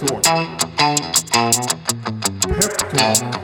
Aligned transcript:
Peptalk. 0.00 0.24
Peptalk. 2.48 3.40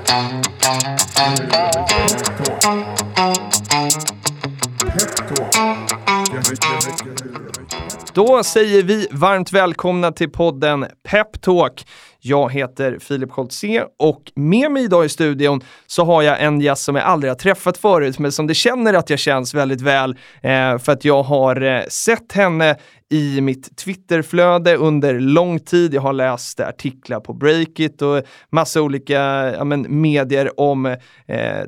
Då 8.16 8.42
säger 8.42 8.82
vi 8.82 9.08
varmt 9.10 9.52
välkomna 9.52 10.12
till 10.12 10.30
podden 10.30 10.86
Peptalk. 11.08 11.86
Jag 12.20 12.52
heter 12.52 12.98
Filip 13.00 13.30
Scholtze 13.30 13.86
och 13.98 14.32
med 14.34 14.70
mig 14.70 14.84
idag 14.84 15.04
i 15.04 15.08
studion 15.08 15.60
så 15.86 16.04
har 16.04 16.22
jag 16.22 16.42
en 16.42 16.60
gäst 16.60 16.84
som 16.84 16.96
jag 16.96 17.04
aldrig 17.04 17.30
har 17.30 17.36
träffat 17.36 17.78
förut 17.78 18.18
men 18.18 18.32
som 18.32 18.46
det 18.46 18.54
känner 18.54 18.94
att 18.94 19.10
jag 19.10 19.18
känns 19.18 19.54
väldigt 19.54 19.80
väl 19.80 20.10
eh, 20.42 20.78
för 20.78 20.90
att 20.92 21.04
jag 21.04 21.22
har 21.22 21.62
eh, 21.62 21.82
sett 21.88 22.32
henne 22.32 22.76
i 23.08 23.40
mitt 23.40 23.76
Twitterflöde 23.76 24.76
under 24.76 25.20
lång 25.20 25.60
tid. 25.60 25.94
Jag 25.94 26.02
har 26.02 26.12
läst 26.12 26.60
artiklar 26.60 27.20
på 27.20 27.32
Breakit 27.32 28.02
och 28.02 28.22
massa 28.50 28.82
olika 28.82 29.14
ja, 29.54 29.64
men, 29.64 30.00
medier 30.00 30.60
om 30.60 30.86
eh, 30.86 30.96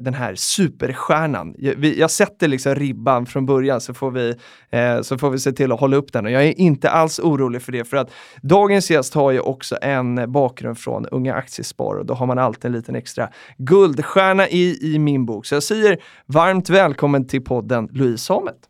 den 0.01 0.15
här 0.15 0.35
superstjärnan. 0.35 1.55
Jag, 1.59 1.75
vi, 1.75 2.01
jag 2.01 2.11
sätter 2.11 2.49
liksom 2.49 2.75
ribban 2.75 3.27
från 3.27 3.47
början 3.47 3.81
så 3.81 3.95
får, 3.95 4.11
vi, 4.11 4.35
eh, 4.71 5.01
så 5.01 5.19
får 5.19 5.31
vi 5.31 5.39
se 5.39 5.53
till 5.53 5.73
att 5.73 5.81
hålla 5.81 5.97
upp 5.97 6.13
den 6.13 6.25
och 6.25 6.31
jag 6.31 6.45
är 6.45 6.61
inte 6.61 6.91
alls 6.91 7.19
orolig 7.19 7.63
för 7.63 7.73
det 7.73 7.85
för 7.85 7.97
att 7.97 8.11
dagens 8.43 8.91
gäst 8.91 9.15
har 9.15 9.31
ju 9.31 9.41
också 9.41 9.79
en 9.83 10.33
bakgrund 10.33 10.79
från 10.79 11.07
Unga 11.07 11.35
Aktiespar 11.35 11.95
och 11.95 12.07
då 12.07 12.15
har 12.15 12.27
man 12.27 12.39
alltid 12.39 12.65
en 12.65 12.73
liten 12.73 12.97
extra 12.97 13.29
guldstjärna 13.59 14.49
i, 14.49 14.95
i 14.95 14.99
min 14.99 15.27
bok. 15.27 15.47
Så 15.47 15.55
jag 15.55 15.63
säger 15.63 15.99
varmt 16.27 16.71
välkommen 16.71 17.27
till 17.27 17.45
podden 17.45 17.89
Louise 17.93 18.33
Hamet. 18.33 18.68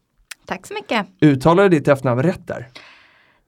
Tack 0.48 0.66
så 0.66 0.74
mycket. 0.74 1.06
Uttalar 1.20 1.62
du 1.62 1.68
ditt 1.68 1.88
efternamn 1.88 2.22
rätt 2.22 2.46
där? 2.46 2.68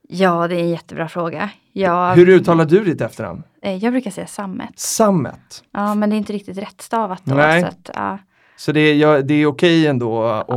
Ja, 0.07 0.47
det 0.47 0.55
är 0.55 0.59
en 0.59 0.69
jättebra 0.69 1.07
fråga. 1.07 1.49
Jag, 1.73 2.15
Hur 2.15 2.29
uttalar 2.29 2.65
du 2.65 2.83
ditt 2.83 3.01
efternamn? 3.01 3.43
eh, 3.63 3.75
jag 3.75 3.93
brukar 3.93 4.11
säga 4.11 4.27
Sammet. 4.27 4.79
Sammet. 4.79 5.63
Ja, 5.73 5.95
men 5.95 6.09
det 6.09 6.15
är 6.15 6.17
inte 6.17 6.33
riktigt 6.33 6.57
rättstavat 6.57 7.21
då. 7.23 7.35
Nej. 7.35 7.61
Så 7.61 7.67
att, 7.67 7.89
ja. 7.93 8.17
Så 8.57 8.71
det 8.71 8.79
är, 8.79 8.95
ja, 8.95 9.21
det 9.21 9.33
är 9.33 9.45
okej 9.45 9.87
ändå 9.87 10.23
att, 10.23 10.49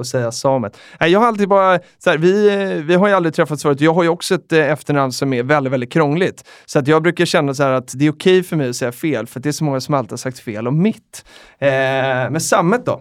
att 0.00 0.06
säga 0.06 0.32
Samet. 0.32 0.78
Nej, 1.00 1.10
jag 1.10 1.20
har 1.20 1.26
alltid 1.26 1.48
bara, 1.48 1.78
så 1.98 2.10
här, 2.10 2.18
vi, 2.18 2.82
vi 2.82 2.94
har 2.94 3.08
ju 3.08 3.14
aldrig 3.14 3.34
träffats 3.34 3.62
förut. 3.62 3.80
Jag 3.80 3.94
har 3.94 4.02
ju 4.02 4.08
också 4.08 4.34
ett 4.34 4.52
eh, 4.52 4.70
efternamn 4.70 5.12
som 5.12 5.32
är 5.32 5.42
väldigt, 5.42 5.72
väldigt 5.72 5.92
krångligt. 5.92 6.44
Så 6.66 6.78
att 6.78 6.88
jag 6.88 7.02
brukar 7.02 7.24
känna 7.24 7.54
så 7.54 7.62
här 7.62 7.70
att 7.72 7.92
det 7.94 8.06
är 8.06 8.10
okej 8.12 8.42
för 8.42 8.56
mig 8.56 8.68
att 8.68 8.76
säga 8.76 8.92
fel, 8.92 9.26
för 9.26 9.40
det 9.40 9.48
är 9.48 9.52
så 9.52 9.64
många 9.64 9.80
som 9.80 9.94
alltid 9.94 10.12
har 10.12 10.16
sagt 10.16 10.38
fel 10.38 10.68
om 10.68 10.82
mitt. 10.82 11.24
Eh, 11.58 11.68
men 11.68 12.40
Sammet 12.40 12.86
då? 12.86 13.00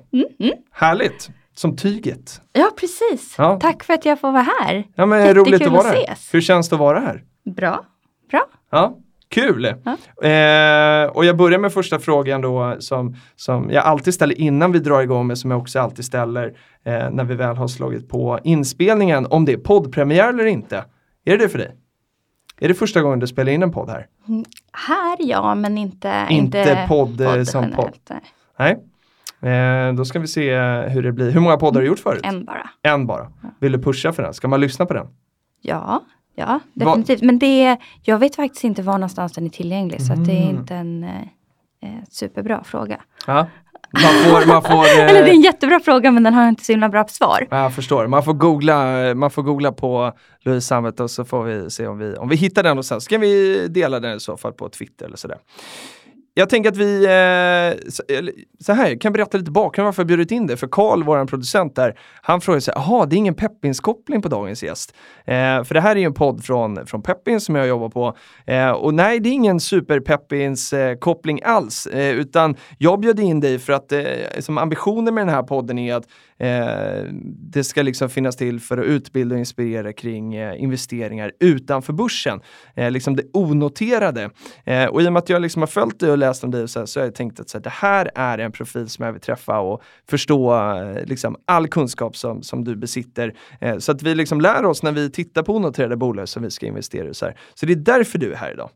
Härligt! 0.71 1.29
Som 1.55 1.75
tyget. 1.75 2.41
ja, 2.53 2.69
precis. 2.79 3.35
Ja. 3.37 3.59
Tack 3.61 3.83
för 3.83 3.93
att 3.93 4.05
jag 4.05 4.19
får 4.19 4.31
vara 4.31 4.47
här. 4.61 4.83
Ja, 4.95 5.05
men 5.05 5.19
Jättekul 5.19 5.45
roligt 5.45 5.61
att 5.61 5.73
vara 5.73 5.87
att 5.87 5.95
här. 5.95 6.17
Hur 6.31 6.41
känns 6.41 6.69
det 6.69 6.75
att 6.75 6.79
vara 6.79 6.99
här? 6.99 7.23
Bra. 7.45 7.85
Bra. 8.31 8.45
Ja, 8.71 8.97
kul! 9.29 9.75
Ja. 9.83 9.91
Eh, 10.27 11.09
och 11.09 11.25
jag 11.25 11.37
börjar 11.37 11.59
med 11.59 11.73
första 11.73 11.99
frågan 11.99 12.41
då 12.41 12.75
som, 12.79 13.15
som 13.35 13.71
jag 13.71 13.83
alltid 13.83 14.13
ställer 14.13 14.41
innan 14.41 14.71
vi 14.71 14.79
drar 14.79 15.01
igång 15.01 15.27
med, 15.27 15.37
som 15.37 15.51
jag 15.51 15.59
också 15.59 15.79
alltid 15.79 16.05
ställer 16.05 16.45
eh, 16.83 17.09
när 17.11 17.23
vi 17.23 17.35
väl 17.35 17.55
har 17.55 17.67
slagit 17.67 18.09
på 18.09 18.39
inspelningen, 18.43 19.27
om 19.29 19.45
det 19.45 19.53
är 19.53 19.57
poddpremiär 19.57 20.29
eller 20.29 20.45
inte. 20.45 20.77
Är 21.25 21.31
det 21.31 21.37
det 21.37 21.49
för 21.49 21.57
dig? 21.57 21.75
Är 22.59 22.67
det 22.67 22.73
första 22.73 23.01
gången 23.01 23.19
du 23.19 23.27
spelar 23.27 23.51
in 23.51 23.63
en 23.63 23.71
podd 23.71 23.89
här? 23.89 24.07
Här 24.87 25.17
ja, 25.19 25.55
men 25.55 25.77
inte, 25.77 26.27
Inte 26.29 26.85
podd, 26.87 27.21
eh, 27.21 27.43
som 27.43 27.63
generellt. 27.63 28.11
Nej. 28.59 28.77
Eh, 29.43 29.93
då 29.93 30.05
ska 30.05 30.19
vi 30.19 30.27
se 30.27 30.55
hur 30.89 31.03
det 31.03 31.11
blir. 31.11 31.31
Hur 31.31 31.39
många 31.39 31.57
poddar 31.57 31.73
har 31.75 31.81
du 31.81 31.87
gjort 31.87 31.99
förut? 31.99 32.21
En 32.23 32.45
bara. 32.45 32.69
En 32.81 33.07
bara. 33.07 33.31
Vill 33.59 33.71
du 33.71 33.81
pusha 33.81 34.13
för 34.13 34.23
den? 34.23 34.33
Ska 34.33 34.47
man 34.47 34.61
lyssna 34.61 34.85
på 34.85 34.93
den? 34.93 35.07
Ja, 35.61 36.03
ja 36.35 36.59
definitivt. 36.73 37.21
Men 37.21 37.39
det, 37.39 37.77
jag 38.03 38.17
vet 38.19 38.35
faktiskt 38.35 38.63
inte 38.63 38.81
var 38.81 38.93
någonstans 38.93 39.33
den 39.33 39.45
är 39.45 39.49
tillgänglig. 39.49 40.01
Så 40.01 40.13
att 40.13 40.25
det 40.25 40.31
är 40.31 40.43
Mm. 40.43 40.57
inte 40.57 40.75
en 40.75 41.03
eh, 41.03 41.09
eh, 41.81 42.03
superbra 42.09 42.63
fråga. 42.63 43.01
Ja. 43.27 43.47
Man 43.93 44.01
får, 44.01 44.47
man 44.47 44.61
får, 44.71 44.85
eh, 44.85 44.99
Eller 45.09 45.23
det 45.23 45.29
är 45.29 45.33
en 45.33 45.41
jättebra 45.41 45.79
fråga 45.79 46.11
men 46.11 46.23
den 46.23 46.33
har 46.33 46.49
inte 46.49 46.63
så 46.63 46.71
himla 46.71 46.89
bra 46.89 47.05
svar. 47.07 47.47
Ja, 47.51 47.57
Jag 47.63 47.73
förstår. 47.75 48.07
Man 48.07 48.23
får 48.23 48.33
googla, 48.33 49.13
man 49.15 49.31
får 49.31 49.43
googla 49.43 49.71
på 49.71 50.11
Louise 50.41 50.67
Sammet 50.67 50.99
och 50.99 51.11
så 51.11 51.25
får 51.25 51.43
vi 51.43 51.69
se 51.69 51.87
om 51.87 51.97
vi, 51.97 52.15
om 52.15 52.29
vi 52.29 52.35
hittar 52.35 52.63
den 52.63 52.77
och 52.77 52.85
sen 52.85 53.01
så 53.01 53.09
kan 53.09 53.21
vi 53.21 53.67
dela 53.67 53.99
den 53.99 54.17
i 54.17 54.19
så 54.19 54.37
fall 54.37 54.53
på 54.53 54.69
Twitter 54.69 55.05
eller 55.05 55.17
sådär. 55.17 55.37
Jag 56.35 56.49
tänker 56.49 56.69
att 56.69 56.77
vi, 56.77 57.05
eh, 57.05 57.89
så, 57.89 58.03
så 58.59 58.73
här, 58.73 58.89
jag 58.89 59.01
kan 59.01 59.13
berätta 59.13 59.37
lite 59.37 59.51
bakgrund 59.51 59.85
varför 59.85 60.01
jag 60.01 60.07
bjudit 60.07 60.31
in 60.31 60.47
dig. 60.47 60.57
För 60.57 60.67
Karl, 60.67 61.03
vår 61.03 61.25
producent 61.25 61.75
där, 61.75 61.99
han 62.21 62.41
frågade 62.41 62.61
sig, 62.61 62.73
jaha, 62.75 63.05
det 63.05 63.15
är 63.15 63.17
ingen 63.17 63.35
Peppins-koppling 63.35 64.21
på 64.21 64.27
dagens 64.27 64.63
gäst. 64.63 64.95
Eh, 65.25 65.63
för 65.63 65.73
det 65.73 65.81
här 65.81 65.95
är 65.95 65.99
ju 65.99 66.05
en 66.05 66.13
podd 66.13 66.43
från, 66.43 66.85
från 66.85 67.01
Peppins 67.01 67.45
som 67.45 67.55
jag 67.55 67.67
jobbar 67.67 67.89
på. 67.89 68.17
Eh, 68.45 68.71
och 68.71 68.93
nej, 68.93 69.19
det 69.19 69.29
är 69.29 69.33
ingen 69.33 69.59
super-Peppins-koppling 69.59 71.39
alls. 71.43 71.87
Eh, 71.87 72.15
utan 72.15 72.55
jag 72.77 72.99
bjöd 72.99 73.19
in 73.19 73.39
dig 73.39 73.59
för 73.59 73.73
att 73.73 73.91
eh, 73.91 74.03
som 74.39 74.57
ambitionen 74.57 75.13
med 75.13 75.27
den 75.27 75.35
här 75.35 75.43
podden 75.43 75.79
är 75.79 75.95
att 75.95 76.07
eh, 76.37 77.09
det 77.51 77.63
ska 77.63 77.81
liksom 77.81 78.09
finnas 78.09 78.35
till 78.35 78.59
för 78.59 78.77
att 78.77 78.85
utbilda 78.85 79.35
och 79.35 79.39
inspirera 79.39 79.93
kring 79.93 80.35
eh, 80.35 80.63
investeringar 80.63 81.31
utanför 81.39 81.93
börsen. 81.93 82.41
Eh, 82.75 82.91
liksom 82.91 83.15
det 83.15 83.23
onoterade. 83.33 84.29
Eh, 84.65 84.85
och 84.85 85.01
i 85.01 85.07
och 85.07 85.13
med 85.13 85.19
att 85.19 85.29
jag 85.29 85.41
liksom 85.41 85.61
har 85.61 85.67
följt 85.67 85.99
dig 85.99 86.11
och 86.11 86.17
läst 86.23 86.43
om 86.43 86.51
dig 86.51 86.67
så, 86.67 86.87
så 86.87 86.99
har 86.99 87.05
jag 87.05 87.15
tänkt 87.15 87.39
att 87.39 87.49
så 87.49 87.57
här, 87.57 87.63
det 87.63 87.69
här 87.69 88.11
är 88.15 88.37
en 88.37 88.51
profil 88.51 88.89
som 88.89 89.05
jag 89.05 89.11
vill 89.13 89.21
träffa 89.21 89.59
och 89.59 89.81
förstå 90.09 90.55
eh, 90.55 91.05
liksom, 91.05 91.35
all 91.45 91.67
kunskap 91.67 92.17
som, 92.17 92.43
som 92.43 92.63
du 92.63 92.75
besitter. 92.75 93.33
Eh, 93.61 93.77
så 93.77 93.91
att 93.91 94.03
vi 94.03 94.15
liksom 94.15 94.41
lär 94.41 94.65
oss 94.65 94.83
när 94.83 94.91
vi 94.91 95.09
tittar 95.09 95.43
på 95.43 95.55
onoterade 95.55 95.97
bolag 95.97 96.29
som 96.29 96.43
vi 96.43 96.51
ska 96.51 96.65
investera 96.65 97.09
i. 97.09 97.13
Så, 97.13 97.25
här. 97.25 97.37
så 97.53 97.65
det 97.65 97.73
är 97.73 97.75
därför 97.75 98.19
du 98.19 98.31
är 98.31 98.35
här 98.35 98.51
idag. 98.51 98.69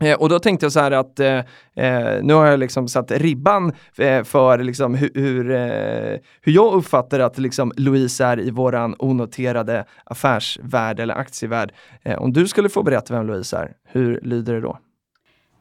Eh, 0.00 0.16
och 0.18 0.28
då 0.28 0.38
tänkte 0.38 0.66
jag 0.66 0.72
så 0.72 0.80
här 0.80 0.90
att 0.90 1.20
eh, 1.20 1.38
eh 1.76 2.22
nu 2.22 2.34
har 2.34 2.46
jag 2.46 2.58
liksom 2.58 2.88
satt 2.88 3.10
ribban 3.10 3.72
eh, 3.98 4.24
för 4.24 4.58
liksom 4.58 4.94
hur, 4.94 5.10
hur, 5.14 5.50
eh, 5.50 6.18
hur 6.40 6.52
jag 6.52 6.74
uppfattar 6.74 7.20
att 7.20 7.38
liksom 7.38 7.72
Louise 7.76 8.24
är 8.24 8.40
i 8.40 8.50
våran 8.50 8.94
onoterade 8.98 9.84
affärsvärld 10.04 11.00
eller 11.00 11.14
aktievärld. 11.14 11.72
Eh, 12.02 12.18
om 12.18 12.32
du 12.32 12.48
skulle 12.48 12.68
få 12.68 12.82
berätta 12.82 13.14
vem 13.14 13.26
Louise 13.26 13.56
är, 13.56 13.72
hur 13.84 14.20
lyder 14.22 14.54
det 14.54 14.60
då? 14.60 14.78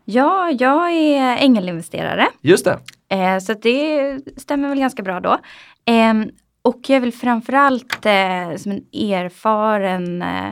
Ja, 0.10 0.52
jag 0.60 0.92
är 0.92 1.38
ängelinvesterare. 1.38 2.28
Just 2.42 2.66
det. 2.66 2.80
Eh, 3.10 3.40
så 3.40 3.54
det 3.54 4.20
stämmer 4.38 4.70
väl 4.70 4.80
ganska 4.80 5.04
bra 5.04 5.20
då. 5.20 5.38
Eh, 5.86 6.14
och 6.62 6.80
jag 6.90 7.02
väl 7.02 7.12
framförallt 7.12 8.06
eh, 8.06 8.56
som 8.58 8.72
en 8.72 8.86
erfaren 9.12 10.22
eh, 10.22 10.48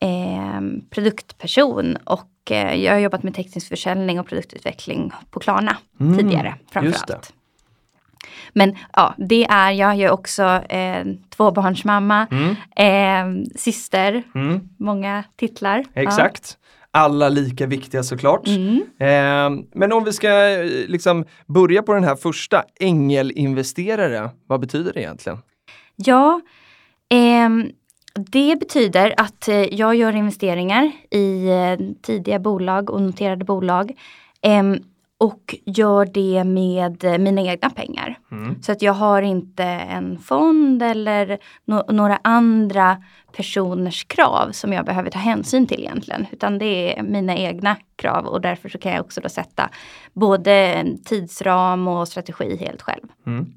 eh, 0.00 0.60
produktperson 0.90 1.96
och 2.04 2.50
eh, 2.50 2.74
jag 2.84 2.92
har 2.92 2.98
jobbat 2.98 3.22
med 3.22 3.34
teknisk 3.34 3.68
försäljning 3.68 4.20
och 4.20 4.26
produktutveckling 4.26 5.12
på 5.30 5.40
Klarna 5.40 5.76
Mm, 6.00 6.18
tidigare 6.18 6.54
framförallt. 6.72 7.32
Men 8.52 8.76
ja, 8.92 9.14
det 9.18 9.44
är 9.44 9.70
jag. 9.70 9.96
Jag 9.96 10.06
är 10.06 10.10
också 10.10 10.42
eh, 10.68 11.04
tvåbarnsmamma, 11.36 12.26
Mm. 12.30 12.56
eh, 13.44 13.46
syster, 13.56 14.22
Mm. 14.34 14.68
många 14.78 15.24
titlar. 15.36 15.84
Ja. 15.94 16.02
Alla 16.96 17.28
lika 17.28 17.66
viktiga 17.66 18.02
såklart. 18.02 18.46
Mm. 18.46 18.82
Eh, 18.98 19.64
men 19.74 19.92
om 19.92 20.04
vi 20.04 20.12
ska 20.12 20.50
eh, 20.50 20.66
liksom 20.86 21.24
börja 21.46 21.82
på 21.82 21.94
den 21.94 22.04
här 22.04 22.16
första, 22.16 22.64
ängelinvesterare, 22.80 24.30
vad 24.46 24.60
betyder 24.60 24.92
det 24.92 25.00
egentligen? 25.00 25.38
Ja, 25.96 26.40
ehm, 27.10 27.70
det 28.14 28.56
betyder 28.60 29.14
att 29.16 29.48
eh, 29.48 29.74
jag 29.74 29.94
gör 29.94 30.16
investeringar 30.16 30.92
i 31.10 31.48
eh, 31.48 31.86
tidiga 32.02 32.38
bolag 32.38 32.90
och 32.90 33.02
noterade 33.02 33.44
bolag. 33.44 33.92
Och 35.24 35.54
gör 35.64 36.04
det 36.04 36.44
med 36.44 37.04
eh, 37.04 37.18
mina 37.18 37.40
egna 37.40 37.70
pengar. 37.70 38.18
Mm. 38.32 38.62
Så 38.62 38.72
att 38.72 38.82
jag 38.82 38.92
har 38.92 39.22
inte 39.22 39.64
en 39.64 40.18
fond 40.18 40.82
eller 40.82 41.38
no- 41.66 41.92
några 41.92 42.18
andra 42.22 43.02
personers 43.36 44.04
krav 44.04 44.52
som 44.52 44.72
jag 44.72 44.84
behöver 44.84 45.10
ta 45.10 45.18
hänsyn 45.18 45.66
till 45.66 45.80
egentligen. 45.80 46.26
Utan 46.32 46.58
det 46.58 46.98
är 46.98 47.02
mina 47.02 47.36
egna 47.36 47.76
krav 47.96 48.26
och 48.26 48.40
därför 48.40 48.68
så 48.68 48.78
kan 48.78 48.92
jag 48.92 49.04
också 49.04 49.20
då 49.20 49.28
sätta 49.28 49.70
både 50.12 50.84
tidsram 51.04 51.88
och 51.88 52.08
strategi 52.08 52.56
helt 52.56 52.82
själv. 52.82 53.02
Mm. 53.26 53.52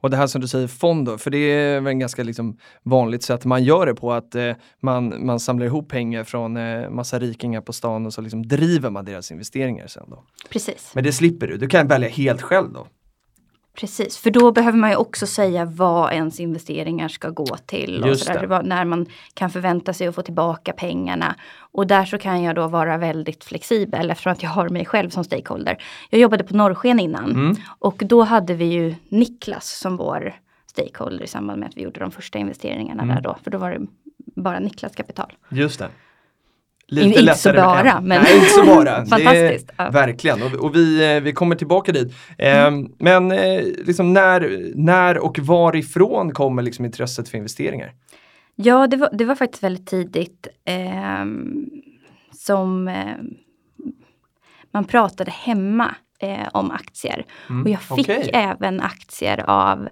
Och 0.00 0.10
det 0.10 0.16
här 0.16 0.26
som 0.26 0.40
du 0.40 0.48
säger 0.48 0.68
fond 0.68 1.20
för 1.20 1.30
det 1.30 1.38
är 1.38 1.80
väl 1.80 1.90
en 1.90 1.98
ganska 1.98 2.22
liksom 2.22 2.58
vanligt 2.82 3.22
sätt 3.22 3.44
man 3.44 3.64
gör 3.64 3.86
det 3.86 3.94
på 3.94 4.12
att 4.12 4.34
eh, 4.34 4.52
man, 4.80 5.26
man 5.26 5.40
samlar 5.40 5.66
ihop 5.66 5.88
pengar 5.88 6.24
från 6.24 6.56
eh, 6.56 6.90
massa 6.90 7.18
rikingar 7.18 7.60
på 7.60 7.72
stan 7.72 8.06
och 8.06 8.14
så 8.14 8.20
liksom 8.20 8.48
driver 8.48 8.90
man 8.90 9.04
deras 9.04 9.30
investeringar 9.30 9.86
sen 9.86 10.10
då. 10.10 10.24
Precis. 10.50 10.90
Men 10.94 11.04
det 11.04 11.12
slipper 11.12 11.46
du, 11.46 11.56
du 11.56 11.68
kan 11.68 11.88
välja 11.88 12.08
helt 12.08 12.42
själv 12.42 12.72
då. 12.72 12.86
Precis, 13.80 14.18
för 14.18 14.30
då 14.30 14.52
behöver 14.52 14.78
man 14.78 14.90
ju 14.90 14.96
också 14.96 15.26
säga 15.26 15.64
vad 15.64 16.12
ens 16.12 16.40
investeringar 16.40 17.08
ska 17.08 17.30
gå 17.30 17.56
till. 17.66 18.04
Och 18.04 18.16
så 18.18 18.32
där, 18.32 18.62
när 18.62 18.84
man 18.84 19.06
kan 19.34 19.50
förvänta 19.50 19.92
sig 19.92 20.06
att 20.06 20.14
få 20.14 20.22
tillbaka 20.22 20.72
pengarna. 20.72 21.34
Och 21.72 21.86
där 21.86 22.04
så 22.04 22.18
kan 22.18 22.42
jag 22.42 22.54
då 22.56 22.66
vara 22.68 22.96
väldigt 22.96 23.44
flexibel 23.44 24.10
eftersom 24.10 24.32
att 24.32 24.42
jag 24.42 24.50
har 24.50 24.68
mig 24.68 24.84
själv 24.84 25.10
som 25.10 25.24
stakeholder. 25.24 25.82
Jag 26.10 26.20
jobbade 26.20 26.44
på 26.44 26.56
Norrsken 26.56 27.00
innan 27.00 27.30
Mm. 27.30 27.56
och 27.78 28.02
då 28.06 28.22
hade 28.22 28.54
vi 28.54 28.64
ju 28.64 28.94
Niklas 29.08 29.78
som 29.78 29.96
vår 29.96 30.34
stakeholder 30.66 31.24
i 31.24 31.26
samband 31.26 31.60
med 31.60 31.68
att 31.68 31.76
vi 31.76 31.82
gjorde 31.82 32.00
de 32.00 32.10
första 32.10 32.38
investeringarna 32.38 33.02
Mm. 33.02 33.14
där 33.14 33.22
då. 33.22 33.36
För 33.44 33.50
då 33.50 33.58
var 33.58 33.70
det 33.70 33.86
bara 34.36 34.58
Niklas 34.58 34.94
kapital. 34.94 35.32
Just 35.48 35.78
det. 35.78 35.88
Lite 36.88 37.06
inte 37.06 37.34
så 37.34 37.52
lättare 37.52 37.66
bara, 37.84 38.00
men- 38.00 38.22
Nej, 38.22 38.34
inte 38.36 38.48
så 38.48 38.64
bara. 38.64 38.96
Fantastiskt, 39.06 39.66
Det 39.68 39.74
ja. 39.76 39.84
är, 39.84 39.92
Verkligen, 39.92 40.42
och, 40.42 40.52
och 40.54 40.76
vi, 40.76 41.14
eh, 41.16 41.20
vi 41.22 41.32
kommer 41.32 41.56
tillbaka 41.56 41.92
dit. 41.92 42.14
Eh, 42.38 42.70
Men 42.98 43.32
eh, 43.32 43.62
liksom 43.86 44.12
när, 44.12 44.72
när 44.74 45.18
och 45.18 45.38
varifrån 45.38 46.32
kommer 46.32 46.62
liksom 46.62 46.84
intresset 46.84 47.28
för 47.28 47.38
investeringar? 47.38 47.92
Ja, 48.54 48.86
det 48.86 48.96
var, 48.96 49.08
det 49.12 49.24
var 49.24 49.34
faktiskt 49.34 49.62
väldigt 49.62 49.86
tidigt 49.86 50.46
ehm, 50.64 51.66
som 52.34 52.88
ehm, 52.88 53.26
man 54.72 54.84
pratade 54.84 55.30
hemma 55.30 55.94
eh, 56.20 56.48
om 56.52 56.70
aktier. 56.70 57.24
Mm, 57.50 57.62
Och 57.62 57.68
jag 57.70 57.80
fick 57.82 57.98
okej. 58.08 58.30
även 58.34 58.80
aktier 58.80 59.44
av 59.50 59.88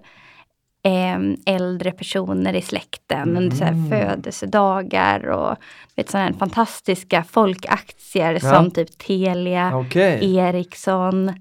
äldre 1.45 1.91
personer 1.91 2.53
i 2.53 2.61
släkten 2.61 3.37
under 3.37 3.55
så 3.55 3.63
här 3.63 3.71
Mm. 3.71 3.89
födelsedagar 3.89 5.27
och 5.27 5.55
vet, 5.95 6.09
sådana 6.09 6.27
här 6.29 6.33
fantastiska 6.33 7.23
folkaktier 7.23 8.33
Ja. 8.33 8.39
som 8.39 8.71
typ 8.71 8.97
Telia, 8.97 9.77
Okej, 9.77 10.35
Ericsson, 10.37 11.33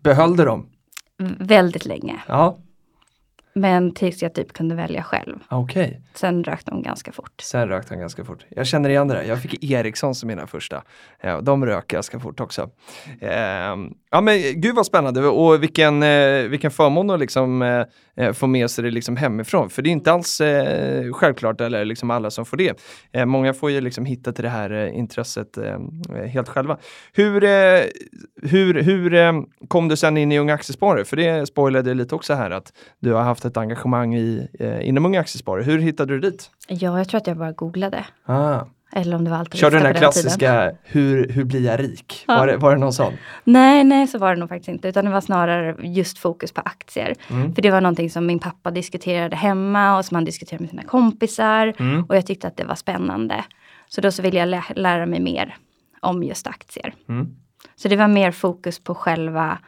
behöll 0.00 0.36
du 0.36 0.44
dem? 0.44 0.66
väldigt 1.38 1.84
länge. 1.86 2.16
Ja, 2.28 2.58
Men 3.58 3.94
tills 3.94 4.22
jag 4.22 4.34
typ 4.34 4.52
kunde 4.52 4.74
välja 4.74 5.02
själv. 5.02 5.38
okej. 5.48 6.00
Sen 6.14 6.44
rök 6.44 6.64
de 6.64 6.82
ganska 6.82 7.12
fort. 7.12 7.40
Sen 7.40 7.68
rökte 7.68 7.94
han 7.94 8.00
ganska 8.00 8.24
fort. 8.24 8.46
Jag 8.48 8.66
känner 8.66 8.90
igen 8.90 9.08
det 9.08 9.14
där. 9.14 9.22
Jag 9.22 9.42
fick 9.42 9.64
Ericsson 9.64 10.14
som 10.14 10.26
mina 10.26 10.46
första. 10.46 10.82
Ja, 11.20 11.40
de 11.40 11.66
rök 11.66 11.88
ganska 11.88 12.20
fort 12.20 12.40
också. 12.40 12.70
Ehm, 13.20 13.94
ja 14.10 14.20
men 14.20 14.60
gud 14.60 14.74
vad 14.74 14.86
spännande 14.86 15.26
och 15.26 15.62
vilken, 15.62 16.02
eh, 16.02 16.42
vilken 16.42 16.70
förmån 16.70 17.10
att 17.10 17.20
liksom, 17.20 17.62
eh, 17.62 17.84
eh, 18.16 18.32
få 18.32 18.46
med 18.46 18.70
sig 18.70 18.84
det 18.84 18.90
liksom 18.90 19.16
hemifrån. 19.16 19.70
För 19.70 19.82
det 19.82 19.88
är 19.88 19.92
inte 19.92 20.12
alls 20.12 20.40
självklart 21.12 21.60
eller 21.60 21.84
liksom 21.84 22.10
alla 22.10 22.30
som 22.30 22.44
får 22.44 22.56
det. 22.56 22.80
Många 23.26 23.54
får 23.54 23.70
ju 23.70 23.80
liksom 23.80 24.04
hitta 24.04 24.32
till 24.32 24.44
det 24.44 24.50
här 24.50 24.86
intresset 24.86 25.58
helt 26.26 26.48
själva. 26.48 26.78
Hur, 27.12 27.40
hur, 28.48 28.82
hur 28.82 29.44
kom 29.68 29.88
du 29.88 29.96
sen 29.96 30.16
in 30.16 30.32
i 30.32 30.38
Unga 30.38 30.54
Aktiesparare? 30.54 31.04
För 31.04 31.16
det 31.16 31.46
spoilade 31.46 31.94
lite 31.94 32.14
också 32.14 32.34
här 32.34 32.50
att 32.50 32.72
du 33.00 33.12
har 33.12 33.22
haft 33.22 33.44
ett 33.46 33.56
engagemang 33.56 34.14
i, 34.14 34.48
eh, 34.60 34.88
inom 34.88 35.06
Unga 35.06 35.20
Aktiesparare. 35.20 35.62
Hur 35.62 35.78
hittade 35.78 36.14
du 36.14 36.20
dit? 36.20 36.50
Ja, 36.68 36.98
jag 36.98 37.08
tror 37.08 37.18
att 37.18 37.26
jag 37.26 37.36
bara 37.36 37.52
googlade. 37.52 38.04
Ah. 38.24 38.60
Eller 38.92 39.16
om 39.16 39.24
det 39.24 39.30
var 39.30 39.38
allt 39.38 39.54
Körde 39.54 39.76
den 39.76 39.86
här 39.86 39.92
på 39.92 39.98
tiden. 39.98 40.12
klassiska 40.12 40.72
hur, 40.82 41.28
hur 41.28 41.44
blir 41.44 41.64
jag 41.64 41.80
rik? 41.80 42.24
Ja. 42.28 42.36
Var, 42.36 42.46
det, 42.46 42.56
var 42.56 42.72
det 42.72 42.80
någon 42.80 42.92
sån? 42.92 43.12
Nej, 43.44 43.84
nej 43.84 44.06
så 44.06 44.18
var 44.18 44.34
det 44.34 44.40
nog 44.40 44.48
faktiskt 44.48 44.68
inte. 44.68 44.88
Utan 44.88 45.04
det 45.04 45.10
var 45.10 45.20
snarare 45.20 45.76
just 45.80 46.18
fokus 46.18 46.52
på 46.52 46.60
aktier. 46.60 47.14
Mm. 47.30 47.54
För 47.54 47.62
det 47.62 47.70
var 47.70 47.80
någonting 47.80 48.10
som 48.10 48.26
min 48.26 48.38
pappa 48.38 48.70
diskuterade 48.70 49.36
hemma 49.36 49.98
och 49.98 50.04
som 50.04 50.14
han 50.14 50.24
diskuterade 50.24 50.62
med 50.62 50.70
sina 50.70 50.82
kompisar. 50.82 51.74
Mm. 51.78 52.04
Och 52.04 52.16
jag 52.16 52.26
tyckte 52.26 52.46
att 52.46 52.56
det 52.56 52.64
var 52.64 52.74
spännande. 52.74 53.44
Så 53.88 54.00
då 54.00 54.10
så 54.10 54.22
ville 54.22 54.38
jag 54.38 54.48
lä 54.48 54.62
lära 54.76 55.06
mig 55.06 55.20
mer 55.20 55.56
om 56.00 56.22
just 56.22 56.46
aktier. 56.46 56.94
Mm. 57.08 57.36
Så 57.76 57.88
det 57.88 57.96
var 57.96 58.08
mer 58.08 58.30
fokus 58.30 58.78
på 58.78 58.94
själva 58.94 59.58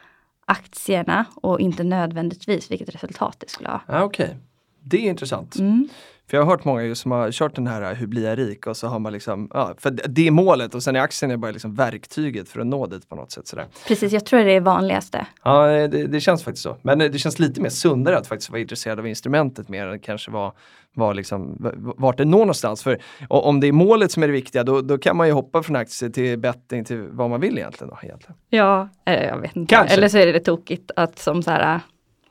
aktierna 0.48 1.24
och 1.34 1.60
inte 1.60 1.84
nödvändigtvis 1.84 2.70
vilket 2.70 2.94
resultat 2.94 3.36
det 3.38 3.50
skulle 3.50 3.68
ha. 3.68 3.80
Ah, 3.86 4.02
Okej, 4.02 4.36
det 4.82 4.96
är 4.96 5.10
intressant. 5.10 5.56
Mm. 5.56 5.88
För 6.30 6.36
jag 6.36 6.44
har 6.44 6.50
hört 6.50 6.64
många 6.64 6.94
som 6.94 7.10
har 7.10 7.32
kört 7.32 7.54
den 7.54 7.66
här 7.66 7.94
hur 7.94 8.06
blir 8.06 8.28
jag 8.28 8.38
rik 8.38 8.66
och 8.66 8.76
så 8.76 8.86
har 8.86 8.98
man 8.98 9.12
liksom, 9.12 9.50
ja, 9.54 9.74
för 9.78 9.90
det 9.90 10.26
är 10.26 10.30
målet 10.30 10.74
och 10.74 10.82
sen 10.82 10.96
är 10.96 11.00
aktien 11.00 11.30
är 11.30 11.36
bara 11.36 11.50
liksom 11.50 11.74
verktyget 11.74 12.48
för 12.48 12.60
att 12.60 12.66
nå 12.66 12.86
dit 12.86 13.08
på 13.08 13.14
något 13.14 13.32
sätt. 13.32 13.46
Sådär. 13.46 13.66
Precis, 13.86 14.12
jag 14.12 14.26
tror 14.26 14.40
det 14.40 14.52
är 14.52 14.60
vanligaste. 14.60 15.26
Ja, 15.44 15.66
det, 15.66 16.06
det 16.06 16.20
känns 16.20 16.44
faktiskt 16.44 16.62
så. 16.62 16.76
Men 16.82 16.98
det 16.98 17.18
känns 17.18 17.38
lite 17.38 17.60
mer 17.60 17.68
sundare 17.68 18.18
att 18.18 18.26
faktiskt 18.26 18.50
vara 18.50 18.60
intresserad 18.60 18.98
av 18.98 19.06
instrumentet 19.06 19.68
mer 19.68 19.86
än 19.86 20.00
kanske 20.00 20.30
vara 20.30 20.52
var 20.94 21.14
liksom, 21.14 21.56
vart 21.96 22.16
det 22.16 22.24
når 22.24 22.38
någonstans. 22.38 22.82
För 22.82 22.98
om 23.28 23.60
det 23.60 23.66
är 23.66 23.72
målet 23.72 24.12
som 24.12 24.22
är 24.22 24.26
det 24.26 24.32
viktiga 24.32 24.64
då, 24.64 24.80
då 24.80 24.98
kan 24.98 25.16
man 25.16 25.26
ju 25.26 25.32
hoppa 25.32 25.62
från 25.62 25.76
aktie 25.76 26.10
till 26.10 26.38
betting 26.38 26.84
till 26.84 27.02
vad 27.10 27.30
man 27.30 27.40
vill 27.40 27.58
egentligen. 27.58 27.90
Då, 27.90 27.98
egentligen. 28.02 28.36
Ja, 28.50 28.88
eh, 29.04 29.24
jag 29.24 29.38
vet 29.38 29.56
inte. 29.56 29.74
Kanske. 29.74 29.94
Eller 29.94 30.08
så 30.08 30.18
är 30.18 30.32
det 30.32 30.40
tokigt 30.40 30.90
att 30.96 31.18
som 31.18 31.42
så 31.42 31.50
här, 31.50 31.80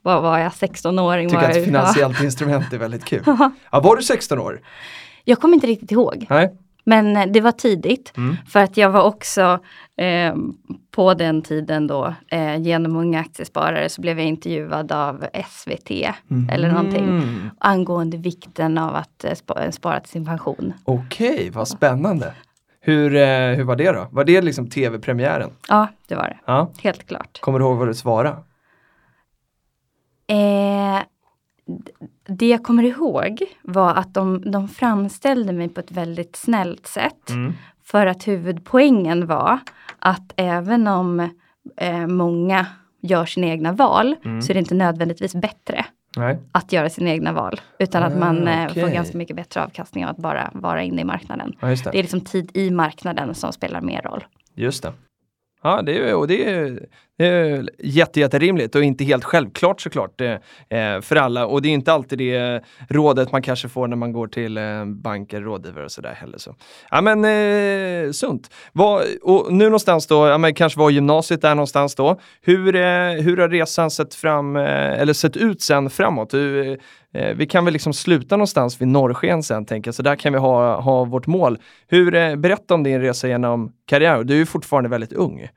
vad 0.07 0.21
var 0.21 0.39
jag, 0.39 0.51
16-åring? 0.51 1.29
Tycker 1.29 1.49
att 1.49 1.65
finansiellt 1.65 2.23
instrument 2.23 2.73
är 2.73 2.77
väldigt 2.77 3.05
kul. 3.05 3.23
Ja, 3.71 3.79
var 3.79 3.95
du 3.95 4.03
16 4.03 4.39
år? 4.39 4.61
Jag 5.23 5.39
kommer 5.39 5.53
inte 5.53 5.67
riktigt 5.67 5.91
ihåg. 5.91 6.25
Nej. 6.29 6.57
Men 6.83 7.17
eh, 7.17 7.25
det 7.25 7.41
var 7.41 7.51
tidigt. 7.51 8.13
Mm. 8.17 8.35
För 8.47 8.59
att 8.59 8.77
jag 8.77 8.89
var 8.89 9.03
också 9.03 9.59
eh, 9.97 10.35
på 10.91 11.13
den 11.13 11.41
tiden 11.41 11.87
då 11.87 12.13
eh, 12.31 12.61
genom 12.61 12.95
Unga 12.95 13.19
Aktiesparare 13.19 13.89
så 13.89 14.01
blev 14.01 14.19
jag 14.19 14.27
intervjuad 14.27 14.91
av 14.91 15.25
SVT 15.49 15.91
eller 16.51 16.71
någonting. 16.71 17.03
Mm. 17.03 17.49
Angående 17.59 18.17
vikten 18.17 18.77
av 18.77 18.95
att 18.95 19.23
eh, 19.23 19.33
spa, 19.33 19.71
spara 19.71 19.99
till 19.99 20.11
sin 20.11 20.25
pension. 20.25 20.73
Okej, 20.83 21.49
vad 21.53 21.67
spännande. 21.67 22.33
Hur, 22.81 23.15
eh, 23.15 23.55
hur 23.55 23.63
var 23.63 23.75
det 23.75 23.91
då? 23.91 24.07
Var 24.11 24.23
det 24.23 24.41
liksom 24.41 24.69
tv-premiären? 24.69 25.49
Ja, 25.69 25.87
det 26.07 26.15
var 26.15 26.23
det. 26.23 26.37
Ja. 26.45 26.71
Helt 26.79 27.07
klart. 27.07 27.39
Kommer 27.41 27.59
du 27.59 27.65
ihåg 27.65 27.77
vad 27.77 27.87
du 27.87 27.93
svarade? 27.93 28.37
Eh, 30.27 30.99
det 32.27 32.47
jag 32.47 32.63
kommer 32.63 32.83
ihåg 32.83 33.43
var 33.61 33.93
att 33.95 34.13
de, 34.13 34.51
de 34.51 34.67
framställde 34.67 35.53
mig 35.53 35.69
på 35.69 35.79
ett 35.79 35.91
väldigt 35.91 36.35
snällt 36.35 36.87
sätt. 36.87 37.29
Mm. 37.29 37.53
För 37.83 38.05
att 38.07 38.27
huvudpoängen 38.27 39.27
var 39.27 39.59
att 39.99 40.33
även 40.35 40.87
om 40.87 41.29
eh, 41.77 42.07
många 42.07 42.65
gör 43.01 43.25
sina 43.25 43.47
egna 43.47 43.71
val 43.71 44.15
Mm. 44.25 44.41
så 44.41 44.51
är 44.51 44.53
det 44.53 44.59
inte 44.59 44.75
nödvändigtvis 44.75 45.35
bättre 45.35 45.85
Nej. 46.17 46.39
att 46.51 46.71
göra 46.73 46.89
sina 46.89 47.09
egna 47.09 47.33
val. 47.33 47.61
Utan 47.79 48.03
att 48.03 48.13
Ah, 48.13 48.19
man 48.19 48.47
eh, 48.47 48.67
okej. 48.69 48.83
får 48.83 48.89
ganska 48.91 49.17
mycket 49.17 49.35
bättre 49.35 49.63
avkastning 49.63 50.05
av 50.05 50.11
att 50.11 50.17
bara 50.17 50.51
vara 50.53 50.83
inne 50.83 51.01
i 51.01 51.05
marknaden. 51.05 51.53
Ja, 51.59 51.67
det. 51.67 51.83
Det 51.83 51.97
är 51.99 52.03
liksom 52.03 52.21
tid 52.21 52.51
i 52.53 52.71
marknaden 52.71 53.35
som 53.35 53.53
spelar 53.53 53.81
mer 53.81 54.01
roll. 54.01 54.25
Just 54.55 54.83
det. 54.83 54.93
Ja, 55.67 55.81
det 55.81 55.97
är, 55.97 56.15
och 56.15 56.27
det 56.27 56.49
är, 56.49 56.79
det 57.17 57.25
är 57.25 57.69
jätte, 57.79 58.19
jätterimligt 58.19 58.75
och 58.75 58.83
inte 58.83 59.03
helt 59.03 59.23
självklart 59.23 59.81
såklart 59.81 60.21
eh, 60.21 60.31
eh, 60.69 61.01
för 61.01 61.15
alla. 61.15 61.45
Och 61.45 61.61
det 61.61 61.69
är 61.69 61.73
inte 61.73 61.93
alltid 61.93 62.17
det 62.17 62.61
rådet 62.89 63.31
man 63.31 63.41
kanske 63.41 63.69
får 63.69 63.87
när 63.87 63.95
man 63.95 64.11
går 64.11 64.27
till 64.27 64.57
eh, 64.57 64.85
banker, 64.85 65.41
rådgivare 65.41 65.85
och 65.85 65.91
sådär 65.91 66.13
heller. 66.13 66.37
Så. 66.37 66.55
Ja 66.91 67.01
men 67.01 67.25
eh, 67.25 68.11
sunt. 68.11 68.51
Var, 68.73 69.03
och 69.21 69.53
nu 69.53 69.63
någonstans 69.63 70.07
då, 70.07 70.27
ja, 70.27 70.37
men 70.37 70.53
kanske 70.53 70.79
var 70.79 70.89
gymnasiet 70.89 71.41
där 71.41 71.55
någonstans 71.55 71.95
då. 71.95 72.19
Hur, 72.41 72.75
eh, 72.75 73.11
hur 73.11 73.37
har 73.37 73.49
resan 73.49 73.91
sett 73.91 74.15
fram, 74.15 74.55
eh, 74.55 75.01
eller 75.01 75.13
sett 75.13 75.37
ut 75.37 75.61
sen 75.61 75.89
framåt? 75.89 76.33
Hur, 76.33 76.79
eh, 77.13 77.35
vi 77.35 77.45
kan 77.45 77.65
väl 77.65 77.73
liksom 77.73 77.93
sluta 77.93 78.35
någonstans 78.35 78.81
vid 78.81 78.87
norrsken 78.87 79.43
sen 79.43 79.65
tänker 79.65 79.87
jag, 79.87 79.95
så 79.95 80.03
där 80.03 80.15
kan 80.15 80.33
vi 80.33 80.39
ha, 80.39 80.81
ha 80.81 81.03
vårt 81.03 81.27
mål. 81.27 81.57
Hur, 81.87 82.15
eh, 82.15 82.35
berätta 82.35 82.73
om 82.73 82.83
din 82.83 83.01
resa 83.01 83.27
genom 83.27 83.71
karriär. 83.85 84.23
Du 84.23 84.33
är 84.33 84.37
ju 84.37 84.45
fortfarande 84.45 84.89
väldigt 84.89 85.13
ung. 85.13 85.49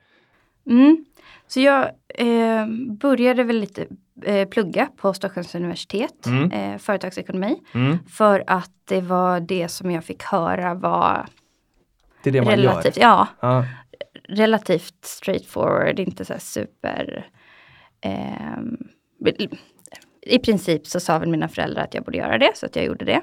Mm. 0.69 1.05
Så 1.47 1.59
jag 1.59 1.89
eh, 2.07 2.65
började 2.99 3.43
väl 3.43 3.59
lite 3.59 3.87
eh, 4.25 4.47
plugga 4.49 4.87
på 4.97 5.13
Stockholms 5.13 5.55
universitet, 5.55 6.25
Mm. 6.25 6.51
eh, 6.51 6.77
företagsekonomi. 6.77 7.59
Mm. 7.73 7.97
För 8.09 8.43
att 8.47 8.71
det 8.85 9.01
var 9.01 9.39
det 9.39 9.67
som 9.67 9.91
jag 9.91 10.03
fick 10.03 10.23
höra 10.23 10.73
var 10.73 11.25
Det 12.23 12.29
är 12.29 12.33
det 12.33 12.41
man 12.41 12.55
relativt, 12.55 12.97
gör. 12.97 13.03
ja, 13.03 13.27
Ja. 13.39 13.65
relativt 14.29 15.05
straightforward, 15.05 15.99
inte 15.99 16.25
så 16.25 16.33
här 16.33 16.39
super... 16.39 17.27
ehm, 18.01 18.77
I 20.21 20.39
princip 20.39 20.87
så 20.87 20.99
sa 20.99 21.19
väl 21.19 21.29
mina 21.29 21.47
föräldrar 21.47 21.83
att 21.83 21.93
jag 21.93 22.03
borde 22.03 22.17
göra 22.17 22.37
det, 22.37 22.51
så 22.55 22.65
att 22.65 22.75
jag 22.75 22.85
gjorde 22.85 23.05
det. 23.05 23.21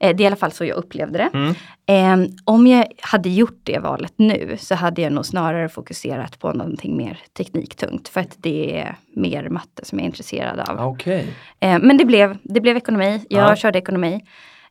Eh, 0.00 0.16
det 0.16 0.22
är 0.22 0.24
i 0.24 0.26
alla 0.26 0.36
fall 0.36 0.52
så 0.52 0.64
jag 0.64 0.76
upplevde 0.76 1.18
det. 1.18 1.30
Mm. 1.34 1.54
Ehm, 1.86 2.26
om 2.44 2.66
jag 2.66 2.86
hade 3.02 3.28
gjort 3.28 3.60
det 3.62 3.78
valet 3.78 4.12
nu 4.16 4.56
så 4.60 4.74
hade 4.74 5.02
jag 5.02 5.12
nog 5.12 5.26
snarare 5.26 5.68
fokuserat 5.68 6.38
på 6.38 6.52
någonting 6.52 6.96
mer 6.96 7.18
tekniktungt. 7.36 8.08
För 8.08 8.20
att 8.20 8.34
det 8.36 8.80
är 8.80 8.96
mer 9.16 9.48
matte 9.48 9.84
som 9.84 9.98
jag 9.98 10.04
är 10.04 10.06
intresserad 10.06 10.60
av. 10.60 10.88
Okej. 10.88 11.26
Eh, 11.60 11.78
men 11.78 11.96
det 11.96 12.04
blev, 12.04 12.36
det 12.42 12.60
blev 12.60 12.76
ekonomi. 12.76 13.24
Jag 13.28 13.50
Ja. 13.50 13.56
körde 13.56 13.78
ekonomi. 13.78 14.20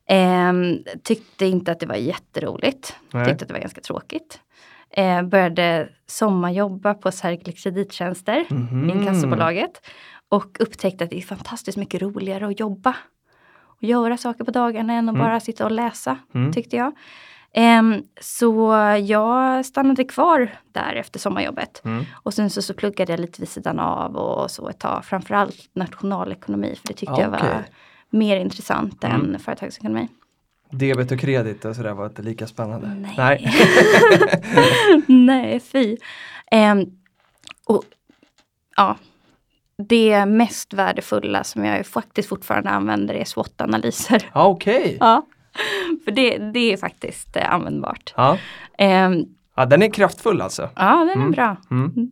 Ehm, 0.08 0.78
tyckte 1.04 1.46
inte 1.46 1.72
att 1.72 1.80
det 1.80 1.86
var 1.86 1.94
jätteroligt. 1.96 2.96
Nej. 3.12 3.24
Tyckte 3.26 3.42
att 3.44 3.48
det 3.48 3.54
var 3.54 3.60
ganska 3.60 3.80
tråkigt. 3.80 4.40
Eh, 4.90 5.22
började 5.22 5.88
sommarjobba 6.06 6.94
på 6.94 7.10
Sergel 7.12 7.54
Kredittjänster, 7.54 8.44
Mhm. 8.50 8.90
inkassobolaget. 8.90 9.70
Och 10.28 10.56
upptäckte 10.60 11.04
att 11.04 11.10
det 11.10 11.18
är 11.18 11.22
fantastiskt 11.22 11.78
mycket 11.78 12.02
roligare 12.02 12.46
att 12.46 12.60
jobba. 12.60 12.94
Och 13.78 13.84
göra 13.84 14.16
saker 14.16 14.44
på 14.44 14.50
dagarna 14.50 14.92
än 14.92 15.08
att 15.08 15.14
Mm. 15.14 15.26
bara 15.26 15.40
sitta 15.40 15.64
och 15.64 15.70
läsa, 15.70 16.16
Mm. 16.34 16.52
tyckte 16.52 16.76
jag. 16.76 16.92
Ehm, 17.52 18.02
så 18.20 18.72
jag 19.02 19.66
stannade 19.66 20.04
kvar 20.04 20.50
där 20.72 20.94
efter 20.94 21.18
sommarjobbet. 21.18 21.82
Mm. 21.84 22.04
Och 22.12 22.34
sen 22.34 22.50
så, 22.50 22.62
så 22.62 22.74
pluggade 22.74 23.12
jag 23.12 23.20
lite 23.20 23.40
vid 23.40 23.48
sidan 23.48 23.78
av 23.78 24.16
och 24.16 24.50
så 24.50 24.68
ett 24.68 24.78
tag. 24.78 25.04
Framförallt 25.04 25.56
nationalekonomi 25.74 26.74
för 26.80 26.88
det 26.88 26.94
tyckte 26.94 27.14
Ah, 27.14 27.20
jag 27.20 27.30
var 27.30 27.64
mer 28.10 28.36
intressant 28.40 29.04
Mm. 29.04 29.34
än 29.34 29.38
företagsekonomi. 29.40 30.08
Debet 30.70 31.12
och 31.12 31.18
kredit 31.20 31.64
och 31.64 31.76
sådär 31.76 31.92
var 31.94 32.06
inte 32.06 32.22
lika 32.22 32.46
spännande. 32.46 33.06
Nej. 33.16 33.52
Nej, 35.06 35.60
fy. 35.72 35.96
Ehm, 36.50 36.84
och, 37.66 37.82
ja, 38.76 38.96
det 39.82 40.26
mest 40.26 40.74
värdefulla 40.74 41.44
som 41.44 41.64
jag 41.64 41.86
faktiskt 41.86 42.28
fortfarande 42.28 42.70
använder 42.70 43.14
är 43.14 43.24
SWOT-analyser. 43.24 44.30
Okej. 44.34 44.96
Ja. 45.00 45.26
För 46.04 46.10
det, 46.10 46.38
det 46.38 46.72
är 46.72 46.76
faktiskt 46.76 47.36
eh, 47.36 47.52
användbart. 47.54 48.14
Ja. 48.16 48.38
Eh, 48.78 49.10
ja, 49.56 49.66
den 49.66 49.82
är 49.82 49.90
kraftfull 49.90 50.40
alltså. 50.40 50.68
ja, 50.76 50.96
den 50.98 51.08
är 51.08 51.14
Mm. 51.14 51.30
bra. 51.30 51.56
Mm. 51.70 52.10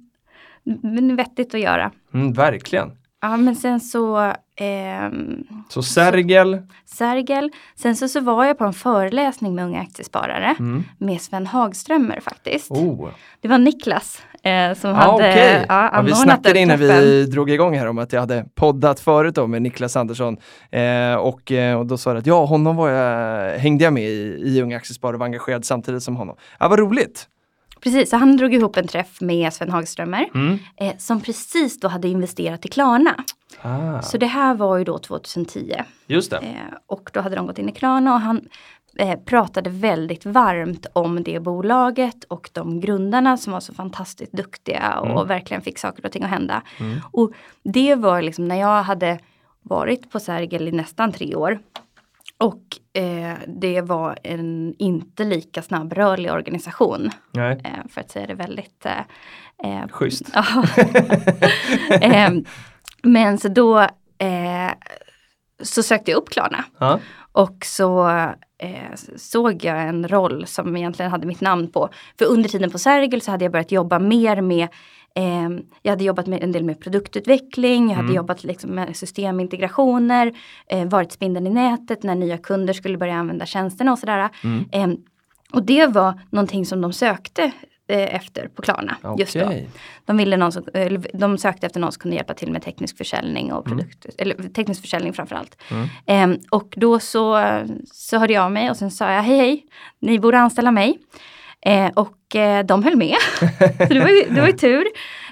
Men 0.83 1.17
vettigt 1.17 1.55
att 1.55 1.61
göra. 1.61 1.91
Mm, 2.15 2.33
verkligen. 2.33 2.93
Ja, 3.21 3.37
men 3.37 3.57
sen 3.57 3.81
så 3.81 4.33
ehm, 4.57 5.45
Så 5.69 5.83
Sergel. 5.83 6.63
Sergel. 6.85 7.51
Sen 7.75 7.97
så, 7.97 8.09
så 8.09 8.21
var 8.21 8.45
jag 8.45 8.59
på 8.59 8.65
en 8.65 8.73
föreläsning 8.73 9.55
med 9.55 9.65
unga 9.65 9.81
aktiesparare 9.81 10.55
Mm. 10.59 10.85
med 10.99 11.21
Sven 11.21 11.47
Hagströmer 11.47 12.21
faktiskt. 12.21 12.71
Oh. 12.71 13.09
Det 13.41 13.49
var 13.49 13.59
Niklas 13.59 14.23
eh, 14.47 14.75
som 14.75 14.91
Ja, 14.91 14.97
hade 14.97 15.13
okej. 15.15 15.65
ja, 15.69 15.91
Ja, 15.93 16.01
vi 16.03 16.15
snackade 16.15 16.59
innan 16.59 16.79
vi 16.79 17.27
drog 17.27 17.51
igång 17.51 17.79
här 17.79 17.87
om 17.87 17.99
att 17.99 18.13
jag 18.13 18.21
hade 18.21 18.45
poddat 18.55 19.01
förut 19.01 19.35
då 19.35 19.47
med 19.47 19.63
Niklas 19.63 19.97
Andersson. 19.97 20.37
Eh, 20.71 21.15
och, 21.15 21.53
eh, 21.53 21.79
och 21.79 21.87
då 21.87 21.99
sa 21.99 22.11
jag 22.11 22.19
att 22.19 22.27
ja, 22.27 22.45
honom 22.45 22.77
var 22.77 22.89
jag, 22.91 23.59
hängde 23.59 23.85
jag 23.85 23.93
med 23.93 24.03
i, 24.05 24.41
i 24.45 24.63
Unga 24.63 24.77
Aktiesparare 24.77 25.15
och 25.15 25.21
var 25.21 25.27
engagerad 25.27 25.65
samtidigt 25.65 26.03
som 26.03 26.17
honom. 26.17 26.37
Ja, 26.61 26.69
vad 26.69 26.79
roligt! 26.79 27.29
Precis, 27.81 28.11
så 28.11 28.17
han 28.17 28.37
drog 28.37 28.55
ihop 28.55 28.77
en 28.77 28.87
träff 28.89 29.21
med 29.21 29.53
Sven 29.53 29.71
Hagströmer 29.71 30.29
Mm. 30.35 30.59
eh, 30.81 30.93
som 30.99 31.21
precis 31.21 31.81
då 31.81 31.89
hade 31.89 32.09
investerat 32.09 32.65
i 32.65 32.69
Klarna. 32.69 33.15
Ah, 33.63 34.03
Så 34.03 34.19
det 34.19 34.27
här 34.27 34.55
var 34.55 34.77
ju 34.79 34.85
då 34.85 34.99
2010 34.99 35.75
just 36.07 36.31
det. 36.31 36.37
eh, 36.37 36.43
och 36.87 37.11
då 37.13 37.21
hade 37.21 37.37
de 37.37 37.47
gått 37.47 37.59
in 37.59 37.69
i 37.69 37.73
Klarna 37.73 38.15
och 38.15 38.21
han 38.21 38.41
eh, 38.99 39.19
pratade 39.19 39.71
väldigt 39.71 40.27
varmt 40.27 40.87
om 40.93 41.23
det 41.23 41.41
bolaget 41.41 42.25
och 42.25 42.51
de 42.53 42.81
grundarna 42.81 43.37
som 43.37 43.53
var 43.53 43.61
så 43.61 43.75
fantastiskt 43.75 44.33
duktiga 44.33 44.99
och 45.01 45.11
Mm. 45.11 45.29
verkligen 45.29 45.63
fick 45.63 45.79
saker 45.79 46.07
och 46.07 46.13
ting 46.13 46.23
att 46.23 46.31
hända. 46.31 46.63
Mm. 46.81 46.99
Och 47.13 47.33
det 47.63 47.95
var 47.95 48.23
liksom 48.23 48.49
när 48.49 48.57
jag 48.61 48.83
hade 48.83 49.19
varit 49.63 50.11
på 50.11 50.21
Sergel 50.21 50.69
i 50.69 50.73
nästan 50.73 51.13
tre 51.13 51.35
år. 51.35 51.59
Och 52.39 53.01
eh, 53.03 53.35
det 53.47 53.81
var 53.81 54.19
en 54.23 54.75
inte 54.79 55.25
lika 55.25 55.63
snabbrörlig 55.63 56.33
organisation. 56.33 57.11
Eh, 57.65 57.71
för 57.91 58.01
att 58.01 58.11
säga 58.11 58.27
det 58.27 58.35
väldigt 58.35 58.87
eh, 58.87 58.99
eh, 59.83 59.89
schysst. 59.89 60.23
Ehm, 62.01 62.45
men 63.03 63.39
så 63.39 63.49
då 63.49 63.79
eh, 64.19 64.71
så 65.63 65.83
sökte 65.83 66.11
jag 66.11 66.19
upp 66.19 66.31
Klarna. 66.31 66.65
Ja. 66.79 67.01
Och 67.33 67.57
så 67.65 68.11
eh, 68.59 68.95
såg 69.17 69.65
jag 69.65 69.89
en 69.89 70.09
roll 70.09 70.47
som 70.47 70.77
egentligen 70.77 71.11
hade 71.11 71.27
mitt 71.27 71.41
namn 71.41 71.69
på. 71.71 71.89
För 72.19 72.25
under 72.25 72.49
tiden 72.49 72.71
på 72.71 72.79
Sergel 72.79 73.21
så 73.21 73.31
hade 73.31 73.45
jag 73.45 73.53
börjat 73.53 73.73
jobba 73.73 73.99
mer 73.99 74.41
med 74.41 74.69
eh, 75.15 75.49
Jag 75.83 75.93
hade 75.93 76.05
jobbat 76.05 76.27
med 76.27 76.43
en 76.43 76.53
del 76.53 76.65
med 76.65 76.81
produktutveckling, 76.81 77.89
jag 77.89 77.97
hade 77.97 78.07
Mm. 78.07 78.17
jobbat 78.17 78.45
liksom 78.45 78.71
med 78.71 78.97
systemintegrationer, 78.97 80.33
eh, 80.67 80.85
varit 80.89 81.13
spindeln 81.13 81.47
i 81.47 81.51
nätet 81.51 82.03
när 82.03 82.15
nya 82.15 82.39
kunder 82.39 82.75
skulle 82.75 82.99
börja 82.99 83.15
använda 83.15 83.47
tjänsterna 83.47 83.93
och 83.93 83.99
sådär. 83.99 84.29
Mm. 84.45 84.65
Eh, 84.73 84.97
och 85.53 85.63
det 85.63 85.87
var 85.87 86.21
någonting 86.31 86.67
som 86.67 86.81
de 86.81 86.93
sökte 86.93 87.53
efter 87.95 88.49
på 88.49 88.63
Klarna 88.63 88.97
just 89.19 89.35
då. 89.35 89.53
De, 90.05 90.17
ville 90.17 90.37
någon 90.37 90.53
som, 90.53 90.65
de 91.13 91.39
sökte 91.39 91.67
efter 91.67 91.81
någon 91.81 91.93
som 91.93 92.01
kunde 92.01 92.17
hjälpa 92.17 92.35
till 92.35 92.53
med 92.53 92.63
teknisk 92.63 92.97
försäljning 92.99 93.53
och 93.53 93.67
Mm. 93.67 93.79
produkt, 93.79 94.07
eller 94.19 94.35
teknisk 94.49 94.81
försäljning 94.81 95.13
framförallt. 95.13 95.63
Mm. 95.71 95.89
Ehm, 96.07 96.39
och 96.51 96.75
då 96.77 96.99
så, 97.01 97.43
så 97.93 98.19
hörde 98.19 98.33
jag 98.33 98.45
av 98.45 98.53
mig 98.53 98.71
och 98.71 98.77
sen 98.77 98.91
sa 98.91 99.13
jag 99.13 99.23
hej 99.23 99.37
hej, 99.39 99.65
ni 100.01 100.19
borde 100.19 100.39
anställa 100.39 100.71
mig. 100.71 100.99
Eh, 101.61 101.91
och 101.95 102.37
eh, 102.37 102.65
de 102.67 102.83
höll 102.85 102.97
med. 102.97 103.17
så 103.89 103.95
det 103.95 104.01
var 104.01 104.09
ju, 104.09 104.25
det 104.35 104.41
var 104.41 104.47
ju 104.47 104.53
tur. 104.59 104.85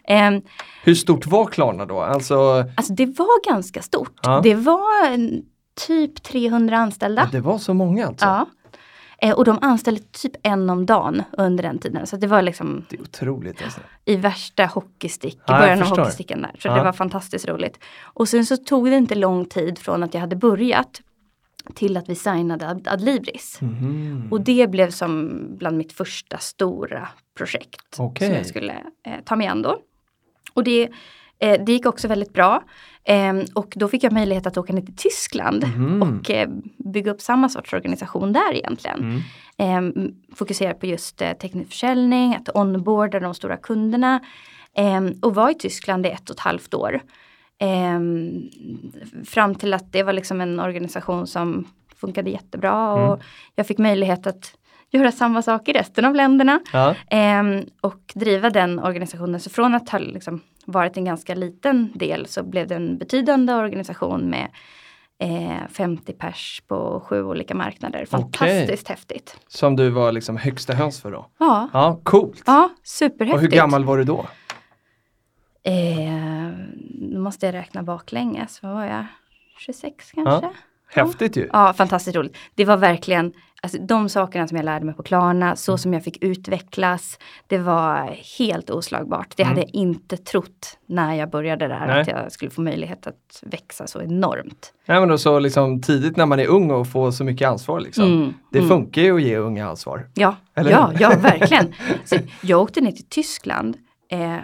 Ehm, 0.04 0.42
Hur 0.84 0.94
stort 0.94 1.26
var 1.26 1.46
Klarna 1.46 1.86
då? 1.86 2.00
Alltså, 2.00 2.64
alltså 2.76 2.92
det 2.94 3.06
var 3.06 3.50
ganska 3.52 3.82
stort. 3.82 4.18
Ja. 4.22 4.40
Det 4.42 4.54
var 4.54 5.06
en, 5.06 5.42
typ 5.86 6.22
300 6.22 6.76
anställda. 6.76 7.28
det 7.32 7.40
var 7.40 7.58
så 7.58 7.74
många 7.74 8.06
alltså? 8.06 8.26
Ja. 8.26 8.46
Eh, 9.24 9.32
och 9.34 9.44
de 9.44 9.58
anställde 9.62 10.00
typ 10.12 10.32
en 10.42 10.70
om 10.70 10.86
dagen 10.86 11.22
under 11.32 11.62
den 11.62 11.78
tiden. 11.78 12.06
Så 12.06 12.16
det 12.16 12.26
var 12.26 12.42
liksom 12.42 12.84
Det 12.90 12.96
är 12.96 13.00
otroligt 13.02 13.62
alltså. 13.64 13.80
i 14.04 14.16
värsta 14.16 14.66
hockeystick, 14.66 15.34
i 15.34 15.52
början 15.52 15.82
av 15.82 15.88
hockeysticken 15.88 16.42
där. 16.42 16.50
Så 16.58 16.68
Ja. 16.68 16.74
det 16.74 16.82
var 16.82 16.92
fantastiskt 16.92 17.48
roligt. 17.48 17.78
Och 18.02 18.28
sen 18.28 18.46
så 18.46 18.56
tog 18.56 18.90
det 18.90 18.96
inte 18.96 19.14
lång 19.14 19.44
tid 19.44 19.78
från 19.78 20.02
att 20.02 20.14
jag 20.14 20.20
hade 20.20 20.36
börjat 20.36 21.00
till 21.74 21.96
att 21.96 22.08
vi 22.08 22.14
signade 22.14 22.68
Ad- 22.68 22.88
Adlibris. 22.88 23.58
Mhm. 23.60 24.28
Och 24.30 24.40
det 24.40 24.70
blev 24.70 24.90
som 24.90 25.40
bland 25.58 25.76
mitt 25.76 25.92
första 25.92 26.38
stora 26.38 27.08
projekt 27.36 27.96
Okej. 27.98 28.28
som 28.28 28.36
jag 28.36 28.46
skulle 28.46 28.72
eh, 29.06 29.20
ta 29.24 29.36
mig 29.36 29.46
an 29.46 29.62
då. 29.62 29.76
Och 30.54 30.64
det, 30.64 30.88
eh, 31.44 31.60
det 31.66 31.72
gick 31.72 31.86
också 31.86 32.08
väldigt 32.08 32.32
bra. 32.32 32.62
Ehm, 33.04 33.44
och 33.54 33.72
då 33.76 33.88
fick 33.88 34.02
jag 34.04 34.12
möjlighet 34.12 34.46
att 34.46 34.56
åka 34.56 34.72
ner 34.72 34.82
till 34.82 34.96
Tyskland 34.96 35.64
Mhm. 35.76 36.02
och 36.02 36.30
eh, 36.30 36.48
bygga 36.92 37.10
upp 37.12 37.20
samma 37.20 37.48
sorts 37.48 37.72
organisation 37.72 38.32
där 38.32 38.54
egentligen. 38.54 38.98
Mm. 38.98 39.20
Ehm, 39.58 40.14
fokusera 40.34 40.74
på 40.74 40.86
just 40.86 41.22
eh, 41.22 41.32
teknisk 41.32 41.70
försäljning, 41.70 42.34
att 42.34 42.48
onboarda 42.56 43.20
de 43.20 43.34
stora 43.34 43.56
kunderna. 43.56 44.20
Ehm, 44.76 45.12
och 45.22 45.34
var 45.34 45.50
i 45.50 45.54
Tyskland 45.54 46.06
i 46.06 46.08
ett 46.08 46.30
och 46.30 46.36
ett 46.36 46.40
halvt 46.40 46.74
år. 46.74 47.00
Ehm, 47.58 48.42
fram 49.26 49.54
till 49.54 49.74
att 49.74 49.92
det 49.92 50.02
var 50.02 50.12
liksom 50.12 50.40
en 50.40 50.60
organisation 50.60 51.26
som 51.26 51.68
funkade 51.96 52.30
jättebra 52.30 52.92
och 52.92 53.06
Mm. 53.14 53.20
jag 53.54 53.66
fick 53.66 53.78
möjlighet 53.78 54.26
att 54.26 54.54
göra 54.90 55.12
samma 55.12 55.42
sak 55.42 55.68
i 55.68 55.72
resten 55.72 56.04
av 56.04 56.14
länderna. 56.14 56.60
Ja. 56.72 56.94
Och 57.80 58.12
driva 58.14 58.50
den 58.50 58.78
organisationen. 58.78 59.40
Så 59.40 59.50
från 59.50 59.74
att 59.74 59.88
ha 59.88 59.98
liksom 59.98 60.40
varit 60.66 60.96
en 60.96 61.04
ganska 61.04 61.34
liten 61.34 61.92
del 61.94 62.26
så 62.26 62.42
blev 62.42 62.66
det 62.68 62.74
en 62.74 62.98
betydande 62.98 63.54
organisation 63.54 64.30
med 64.30 64.48
eh, 65.18 65.68
50 65.70 66.12
pers 66.12 66.62
på 66.68 67.00
sju 67.06 67.22
olika 67.24 67.54
marknader. 67.54 68.04
Fantastiskt 68.06 68.88
häftigt. 68.88 69.36
Som 69.48 69.76
du 69.76 69.90
var 69.90 70.12
liksom 70.12 70.36
högsta 70.36 70.72
höns 70.74 71.00
för 71.00 71.10
då? 71.12 71.26
Ja, 71.38 71.68
Ja, 71.72 72.00
coolt. 72.02 72.42
ja 72.46 72.64
och 72.80 72.86
superhäftigt. 72.86 73.42
hur 73.52 73.56
gammal 73.58 73.84
var 73.84 73.98
du 73.98 74.04
då? 74.04 74.26
Eh, 75.62 75.72
nu 77.00 77.18
måste 77.18 77.46
jag 77.46 77.54
räkna 77.54 77.82
baklänges. 77.82 78.62
Vad 78.62 78.72
var 78.74 78.84
jag? 78.84 79.06
26 79.58 80.10
kanske? 80.12 80.50
Häftigt 80.94 81.36
ju. 81.36 81.48
Ja, 81.52 81.72
fantastiskt 81.72 82.16
roligt. 82.16 82.36
Det 82.54 82.64
var 82.64 82.76
verkligen 82.76 83.32
alltså, 83.62 83.78
de 83.78 84.08
sakerna 84.08 84.48
som 84.48 84.56
jag 84.56 84.64
lärde 84.64 84.84
mig 84.86 84.94
på 84.94 85.02
Klarna, 85.02 85.56
så 85.56 85.78
som 85.78 85.92
jag 85.92 86.04
fick 86.04 86.24
utvecklas. 86.24 87.18
Det 87.46 87.58
var 87.58 88.16
helt 88.38 88.70
oslagbart. 88.70 89.32
Det 89.36 89.42
Mm. 89.42 89.50
hade 89.50 89.60
jag 89.60 89.70
inte 89.74 90.16
trott 90.16 90.78
när 90.86 91.14
jag 91.14 91.30
började 91.30 91.68
där, 91.68 91.86
Nej. 91.86 92.00
att 92.00 92.08
jag 92.08 92.32
skulle 92.32 92.50
få 92.50 92.60
möjlighet 92.62 93.06
att 93.06 93.42
växa 93.42 93.86
så 93.86 94.02
enormt. 94.02 94.72
Nej, 94.86 95.00
men 95.00 95.08
då 95.08 95.18
så 95.18 95.38
liksom 95.38 95.82
tidigt 95.82 96.16
när 96.16 96.26
man 96.26 96.40
är 96.40 96.46
ung 96.46 96.70
och 96.70 96.88
får 96.88 97.10
så 97.10 97.24
mycket 97.24 97.48
ansvar 97.48 97.80
liksom. 97.80 98.04
Mm, 98.04 98.34
Det 98.50 98.58
mm. 98.58 98.68
funkar 98.68 99.02
ju 99.02 99.14
att 99.16 99.22
ge 99.22 99.36
unga 99.36 99.68
ansvar. 99.68 100.08
Ja, 100.14 100.36
Eller 100.54 100.70
ja, 100.70 100.92
ja 101.00 101.08
verkligen. 101.22 101.74
Så 102.04 102.16
jag 102.42 102.62
åkte 102.62 102.80
ner 102.80 102.92
till 102.92 103.08
Tyskland 103.08 103.76
eh, 104.10 104.36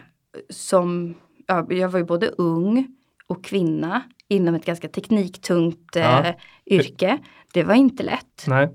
som, 0.51 1.15
ja, 1.47 1.67
jag 1.71 1.89
var 1.89 1.99
ju 1.99 2.05
både 2.05 2.27
ung 2.29 2.87
och 3.27 3.45
kvinna 3.45 4.03
inom 4.31 4.55
ett 4.55 4.65
ganska 4.65 4.89
tekniktungt 4.89 5.97
eh, 5.97 6.03
Ja. 6.03 6.35
yrke. 6.67 7.19
Det 7.53 7.63
var 7.63 7.75
inte 7.75 8.03
lätt. 8.03 8.45
Nej. 8.47 8.69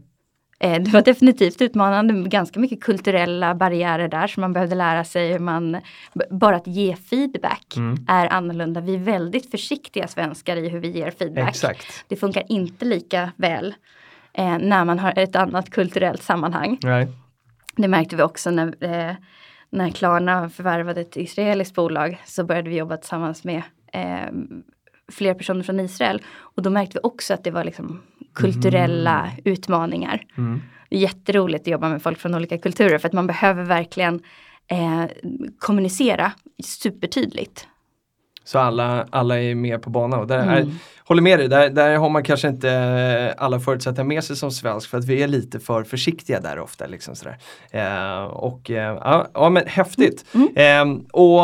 Eh, 0.59 0.81
det 0.81 0.91
var 0.93 1.01
definitivt 1.01 1.62
utmanande, 1.62 2.29
ganska 2.29 2.59
mycket 2.59 2.81
kulturella 2.83 3.55
barriärer 3.55 4.07
där 4.07 4.27
som 4.27 4.41
man 4.41 4.53
behövde 4.53 4.75
lära 4.75 5.03
sig 5.03 5.31
hur 5.31 5.39
man, 5.39 5.77
bara 6.29 6.55
att 6.55 6.67
ge 6.67 6.95
feedback 6.95 7.74
Mm. 7.77 8.05
är 8.07 8.33
annorlunda. 8.33 8.81
Vi 8.81 8.93
är 8.95 9.00
väldigt 9.00 9.51
försiktiga 9.51 10.07
svenskar 10.07 10.55
i 10.57 10.69
hur 10.69 10.79
vi 10.79 10.89
ger 10.91 11.12
feedback. 11.12 11.50
Exakt. 11.50 12.05
Det 12.07 12.15
funkar 12.15 12.43
inte 12.50 12.85
lika 12.85 13.31
väl 13.35 13.75
eh, 14.33 14.57
när 14.57 14.85
man 14.85 15.00
har 15.00 15.13
ett 15.19 15.35
annat 15.35 15.69
kulturellt 15.69 16.24
sammanhang. 16.24 16.77
Nej. 16.83 17.07
Det 17.75 17.88
märkte 17.88 18.15
vi 18.15 18.24
också 18.24 18.51
när, 18.51 18.83
eh, 18.83 19.15
när 19.69 19.89
Klarna 19.89 20.50
förvärvade 20.50 21.01
ett 21.01 21.17
israeliskt 21.17 21.75
bolag 21.75 22.21
så 22.25 22.43
började 22.43 22.69
vi 22.69 22.77
jobba 22.77 22.97
tillsammans 22.97 23.43
med 23.43 23.62
eh, 23.93 24.29
fler 25.12 25.33
personer 25.33 25.63
från 25.63 25.79
Israel. 25.79 26.21
Och 26.38 26.63
då 26.63 26.69
märkte 26.69 26.93
vi 26.93 27.07
också 27.07 27.33
att 27.33 27.43
det 27.43 27.51
var 27.51 27.63
liksom 27.63 28.01
kulturella 28.33 29.31
utmaningar. 29.45 30.21
Mm. 30.38 30.62
Det 30.89 30.95
är 30.95 31.00
jätteroligt 31.00 31.62
att 31.62 31.67
jobba 31.67 31.89
med 31.89 32.01
folk 32.01 32.19
från 32.19 32.35
olika 32.35 32.57
kulturer 32.57 32.97
för 32.97 33.07
att 33.07 33.13
man 33.13 33.27
behöver 33.27 33.63
verkligen 33.63 34.21
eh, 34.67 35.05
kommunicera 35.59 36.31
supertydligt. 36.63 37.67
Så 38.43 38.59
alla, 38.59 39.07
alla 39.09 39.41
är 39.41 39.55
med 39.55 39.81
på 39.81 39.89
banan. 39.89 40.19
Och 40.19 40.27
där, 40.27 40.38
är, 40.38 40.62
Mm. 40.62 40.75
håller 41.05 41.21
med 41.21 41.39
dig, 41.39 41.47
där, 41.47 41.69
där 41.69 41.95
har 41.95 42.09
man 42.09 42.24
kanske 42.24 42.47
inte 42.47 43.35
alla 43.38 43.59
förutsättningar 43.59 44.07
med 44.07 44.24
sig 44.24 44.35
som 44.35 44.51
svensk 44.51 44.89
för 44.89 44.97
att 44.97 45.05
vi 45.05 45.24
är 45.24 45.27
lite 45.27 45.59
för 45.59 45.83
försiktiga 45.83 46.39
där 46.39 46.59
ofta. 46.59 46.88
Liksom 46.88 47.15
sådär. 47.15 47.38
Eh, 47.71 48.24
och 48.24 48.71
eh, 48.71 48.97
ja, 49.03 49.27
ja 49.33 49.50
men 49.50 49.67
häftigt. 49.67 50.25
Mm. 50.33 50.47
Eh, 50.55 51.01
och 51.12 51.39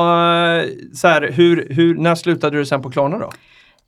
så 0.97 1.07
här, 1.07 1.31
hur, 1.31 1.67
hur, 1.69 1.95
när 1.95 2.15
slutade 2.15 2.57
du 2.57 2.65
sen 2.65 2.81
på 2.81 2.91
Klarna 2.91 3.17
då? 3.17 3.31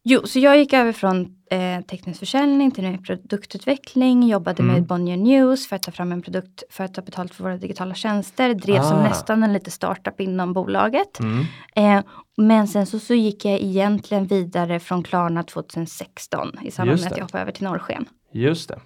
Jo, 0.06 0.22
så 0.28 0.40
jag 0.40 0.58
gick 0.58 0.74
över 0.74 0.92
från 0.92 1.36
eh, 1.52 1.82
teknisk 1.82 2.20
försäljning 2.20 2.72
till 2.72 2.98
produktutveckling, 2.98 4.24
jobbade 4.28 4.64
Mm. 4.64 4.74
med 4.76 4.84
Bonnier 4.88 5.18
News 5.18 5.68
för 5.68 5.76
att 5.76 5.84
ta 5.84 5.92
fram 5.92 6.12
en 6.12 6.22
produkt 6.22 6.64
för 6.70 6.84
att 6.84 6.94
ta 6.94 7.02
betalt 7.02 7.36
för 7.36 7.44
våra 7.44 7.58
digitala 7.58 7.96
tjänster, 7.96 8.54
drev 8.54 8.82
som 8.82 8.98
Ah. 8.98 9.04
nästan 9.04 9.44
en 9.44 9.54
liten 9.54 9.72
startup 9.72 10.22
inom 10.22 10.54
bolaget. 10.54 11.20
Mm. 11.20 11.46
Eh, 11.76 12.04
men 12.38 12.68
sen 12.68 12.86
så, 12.86 13.00
så 13.00 13.14
gick 13.14 13.46
jag 13.46 13.60
egentligen 13.62 14.28
vidare 14.28 14.80
från 14.80 15.04
Klarna 15.04 15.44
2016 15.44 16.52
i 16.64 16.72
samband 16.72 17.00
med 17.02 17.12
att 17.12 17.18
jag 17.18 17.26
hoppade 17.26 17.42
över 17.42 17.52
till 17.52 17.64
Norrsken. 17.64 18.06
Just 18.32 18.70
det. 18.70 18.80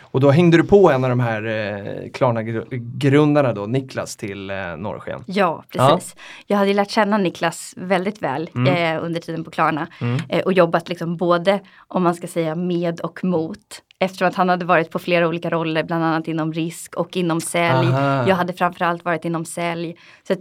Och 0.00 0.20
då 0.20 0.30
hängde 0.30 0.56
du 0.56 0.64
på 0.64 0.90
en 0.90 1.04
av 1.04 1.10
de 1.10 1.20
här 1.20 1.44
eh, 1.44 2.10
Klarna-grundarna 2.10 3.52
då, 3.52 3.66
Niklas 3.66 4.16
till 4.16 4.50
eh, 4.50 4.56
Norrsken. 4.76 5.24
Ja, 5.26 5.64
precis. 5.68 6.16
Jag 6.46 6.56
hade 6.56 6.72
lärt 6.74 6.90
känna 6.90 7.18
Niklas 7.18 7.74
väldigt 7.76 8.22
väl 8.22 8.50
Mm. 8.54 8.96
eh, 8.96 9.04
under 9.04 9.20
tiden 9.20 9.44
på 9.44 9.50
Klarna. 9.50 9.86
Eh, 10.28 10.40
och 10.44 10.52
jobbat 10.52 10.88
liksom 10.88 11.16
både, 11.16 11.60
om 11.88 12.02
man 12.02 12.14
ska 12.14 12.26
säga 12.26 12.54
med 12.54 13.00
och 13.00 13.24
mot. 13.24 13.58
Eftersom 13.98 14.28
att 14.28 14.34
han 14.34 14.48
hade 14.48 14.64
varit 14.64 14.90
på 14.90 14.98
flera 14.98 15.28
olika 15.28 15.50
roller, 15.50 15.82
bland 15.82 16.04
annat 16.04 16.28
inom 16.28 16.52
risk 16.52 16.94
och 16.94 17.16
inom 17.16 17.40
sälj. 17.40 17.86
Aha. 17.88 18.28
Jag 18.28 18.36
hade 18.36 18.52
framförallt 18.52 19.04
varit 19.04 19.24
inom 19.24 19.44
sälj. 19.44 19.96
Så 20.28 20.34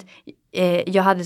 jag 0.86 1.04
hade 1.04 1.24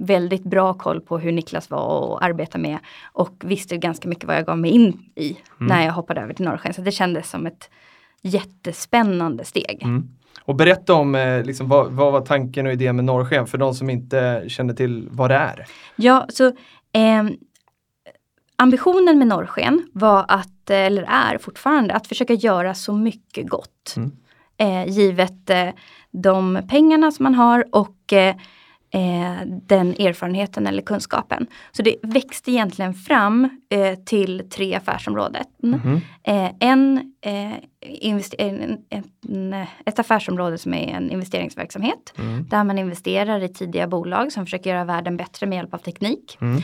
väldigt 0.00 0.42
bra 0.44 0.74
koll 0.74 1.00
på 1.00 1.18
hur 1.18 1.32
Niklas 1.32 1.70
var 1.70 2.16
att 2.16 2.22
arbeta 2.22 2.58
med. 2.58 2.78
Och 3.12 3.34
visste 3.44 3.76
ganska 3.76 4.08
mycket 4.08 4.24
vad 4.24 4.36
jag 4.36 4.46
gav 4.46 4.58
mig 4.58 4.70
in 4.70 5.10
i 5.14 5.36
när 5.58 5.84
jag 5.84 5.92
hoppade 5.92 6.20
över 6.20 6.34
till 6.34 6.44
Norrsken. 6.44 6.74
Så 6.74 6.80
det 6.80 6.92
kändes 6.92 7.30
som 7.30 7.46
ett 7.46 7.70
jättespännande 8.22 9.44
steg. 9.44 9.82
Mm. 9.82 10.08
Och 10.44 10.54
berätta 10.54 10.94
om 10.94 11.14
eh, 11.14 11.44
liksom, 11.44 11.68
vad, 11.68 11.92
vad 11.92 12.12
var 12.12 12.20
tanken 12.20 12.66
och 12.66 12.72
idén 12.72 12.96
med 12.96 13.04
Norrsken 13.04 13.46
för 13.46 13.58
de 13.58 13.74
som 13.74 13.90
inte 13.90 14.44
känner 14.48 14.74
till 14.74 15.08
vad 15.10 15.30
det 15.30 15.36
är. 15.36 15.66
Ja, 15.96 16.26
så 16.28 16.52
ehm, 16.92 17.36
ambitionen 18.56 19.18
med 19.18 19.26
Norrsken 19.26 19.88
var 19.92 20.24
att, 20.28 20.70
eh, 20.70 20.76
eller 20.76 21.02
är 21.02 21.38
fortfarande, 21.38 21.94
att 21.94 22.06
försöka 22.06 22.34
göra 22.34 22.74
så 22.74 22.92
mycket 22.92 23.48
gott. 23.48 23.94
Mm. 23.96 24.12
Eh, 24.56 24.92
givet 24.92 25.50
eh, 25.50 25.68
de 26.10 26.60
pengarna 26.68 27.10
som 27.10 27.22
man 27.22 27.34
har 27.34 27.64
och 27.72 28.12
eh, 28.90 29.18
eh, 29.18 29.46
den 29.46 29.90
erfarenheten 29.90 30.66
eller 30.66 30.82
kunskapen. 30.82 31.46
Så 31.72 31.82
det 31.82 31.96
växte 32.02 32.50
egentligen 32.50 32.94
fram 32.94 33.48
eh, 33.70 33.98
till 33.98 34.50
tre 34.50 34.74
affärsområden. 34.74 35.44
Mhm. 35.62 36.00
Eh, 36.22 36.50
en, 36.60 37.12
eh, 37.20 37.52
investe- 37.80 38.36
en, 38.38 38.78
en, 38.90 39.66
ett 39.86 39.98
affärsområde 39.98 40.58
som 40.58 40.74
är 40.74 40.88
en 40.88 41.10
investeringsverksamhet. 41.10 42.14
Mm. 42.18 42.48
Där 42.48 42.64
man 42.64 42.78
investerar 42.78 43.42
i 43.42 43.48
tidiga 43.48 43.86
bolag 43.86 44.32
som 44.32 44.46
försöker 44.46 44.70
göra 44.70 44.84
världen 44.84 45.16
bättre 45.16 45.46
med 45.46 45.56
hjälp 45.56 45.74
av 45.74 45.78
teknik. 45.78 46.38
Mm. 46.40 46.62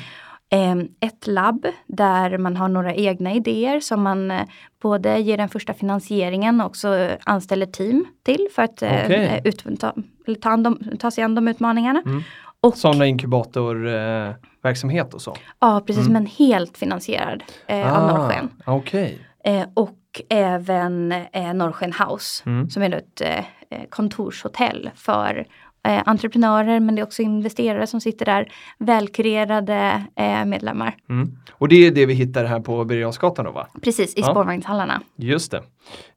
Eh, 0.55 0.75
ett 1.01 1.27
labb 1.27 1.67
där 1.87 2.39
man 2.39 2.57
har 2.57 2.69
några 2.69 2.95
egna 2.95 3.33
idéer 3.33 3.81
som 3.81 4.03
man 4.03 4.31
eh, 4.31 4.41
både 4.83 5.19
ger 5.19 5.37
den 5.37 5.49
första 5.49 5.75
finansieringen 5.75 6.61
och 6.61 6.67
också 6.67 6.97
eh, 6.97 7.17
anställer 7.25 7.67
team 7.67 8.05
till 8.25 8.49
för 8.55 8.63
att 8.63 8.83
eh, 8.83 9.11
eh, 9.11 9.41
ut, 9.47 9.65
ta, 9.81 9.95
ta, 10.43 10.55
om, 10.55 10.79
ta 10.99 11.11
sig 11.11 11.25
an 11.25 11.35
de 11.35 11.49
utmaningarna. 11.49 12.03
Mm. 12.07 12.23
Och, 12.61 12.77
Sådana 12.77 13.07
inkubatorverksamhet 13.07 14.41
verksamhet 14.63 15.15
och 15.15 15.23
så. 15.23 15.37
ja, 15.61 15.83
precis, 15.87 16.03
Mm. 16.07 16.13
men 16.13 16.27
helt 16.27 16.79
finansierad 16.79 17.43
eh, 17.67 17.99
av 17.99 18.09
Norrsken. 18.17 18.51
Okej. 18.67 19.19
Eh, 19.45 19.67
och 19.75 19.99
även 20.29 21.13
eh, 21.13 21.55
Norrsken 21.55 21.93
House 21.93 22.43
Mm. 22.47 22.71
som 22.71 22.83
är 22.83 22.95
ett 22.95 23.21
eh, 23.21 23.45
kontorshotell 23.91 24.91
för 24.95 25.47
eh, 25.85 26.03
entreprenörer 26.07 26.81
men 26.81 26.95
det 26.95 27.01
är 27.01 27.07
också 27.07 27.23
investerare 27.23 27.87
som 27.87 28.01
sitter 28.01 28.25
där. 28.27 28.53
Välkurerade 28.79 30.05
eh, 30.17 30.45
medlemmar. 30.45 30.97
Mm. 31.09 31.31
Och 31.53 31.69
det 31.69 31.87
är 31.87 31.91
det 31.91 32.07
vi 32.07 32.15
hittar 32.15 32.45
här 32.45 32.61
på 32.61 32.85
Birger 32.85 33.43
då 33.45 33.51
va? 33.51 33.67
Precis, 33.83 34.15
i 34.17 34.21
Ja. 34.21 34.27
spårvagnshallarna. 34.27 35.01
Just 35.17 35.51
det. 35.51 35.63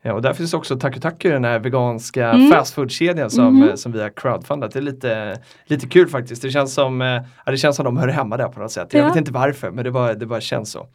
Ja, 0.01 0.13
och 0.13 0.21
där 0.21 0.33
finns 0.33 0.53
också 0.53 0.79
Taku 0.79 0.99
Taku, 0.99 1.29
den 1.31 1.43
här 1.45 1.59
veganska 1.59 2.31
Mm. 2.31 2.51
fastfood-kedjan 2.51 3.29
som, 3.29 3.55
Mhm. 3.59 3.69
eh, 3.69 3.75
som 3.75 3.91
vi 3.91 4.01
har 4.01 4.09
crowdfundat. 4.09 4.71
Det 4.71 4.79
är 4.79 4.83
lite, 4.83 5.41
lite 5.65 5.87
kul 5.87 6.07
faktiskt. 6.07 6.41
Det 6.41 6.49
känns, 6.51 6.73
som, 6.73 7.01
eh, 7.01 7.07
ja, 7.45 7.51
det 7.51 7.57
känns 7.57 7.75
som 7.75 7.85
de 7.85 7.97
hör 7.97 8.07
hemma 8.07 8.37
där 8.37 8.47
på 8.47 8.59
något 8.59 8.71
sätt. 8.71 8.93
Jag 8.93 9.01
Ja. 9.03 9.07
vet 9.07 9.15
inte 9.17 9.31
varför 9.31 9.71
men 9.71 9.83
det 9.83 9.91
bara, 9.91 10.13
det 10.13 10.25
bara 10.25 10.41
känns 10.41 10.71
så. 10.71 10.87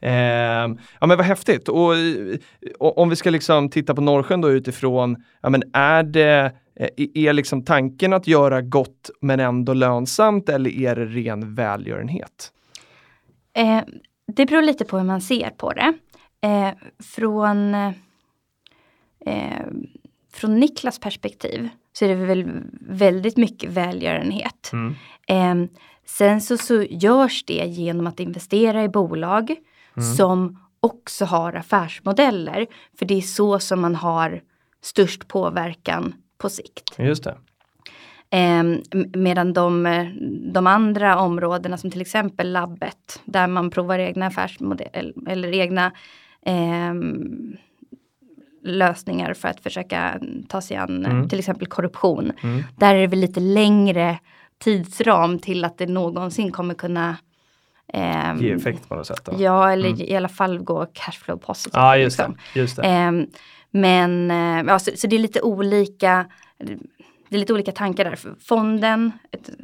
Ehm, 0.00 0.78
ja 1.00 1.06
men 1.06 1.16
vad 1.16 1.26
häftigt. 1.26 1.68
Och, 1.68 1.94
eh, 1.96 2.36
och 2.78 2.98
om 2.98 3.08
vi 3.08 3.16
ska 3.16 3.30
liksom 3.30 3.68
titta 3.68 3.94
på 3.94 4.00
Norrsjön 4.00 4.40
då 4.40 4.50
utifrån, 4.50 5.16
ja 5.42 5.50
men 5.50 5.62
är 5.72 6.02
det 6.02 6.40
eh, 6.40 6.50
är 7.14 7.32
liksom 7.32 7.64
tanken 7.64 8.12
att 8.12 8.26
göra 8.26 8.62
gott 8.62 9.10
men 9.20 9.40
ändå 9.40 9.74
lönsamt 9.74 10.48
eller 10.48 10.70
är 10.70 10.96
det 10.96 11.04
ren 11.04 11.54
välgörenhet? 11.54 12.52
Eh, 13.52 13.80
det 14.26 14.46
beror 14.46 14.62
lite 14.62 14.84
på 14.84 14.98
hur 14.98 15.04
man 15.04 15.20
ser 15.20 15.50
på 15.50 15.72
det. 15.72 15.92
Eh, 16.40 16.70
från, 17.04 17.74
eh, 17.74 19.66
från 20.32 20.60
Niklas 20.60 20.98
perspektiv 20.98 21.68
så 21.92 22.04
är 22.04 22.08
det 22.08 22.14
väl 22.14 22.50
väldigt 22.80 23.36
mycket 23.36 23.70
välgörenhet. 23.70 24.70
Mm. 24.72 24.94
Eh, 25.26 25.70
sen 26.06 26.40
så, 26.40 26.58
så 26.58 26.82
görs 26.82 27.44
det 27.44 27.66
genom 27.66 28.06
att 28.06 28.20
investera 28.20 28.84
i 28.84 28.88
bolag 28.88 29.56
som 30.16 30.58
också 30.80 31.24
har 31.24 31.52
affärsmodeller. 31.52 32.66
För 32.98 33.06
det 33.06 33.14
är 33.14 33.20
så 33.20 33.58
som 33.58 33.80
man 33.80 33.94
har 33.94 34.42
störst 34.82 35.28
påverkan 35.28 36.14
på 36.42 36.48
sikt. 36.50 36.98
Just 36.98 37.24
det. 37.24 37.34
Eh, 38.30 38.62
medan 39.14 39.52
de, 39.52 39.86
eh, 39.86 40.06
de 40.52 40.66
andra 40.66 41.18
områdena 41.18 41.76
som 41.76 41.90
till 41.90 42.00
exempel 42.00 42.52
labbet 42.52 43.20
där 43.24 43.46
man 43.46 43.70
provar 43.70 43.98
egna 43.98 44.26
affärsmodeller 44.26 45.12
eller 45.28 45.54
egna 45.54 45.92
ehm, 46.46 47.56
lösningar 48.64 49.34
för 49.34 49.48
att 49.48 49.60
försöka 49.60 50.20
ta 50.48 50.60
sig 50.60 50.76
an 50.76 51.04
eh, 51.06 51.10
Mm. 51.12 51.28
till 51.28 51.38
exempel 51.38 51.66
korruption. 51.68 52.32
Mm. 52.42 52.62
Där 52.76 52.94
är 52.94 53.00
det 53.00 53.06
väl 53.06 53.18
lite 53.18 53.40
längre 53.40 54.18
tidsram 54.58 55.38
till 55.38 55.64
att 55.64 55.78
det 55.78 55.86
någonsin 55.86 56.52
kommer 56.52 56.74
kunna 56.74 57.16
ehm, 57.92 58.38
Ge 58.42 58.52
effekt 58.52 58.88
på 58.88 58.94
något 58.94 59.06
sätt. 59.06 59.24
Då. 59.24 59.32
Ja, 59.38 59.72
eller 59.72 59.88
Mm. 59.88 60.00
i 60.00 60.16
alla 60.16 60.28
fall 60.28 60.58
gå 60.58 60.86
cashflow 60.92 61.36
positivt. 61.36 61.74
Ja, 61.74 61.96
just 61.96 62.18
liksom. 62.18 62.36
det. 62.54 62.60
Just 62.60 62.76
det. 62.76 63.26
Men 63.72 64.30
eh, 64.30 64.64
ja, 64.72 64.78
så, 64.78 64.90
så 64.96 65.06
det 65.06 65.16
är 65.16 65.20
lite 65.20 65.40
olika 65.42 66.26
det 67.28 67.36
är 67.36 67.40
lite 67.40 67.52
olika 67.54 67.72
tankar 67.72 68.04
där. 68.04 68.18
Fonden, 68.40 69.12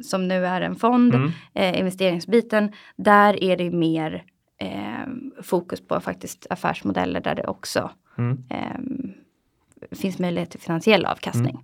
som 0.01 0.27
nu 0.27 0.45
är 0.45 0.61
en 0.61 0.75
fond, 0.75 1.15
Mm. 1.15 1.31
eh, 1.53 1.79
investeringsbiten, 1.79 2.71
där 2.95 3.43
är 3.43 3.57
det 3.57 3.71
mer 3.71 4.23
eh, 4.61 5.07
fokus 5.43 5.87
på 5.87 5.99
faktiskt 5.99 6.47
affärsmodeller 6.49 7.19
där 7.21 7.35
det 7.35 7.47
också 7.47 7.91
Mm. 8.17 8.43
eh, 8.49 8.79
finns 9.91 10.19
möjlighet 10.19 10.51
till 10.51 10.59
finansiell 10.59 11.05
avkastning. 11.05 11.49
Mm. 11.49 11.63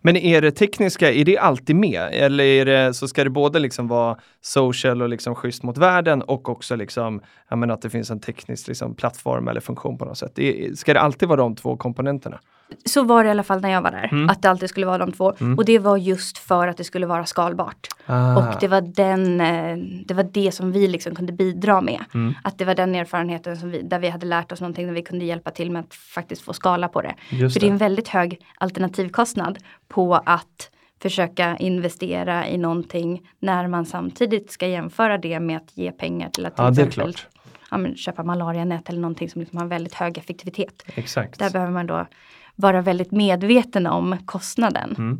Men 0.00 0.16
är 0.16 0.42
det 0.42 0.50
tekniska, 0.50 1.12
är 1.12 1.24
det 1.24 1.38
alltid 1.38 1.76
med? 1.76 2.08
Eller 2.12 2.44
är 2.44 2.64
det, 2.64 2.94
så 2.94 3.08
ska 3.08 3.24
det 3.24 3.30
både 3.30 3.58
liksom 3.58 3.88
vara 3.88 4.18
social 4.40 5.02
och 5.02 5.08
liksom 5.08 5.34
schysst 5.34 5.62
mot 5.62 5.78
världen 5.78 6.22
och 6.22 6.48
också 6.48 6.76
liksom, 6.76 7.20
ja, 7.48 7.56
men 7.56 7.70
att 7.70 7.82
det 7.82 7.90
finns 7.90 8.10
en 8.10 8.20
teknisk 8.20 8.68
liksom 8.68 8.94
plattform 8.94 9.48
eller 9.48 9.60
funktion 9.60 9.98
på 9.98 10.04
något 10.04 10.18
sätt? 10.18 10.38
Ska 10.74 10.94
det 10.94 11.00
alltid 11.00 11.28
vara 11.28 11.40
de 11.40 11.56
två 11.56 11.76
komponenterna? 11.76 12.40
Så 12.84 13.02
var 13.02 13.24
det 13.24 13.28
i 13.28 13.30
alla 13.30 13.42
fall 13.42 13.60
när 13.60 13.70
jag 13.70 13.82
var 13.82 13.90
där, 13.90 14.08
Mm. 14.12 14.28
att 14.30 14.42
det 14.42 14.50
alltid 14.50 14.68
skulle 14.70 14.86
vara 14.86 14.98
de 14.98 15.12
två. 15.12 15.34
Mm. 15.40 15.58
Och 15.58 15.64
det 15.64 15.78
var 15.78 15.96
just 15.96 16.38
för 16.38 16.68
att 16.68 16.76
det 16.76 16.84
skulle 16.84 17.06
vara 17.06 17.26
skalbart. 17.26 17.86
Ah. 18.06 18.36
Och 18.36 18.60
det 18.60 18.68
var, 18.68 18.80
den, 18.80 19.40
eh, 19.40 19.76
det 20.06 20.14
var 20.14 20.22
det 20.22 20.52
som 20.52 20.72
vi 20.72 20.88
liksom 20.88 21.14
kunde 21.14 21.32
bidra 21.32 21.80
med. 21.80 22.04
Mm. 22.14 22.34
Att 22.44 22.58
det 22.58 22.64
var 22.64 22.74
den 22.74 22.94
erfarenheten 22.94 23.56
som 23.56 23.70
vi, 23.70 23.82
där 23.82 23.98
vi 23.98 24.08
hade 24.08 24.26
lärt 24.26 24.52
oss 24.52 24.60
någonting, 24.60 24.86
där 24.86 24.94
vi 24.94 25.02
kunde 25.02 25.24
hjälpa 25.24 25.50
till 25.50 25.70
med 25.70 25.80
att 25.80 25.94
faktiskt 25.94 26.42
få 26.42 26.52
skala 26.52 26.88
på 26.88 27.02
det. 27.02 27.14
Just 27.30 27.52
För 27.54 27.60
det 27.60 27.66
är 27.66 27.70
en 27.70 27.78
det. 27.78 27.84
väldigt 27.84 28.08
hög 28.08 28.40
alternativkostnad 28.58 29.58
på 29.88 30.14
att 30.14 30.70
försöka 31.02 31.56
investera 31.56 32.48
i 32.48 32.58
någonting 32.58 33.28
när 33.38 33.68
man 33.68 33.86
samtidigt 33.86 34.50
ska 34.50 34.66
jämföra 34.66 35.18
det 35.18 35.40
med 35.40 35.56
att 35.56 35.76
ge 35.76 35.92
pengar 35.92 36.28
till 36.30 36.46
att 36.46 36.56
till 36.56 36.64
Ja, 36.64 36.70
det 36.70 36.82
exempel 36.82 37.14
ja, 37.70 37.78
men, 37.78 37.96
köpa 37.96 38.22
malarianät 38.22 38.88
eller 38.88 39.00
någonting 39.00 39.30
som 39.30 39.40
liksom 39.40 39.58
har 39.58 39.66
väldigt 39.66 39.94
hög 39.94 40.18
effektivitet. 40.18 40.82
Exakt. 40.94 41.38
Där 41.38 41.50
behöver 41.50 41.72
man 41.72 41.86
då 41.86 42.06
vara 42.56 42.82
väldigt 42.82 43.12
medveten 43.12 43.86
om 43.86 44.16
kostnaden. 44.24 44.94
Mm. 44.98 45.18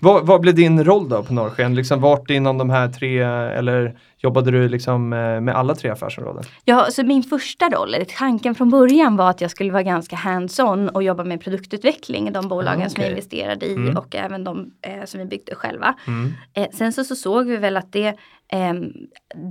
Vad, 0.00 0.26
vad 0.26 0.40
blev 0.40 0.54
din 0.54 0.84
roll 0.84 1.08
då 1.08 1.22
på 1.22 1.34
Norrsken? 1.34 1.74
Liksom 1.74 2.00
vart 2.00 2.30
inom 2.30 2.58
de 2.58 2.70
här 2.70 2.88
tre, 2.88 3.18
eller 3.18 3.98
jobbade 4.18 4.50
du 4.50 4.68
liksom 4.68 5.12
eh, 5.12 5.40
med 5.40 5.54
alla 5.56 5.74
tre 5.74 5.90
affärsområden? 5.90 6.44
Ja, 6.64 6.86
så 6.90 7.04
min 7.04 7.22
första 7.22 7.68
roll, 7.68 7.94
tanken 8.18 8.54
från 8.54 8.70
början 8.70 9.16
var 9.16 9.30
att 9.30 9.40
jag 9.40 9.50
skulle 9.50 9.72
vara 9.72 9.82
ganska 9.82 10.16
hands-on 10.16 10.88
och 10.88 11.02
jobba 11.02 11.24
med 11.24 11.40
produktutveckling 11.40 12.28
i 12.28 12.30
de 12.30 12.48
bolagen 12.48 12.86
Ah, 12.86 12.88
som 12.88 13.02
jag 13.02 13.10
investerade 13.10 13.66
i 13.66 13.74
Mm. 13.74 13.96
och 13.96 14.14
även 14.16 14.44
de 14.44 14.70
eh, 14.82 15.04
som 15.04 15.20
vi 15.20 15.26
byggde 15.26 15.54
själva. 15.54 15.94
Mm. 16.06 16.32
Eh, 16.54 16.66
sen 16.72 16.92
så, 16.92 17.04
så 17.04 17.14
såg 17.16 17.46
vi 17.46 17.56
väl 17.56 17.76
att 17.76 17.92
det, 17.92 18.16
ehm, 18.52 18.92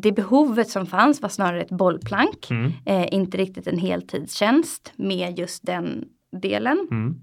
det 0.01 0.11
behovet 0.11 0.69
som 0.69 0.85
fanns 0.85 1.21
var 1.21 1.29
snarare 1.29 1.61
ett 1.61 1.71
bollplank. 1.71 2.47
Mm. 2.51 2.71
Eh, 2.85 3.13
inte 3.13 3.37
riktigt 3.37 3.67
en 3.67 3.77
heltidstjänst 3.79 4.93
med 4.95 5.39
just 5.39 5.65
den 5.65 6.03
delen. 6.31 6.87
Mm. 6.91 7.15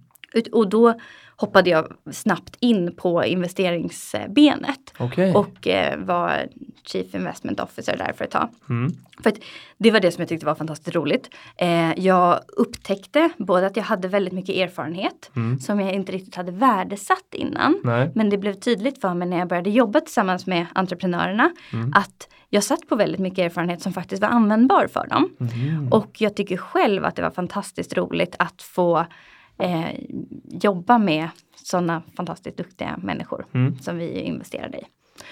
Och 0.52 0.68
då 0.68 0.94
hoppade 1.36 1.70
jag 1.70 1.92
snabbt 2.12 2.56
in 2.60 2.96
på 2.96 3.24
investeringsbenet 3.24 4.92
Okej. 4.98 5.34
och 5.34 5.66
eh, 5.68 5.98
var 5.98 6.46
Chief 6.86 7.14
Investment 7.14 7.60
Officer 7.60 7.96
där 7.96 8.12
för 8.12 8.24
ett 8.24 8.30
tag. 8.30 8.48
Mm. 8.70 8.92
För 9.22 9.30
att 9.30 9.36
det 9.78 9.90
var 9.90 10.00
det 10.00 10.12
som 10.12 10.20
jag 10.22 10.28
tyckte 10.28 10.46
var 10.46 10.54
fantastiskt 10.54 10.96
roligt. 10.96 11.30
Eh, 11.56 11.92
jag 11.98 12.40
upptäckte 12.56 13.30
både 13.38 13.66
att 13.66 13.76
jag 13.76 13.84
hade 13.84 14.08
väldigt 14.08 14.34
mycket 14.34 14.56
erfarenhet 14.56 15.30
Mm. 15.36 15.58
som 15.58 15.80
jag 15.80 15.92
inte 15.94 16.12
riktigt 16.12 16.34
hade 16.34 16.52
värdesatt 16.52 17.34
innan. 17.34 17.80
Nej. 17.84 18.10
Men 18.14 18.30
det 18.30 18.38
blev 18.38 18.54
tydligt 18.54 19.00
för 19.00 19.14
mig 19.14 19.28
när 19.28 19.38
jag 19.38 19.48
började 19.48 19.70
jobba 19.70 20.00
tillsammans 20.00 20.46
med 20.46 20.66
entreprenörerna 20.74 21.50
Mm. 21.72 21.92
att 21.94 22.28
jag 22.56 22.64
satt 22.64 22.88
på 22.88 22.96
väldigt 22.96 23.20
mycket 23.20 23.38
erfarenhet 23.38 23.82
som 23.82 23.92
faktiskt 23.92 24.22
var 24.22 24.28
användbar 24.28 24.86
för 24.86 25.06
dem. 25.06 25.30
Mhm. 25.38 25.88
Och 25.92 26.20
jag 26.20 26.36
tycker 26.36 26.56
själv 26.56 27.04
att 27.04 27.16
det 27.16 27.22
var 27.22 27.30
fantastiskt 27.30 27.96
roligt 27.96 28.36
att 28.38 28.62
få 28.62 29.06
eh, 29.58 29.86
jobba 30.44 30.98
med 30.98 31.28
sådana 31.54 32.02
fantastiskt 32.16 32.56
duktiga 32.56 32.96
människor 33.02 33.46
Mm. 33.54 33.78
som 33.78 33.96
vi 33.98 34.20
investerade 34.20 34.78
i. 34.78 34.82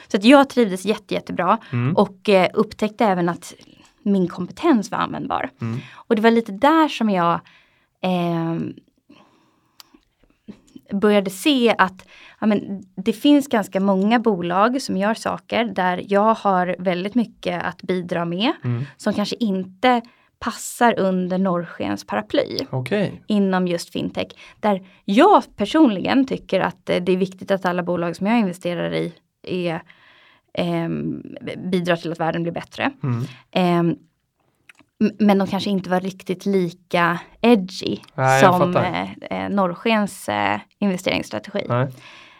Så 0.08 0.16
att 0.16 0.24
jag 0.24 0.48
trivdes 0.48 0.84
jätte, 0.84 1.14
jättebra 1.14 1.58
Mm. 1.72 1.96
och 1.96 2.28
eh, 2.28 2.48
upptäckte 2.54 3.04
även 3.04 3.28
att 3.28 3.54
min 4.02 4.28
kompetens 4.28 4.90
var 4.90 4.98
användbar. 4.98 5.50
Mm. 5.60 5.78
Och 5.94 6.16
det 6.16 6.22
var 6.22 6.30
lite 6.30 6.52
där 6.52 6.88
som 6.88 7.10
jag 7.10 7.40
eh, 8.00 8.58
började 10.92 11.30
se 11.30 11.74
att 11.78 12.06
ja, 12.44 12.48
men, 12.48 12.82
det 12.96 13.12
finns 13.12 13.48
ganska 13.48 13.80
många 13.80 14.18
bolag 14.18 14.82
som 14.82 14.96
gör 14.96 15.14
saker 15.14 15.64
där 15.64 16.02
jag 16.08 16.34
har 16.34 16.76
väldigt 16.78 17.14
mycket 17.14 17.62
att 17.64 17.82
bidra 17.82 18.24
med 18.24 18.52
Mm. 18.64 18.84
som 18.96 19.12
kanske 19.14 19.36
inte 19.40 20.00
passar 20.38 20.98
under 20.98 21.38
Norrskens 21.38 22.06
paraply 22.06 22.58
Okej. 22.70 23.22
inom 23.26 23.68
just 23.68 23.92
fintech. 23.92 24.26
Där 24.60 24.86
jag 25.04 25.42
personligen 25.56 26.26
tycker 26.26 26.60
att 26.60 26.90
eh, 26.90 26.96
det 27.02 27.12
är 27.12 27.16
viktigt 27.16 27.50
att 27.50 27.64
alla 27.64 27.82
bolag 27.82 28.16
som 28.16 28.26
jag 28.26 28.38
investerar 28.38 28.94
i 28.94 29.12
är, 29.42 29.80
ehm, 30.54 31.22
bidrar 31.70 31.96
till 31.96 32.12
att 32.12 32.20
världen 32.20 32.42
blir 32.42 32.52
bättre. 32.52 32.90
Mm. 33.02 33.96
M- 35.00 35.10
men 35.18 35.38
de 35.38 35.48
kanske 35.48 35.70
inte 35.70 35.90
var 35.90 36.00
riktigt 36.00 36.46
lika 36.46 37.18
edgy 37.40 37.98
Nej, 38.14 38.40
som 38.42 38.76
eh, 38.76 39.12
eh, 39.30 39.48
Norrskens 39.50 40.28
eh, 40.28 40.60
investeringsstrategi. 40.78 41.64
Nej. 41.68 41.88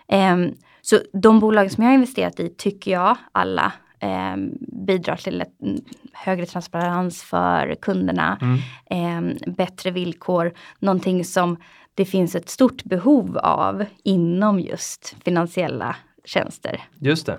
Ehm, 0.08 0.52
så 0.82 0.98
de 1.12 1.40
bolag 1.40 1.70
som 1.72 1.82
jag 1.84 1.90
har 1.90 1.94
investerat 1.94 2.40
i 2.40 2.48
tycker 2.48 2.90
jag 2.90 3.16
alla 3.32 3.72
ehm, 4.00 4.52
bidrar 4.86 5.16
till 5.16 5.40
ett, 5.40 5.62
mm, 5.62 5.80
högre 6.12 6.46
transparens 6.46 7.22
för 7.22 7.74
kunderna, 7.74 8.38
Mm. 8.42 8.58
ehm, 8.90 9.54
bättre 9.56 9.90
villkor, 9.90 10.52
någonting 10.78 11.24
som 11.24 11.56
det 11.94 12.04
finns 12.04 12.34
ett 12.34 12.48
stort 12.48 12.84
behov 12.84 13.38
av 13.38 13.84
inom 14.04 14.60
just 14.60 15.16
finansiella 15.24 15.96
tjänster. 16.24 16.80
Just 16.98 17.26
det. 17.26 17.38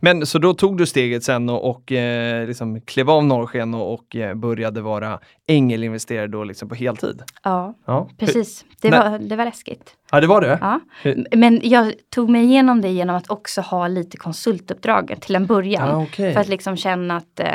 Men 0.00 0.26
så 0.26 0.38
då 0.38 0.54
tog 0.54 0.78
du 0.78 0.86
steget 0.86 1.24
sen 1.24 1.48
och, 1.48 1.70
och 1.70 1.92
eh, 1.92 2.46
liksom 2.46 2.80
klev 2.80 3.10
av 3.10 3.24
Norrsken 3.24 3.74
och, 3.74 3.94
och 3.94 4.16
eh, 4.16 4.34
började 4.34 4.80
vara 4.80 5.18
ängelinvesterare 5.46 6.26
då 6.26 6.44
liksom 6.44 6.68
på 6.68 6.74
heltid? 6.74 7.22
Ja, 7.42 7.74
Ja, 7.86 8.08
precis. 8.18 8.64
Det 8.80 8.90
var, 8.90 9.18
det 9.18 9.36
var 9.36 9.44
läskigt. 9.44 9.96
Ja, 10.10 10.20
det 10.20 10.26
var 10.26 10.40
det? 10.40 10.58
Ja. 10.60 10.80
Men 11.36 11.60
jag 11.62 11.92
tog 12.14 12.30
mig 12.30 12.44
igenom 12.44 12.80
det 12.80 12.88
genom 12.88 13.16
att 13.16 13.30
också 13.30 13.60
ha 13.60 13.88
lite 13.88 14.16
konsultuppdrag 14.16 15.14
till 15.20 15.36
en 15.36 15.46
början. 15.46 15.88
Ja, 15.88 16.02
okej. 16.02 16.32
För 16.32 16.40
att 16.40 16.48
liksom 16.48 16.76
känna 16.76 17.16
att 17.16 17.40
eh, 17.40 17.54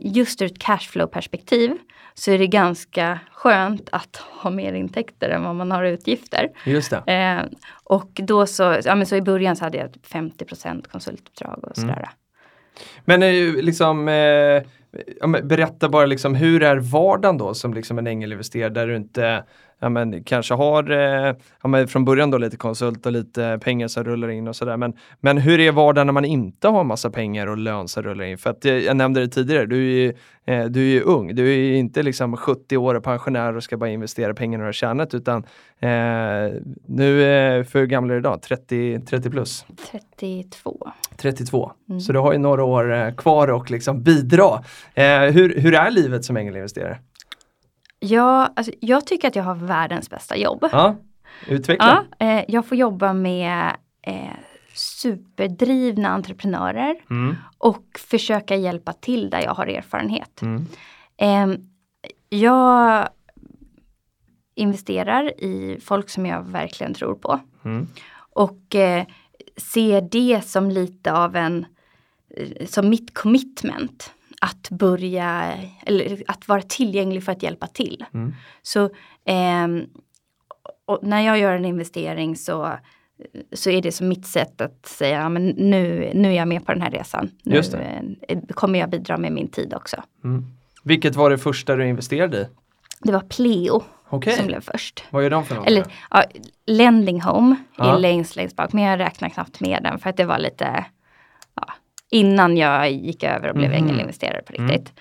just 0.00 0.42
ur 0.42 0.46
ett 0.46 0.58
cashflow 0.58 1.06
perspektiv 1.06 1.72
så 2.14 2.30
är 2.30 2.38
det 2.38 2.46
ganska 2.46 3.18
skönt 3.32 3.88
att 3.92 4.16
ha 4.16 4.50
mer 4.50 4.72
intäkter 4.72 5.28
än 5.30 5.42
vad 5.44 5.54
man 5.54 5.70
har 5.70 5.84
utgifter. 5.84 6.48
Just 6.66 6.90
det. 7.06 7.12
Eh, 7.12 7.44
och 7.84 8.10
då 8.14 8.46
så, 8.46 8.76
ja 8.84 8.94
men 8.94 9.06
så 9.06 9.16
i 9.16 9.22
början 9.22 9.56
så 9.56 9.64
hade 9.64 9.78
jag 9.78 9.90
50% 10.08 10.88
konsultuppdrag 10.88 11.58
och 11.64 11.78
Mm. 11.78 11.88
sådär. 11.90 12.08
Men 13.04 13.22
eh, 13.22 13.54
liksom, 13.64 14.08
eh, 14.08 14.62
berätta 15.42 15.88
bara 15.88 16.06
liksom 16.06 16.34
hur 16.34 16.62
är 16.62 16.76
vardagen 16.76 17.38
då 17.38 17.54
som 17.54 17.74
liksom 17.74 17.98
en 17.98 18.06
ängelinvesterare 18.06 18.68
där 18.70 18.86
du 18.86 18.96
inte 18.96 19.44
ja, 19.84 19.88
men, 19.88 20.24
kanske 20.24 20.54
har 20.54 20.90
eh, 20.90 21.34
ja, 21.62 21.68
men 21.68 21.88
från 21.88 22.04
början 22.04 22.30
då 22.30 22.38
lite 22.38 22.56
konsult 22.56 23.06
och 23.06 23.12
lite 23.12 23.58
pengar 23.62 23.88
som 23.88 24.04
rullar 24.04 24.28
in 24.28 24.48
och 24.48 24.56
sådär. 24.56 24.76
Men, 24.76 24.92
men 25.20 25.38
hur 25.38 25.60
är 25.60 25.72
vardagen 25.72 26.06
när 26.06 26.12
man 26.12 26.24
inte 26.24 26.68
har 26.68 26.84
massa 26.84 27.10
pengar 27.10 27.46
och 27.46 27.58
lön 27.58 27.88
som 27.88 28.02
rullar 28.02 28.24
in? 28.24 28.38
För 28.38 28.50
att 28.50 28.64
eh, 28.64 28.72
jag 28.72 28.96
nämnde 28.96 29.20
det 29.20 29.28
tidigare, 29.28 29.66
du 29.66 29.76
är 29.76 30.04
ju, 30.04 30.14
eh, 30.44 30.64
du 30.64 30.80
är 30.80 30.92
ju 30.92 31.00
ung. 31.00 31.34
Du 31.34 31.48
är 31.52 31.56
ju 31.56 31.76
inte 31.76 32.02
liksom 32.02 32.36
70 32.36 32.76
år 32.76 32.94
och 32.94 33.04
pensionär 33.04 33.56
och 33.56 33.64
ska 33.64 33.76
bara 33.76 33.90
investera 33.90 34.34
pengarna 34.34 34.64
du 34.64 34.68
har 34.68 34.72
tjänat 34.72 35.14
utan 35.14 35.44
eh, 35.80 35.88
nu, 36.86 37.22
eh, 37.22 37.64
för 37.64 37.78
hur 37.78 37.86
gammal 37.86 38.10
är 38.10 38.14
du 38.14 38.20
idag? 38.20 38.42
30, 38.42 39.00
30 39.00 39.30
plus? 39.30 39.66
32. 39.90 40.92
32. 41.16 41.72
Mm. 41.88 42.00
Så 42.00 42.12
du 42.12 42.18
har 42.18 42.32
ju 42.32 42.38
några 42.38 42.64
år 42.64 42.92
eh, 42.94 43.14
kvar 43.14 43.50
och 43.50 43.70
liksom 43.70 44.02
bidra. 44.02 44.64
Eh, 44.94 45.20
hur, 45.20 45.60
hur 45.60 45.74
är 45.74 45.90
livet 45.90 46.24
som 46.24 46.36
ängelinvesterare? 46.36 46.98
Ja, 48.06 48.52
alltså, 48.56 48.72
jag 48.80 49.06
tycker 49.06 49.28
att 49.28 49.36
jag 49.36 49.44
har 49.44 49.54
världens 49.54 50.10
bästa 50.10 50.36
jobb. 50.36 50.68
Ja, 50.72 50.96
utveckla. 51.48 52.04
Ja, 52.18 52.26
eh, 52.26 52.44
jag 52.48 52.66
får 52.66 52.76
jobba 52.78 53.12
med 53.12 53.76
eh, 54.02 54.30
superdrivna 54.74 56.08
entreprenörer 56.08 56.96
Mm, 57.10 57.36
och 57.58 57.84
försöka 57.98 58.56
hjälpa 58.56 58.92
till 58.92 59.30
där 59.30 59.40
jag 59.40 59.54
har 59.54 59.66
erfarenhet. 59.66 60.42
mm, 60.42 60.66
Eh, 61.16 61.46
jag 62.28 63.08
investerar 64.54 65.40
i 65.44 65.80
folk 65.84 66.10
som 66.10 66.26
jag 66.26 66.42
verkligen 66.42 66.94
tror 66.94 67.14
på 67.14 67.40
mm, 67.64 67.86
och 68.30 68.74
eh, 68.74 69.04
ser 69.56 70.00
det 70.00 70.40
som 70.44 70.70
lite 70.70 71.12
av 71.12 71.36
en, 71.36 71.66
eh, 72.36 72.66
som 72.66 72.88
mitt 72.88 73.14
commitment 73.14 74.12
att 74.44 74.70
börja, 74.70 75.52
eller 75.86 76.22
att 76.26 76.48
vara 76.48 76.62
tillgänglig 76.62 77.24
för 77.24 77.32
att 77.32 77.42
hjälpa 77.42 77.66
till. 77.66 78.04
mm. 78.14 78.34
Så 78.62 78.90
och 80.86 80.98
när 81.02 81.20
jag 81.20 81.38
gör 81.38 81.52
en 81.56 81.64
investering 81.64 82.36
så, 82.36 82.70
så 83.52 83.70
är 83.70 83.82
det 83.82 83.92
som 83.92 84.08
mitt 84.08 84.26
sätt 84.26 84.60
att 84.60 84.86
säga, 84.86 85.18
ja, 85.20 85.28
men 85.28 85.46
nu, 85.46 86.10
nu 86.14 86.28
är 86.28 86.32
jag 86.36 86.48
med 86.48 86.66
på 86.66 86.72
den 86.72 86.82
här 86.82 86.90
resan. 86.90 87.30
Nu 87.42 87.56
eh, 88.28 88.38
kommer 88.54 88.78
jag 88.78 88.90
bidra 88.90 89.16
med 89.16 89.32
min 89.32 89.48
tid 89.48 89.74
också. 89.74 89.96
Mm. 90.24 90.44
Vilket 90.84 91.16
var 91.16 91.30
det 91.30 91.38
första 91.38 91.76
du 91.76 91.86
investerade 91.88 92.40
i? 92.40 92.46
Det 93.02 93.12
var 93.12 93.20
Pleo 93.20 93.82
Okej, 94.08 94.32
som 94.32 94.46
blev 94.46 94.60
först. 94.60 95.04
vad 95.10 95.24
är 95.24 95.30
de 95.30 95.44
för 95.44 95.54
något? 95.54 95.66
Eller 95.66 95.84
ja, 96.10 96.24
Lending 96.66 97.20
Home 97.22 97.56
Ja. 97.76 97.94
är 97.94 97.98
längst 97.98 98.36
längst 98.36 98.56
bak, 98.56 98.72
men 98.72 98.84
jag 98.84 98.98
räknar 98.98 99.28
knappt 99.28 99.60
med 99.60 99.82
den 99.82 99.98
för 99.98 100.10
att 100.10 100.16
det 100.16 100.24
var 100.24 100.38
lite 100.38 100.84
innan 102.14 102.56
jag 102.56 102.92
gick 102.92 103.22
över 103.22 103.48
och 103.48 103.54
blev 103.54 103.70
Mhm. 103.70 103.78
ängelinvesterare 103.84 104.42
på 104.42 104.52
riktigt. 104.52 104.92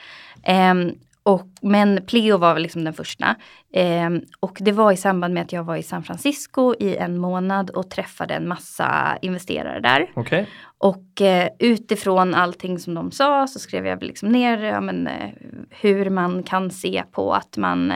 Ehm, 0.44 0.92
och, 1.26 1.48
men 1.62 2.00
Pleo 2.08 2.38
var 2.38 2.54
väl 2.54 2.64
liksom 2.64 2.84
den 2.84 2.94
första. 2.94 3.36
Ehm, 3.74 4.22
och 4.40 4.58
det 4.62 4.72
var 4.72 4.92
i 4.92 4.98
samband 4.98 5.34
med 5.34 5.44
att 5.44 5.52
jag 5.54 5.64
var 5.64 5.76
i 5.76 5.84
San 5.84 6.04
Francisco 6.04 6.74
i 6.80 6.96
en 6.98 7.18
månad 7.18 7.70
och 7.70 7.90
träffade 7.90 8.34
en 8.34 8.48
massa 8.48 9.18
investerare 9.22 9.80
där. 9.80 10.12
Okej, 10.16 10.48
Och 10.78 11.22
eh, 11.22 11.48
utifrån 11.60 12.34
allting 12.36 12.80
som 12.80 12.94
de 12.94 13.12
sa 13.12 13.48
så 13.48 13.60
skrev 13.60 13.86
jag 13.88 14.04
liksom 14.04 14.30
ner 14.30 14.58
ja, 14.64 14.82
men, 14.82 15.08
eh, 15.08 15.30
hur 15.70 16.10
man 16.10 16.44
kan 16.44 16.72
se 16.72 17.04
på 17.12 17.34
att 17.34 17.58
man 17.58 17.94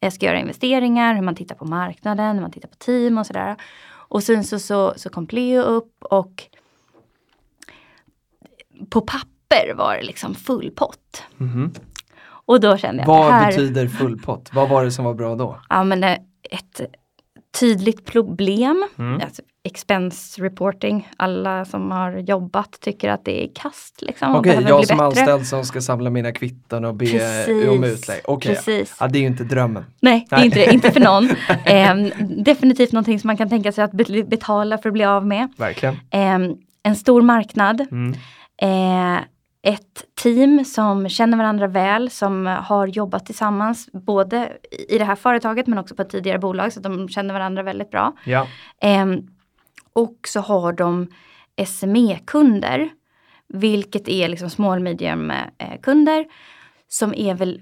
eh, 0.00 0.10
ska 0.10 0.26
göra 0.26 0.38
investeringar, 0.40 1.14
hur 1.14 1.22
man 1.22 1.34
tittar 1.34 1.54
på 1.54 1.64
marknaden, 1.64 2.34
hur 2.34 2.42
man 2.42 2.50
tittar 2.52 2.68
på 2.68 2.76
team 2.76 3.18
och 3.18 3.26
sådär. 3.26 3.56
Och 4.08 4.22
sen 4.22 4.44
så, 4.44 4.58
så, 4.58 4.92
så 4.96 5.10
kom 5.10 5.26
Pleo 5.26 5.62
upp 5.62 6.04
och 6.10 6.42
på 8.90 9.00
papper 9.00 9.74
var 9.76 9.96
det 9.96 10.02
liksom 10.02 10.34
full 10.34 10.70
pott. 10.70 11.22
Mhm. 11.36 11.72
Och 12.46 12.60
då 12.60 12.76
kände 12.76 13.02
jag 13.02 13.06
Vad 13.06 13.32
här, 13.32 13.46
betyder 13.46 13.88
full 13.88 14.18
pott? 14.22 14.50
Vad 14.52 14.68
var 14.68 14.84
det 14.84 14.90
som 14.90 15.04
var 15.04 15.14
bra 15.14 15.34
då? 15.34 15.60
ja 15.68 15.84
men 15.84 16.04
ett 16.04 16.80
tydligt 17.60 18.04
problem. 18.04 18.88
Mm. 18.98 19.20
Alltså, 19.20 19.42
expense 19.64 20.42
reporting, 20.42 21.08
alla 21.16 21.64
som 21.64 21.90
har 21.90 22.16
jobbat 22.16 22.78
tycker 22.80 23.10
att 23.10 23.24
det 23.24 23.44
är 23.44 23.50
kast 23.54 24.02
liksom. 24.02 24.34
Okej, 24.36 24.50
behöver 24.50 24.68
jag 24.68 24.86
som 24.86 24.96
bättre. 24.96 25.06
anställd 25.06 25.46
som 25.46 25.64
ska 25.64 25.80
samla 25.80 26.10
mina 26.10 26.32
kvitton 26.32 26.84
och 26.84 26.94
be 26.94 27.06
Precis. 27.06 27.68
om 27.68 27.84
utlägg. 27.84 28.20
Okej, 28.24 28.54
Precis. 28.54 28.96
ja, 29.00 29.08
det 29.08 29.18
är 29.18 29.20
ju 29.20 29.26
inte 29.26 29.44
drömmen. 29.44 29.84
Nej, 30.00 30.26
det 30.30 30.36
är 30.36 30.44
inte 30.44 30.58
det. 30.58 30.72
Inte 30.72 30.90
för 30.92 31.00
någon. 31.00 31.28
Ehm, 31.64 32.10
definitivt 32.44 32.92
någonting 32.92 33.20
som 33.20 33.26
man 33.28 33.36
kan 33.36 33.48
tänka 33.48 33.72
sig 33.72 33.84
att 33.84 33.92
be- 33.92 34.24
betala 34.24 34.78
för 34.78 34.88
att 34.88 34.92
bli 34.92 35.04
av 35.04 35.26
med. 35.26 35.48
Verkligen. 35.56 35.96
Ehm, 36.10 36.54
en 36.82 36.96
stor 36.96 37.22
marknad. 37.22 37.80
Mm. 37.80 38.14
Eh, 38.62 39.24
ett 39.62 40.04
team 40.22 40.64
som 40.64 41.08
känner 41.08 41.38
varandra 41.38 41.66
väl, 41.66 42.10
som 42.10 42.46
har 42.46 42.86
jobbat 42.86 43.26
tillsammans 43.26 43.88
både 43.92 44.52
i 44.88 44.98
det 44.98 45.04
här 45.04 45.16
företaget 45.16 45.66
men 45.66 45.78
också 45.78 45.94
på 45.94 46.02
ett 46.02 46.10
tidigare 46.10 46.38
bolag 46.38 46.72
så 46.72 46.78
att 46.78 46.84
de 46.84 47.08
känner 47.08 47.34
varandra 47.34 47.62
väldigt 47.62 47.90
bra. 47.90 48.12
Ja, 48.24 48.46
Ehm, 48.80 49.26
och 49.92 50.16
så 50.28 50.40
har 50.40 50.72
de 50.72 51.08
SME-kunder, 51.66 52.88
vilket 53.48 54.08
är 54.08 54.28
liksom 54.28 54.50
small 54.50 54.80
medium 54.80 55.30
eh, 55.30 55.80
kunder 55.82 56.26
som 56.88 57.14
är 57.14 57.34
väl, 57.34 57.60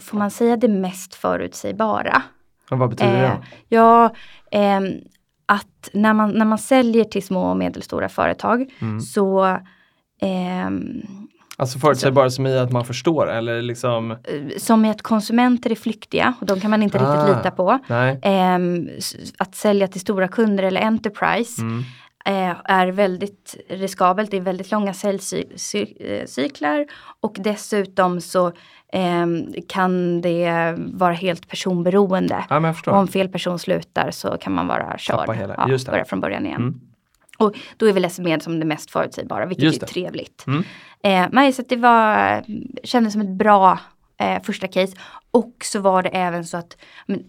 får 0.00 0.18
man 0.18 0.30
säga 0.30 0.56
det 0.56 0.68
mest 0.68 1.14
förutsägbara? 1.14 2.22
Och 2.70 2.78
vad 2.78 2.90
betyder 2.90 3.20
det? 3.20 3.26
Eh, 3.26 3.38
ja, 3.68 4.14
ehm, 4.50 5.00
att 5.52 5.88
när 5.92 6.14
man, 6.14 6.30
när 6.30 6.44
man 6.44 6.58
säljer 6.58 7.04
till 7.04 7.22
små 7.22 7.50
och 7.50 7.56
medelstora 7.56 8.08
företag 8.08 8.70
Mm. 8.80 9.00
så 9.00 9.56
ehm, 10.22 11.02
Alltså 11.56 11.78
förutsägbara 11.78 12.30
som 12.30 12.46
i 12.46 12.58
att 12.58 12.72
man 12.72 12.84
förstår 12.84 13.30
eller 13.30 13.62
liksom, 13.62 14.10
eh, 14.10 14.16
som 14.58 14.84
är 14.84 14.90
att 14.90 15.02
konsumenter 15.02 15.70
är 15.70 15.74
flyktiga 15.74 16.34
och 16.40 16.46
de 16.46 16.60
kan 16.60 16.70
man 16.70 16.82
inte 16.82 16.98
Ah. 16.98 17.12
riktigt 17.22 17.36
lita 17.36 17.50
på. 17.50 17.78
s- 18.98 19.16
att 19.38 19.54
sälja 19.54 19.88
till 19.88 20.00
stora 20.00 20.28
kunder 20.28 20.64
eller 20.64 20.80
Enterprise 20.80 21.62
Mm. 21.62 21.78
eh, 22.24 22.56
är 22.64 22.86
väldigt 22.86 23.56
riskabelt. 23.68 24.30
Det 24.30 24.36
är 24.36 24.40
väldigt 24.40 24.70
långa 24.70 24.94
säljcyklar 24.94 26.86
och 27.20 27.36
dessutom 27.40 28.20
så 28.20 28.52
ehm, 28.92 29.52
kan 29.68 30.20
det 30.20 30.74
vara 30.78 31.12
helt 31.12 31.48
personberoende. 31.48 32.44
Ja. 32.48 32.74
Om 32.86 33.08
fel 33.08 33.28
person 33.28 33.58
slutar 33.58 34.10
så 34.10 34.36
kan 34.40 34.52
man 34.52 34.66
vara 34.66 34.98
körd. 34.98 35.28
Ja, 35.28 35.78
börja 35.86 36.04
från 36.04 36.20
början 36.20 36.46
igen. 36.46 36.60
Mm. 36.60 36.80
Och 37.38 37.54
då 37.76 37.86
är 37.86 37.92
väl 37.92 38.10
SMED 38.10 38.42
som 38.42 38.60
det 38.60 38.66
mest 38.66 38.90
förutsägbara, 38.90 39.46
vilket 39.46 39.82
är 39.82 39.86
trevligt. 39.86 40.44
Mm. 40.46 40.64
Eh, 41.02 41.28
men 41.32 41.52
så 41.52 41.62
det 41.68 41.76
var, 41.76 42.44
kändes 42.84 43.12
som 43.12 43.22
ett 43.22 43.28
bra 43.28 43.78
eh, 44.20 44.42
första 44.42 44.68
case. 44.68 44.96
Och 45.30 45.54
så 45.64 45.80
var 45.80 46.02
det 46.02 46.08
även 46.08 46.44
så 46.44 46.56
att 46.56 46.76
men, 47.06 47.24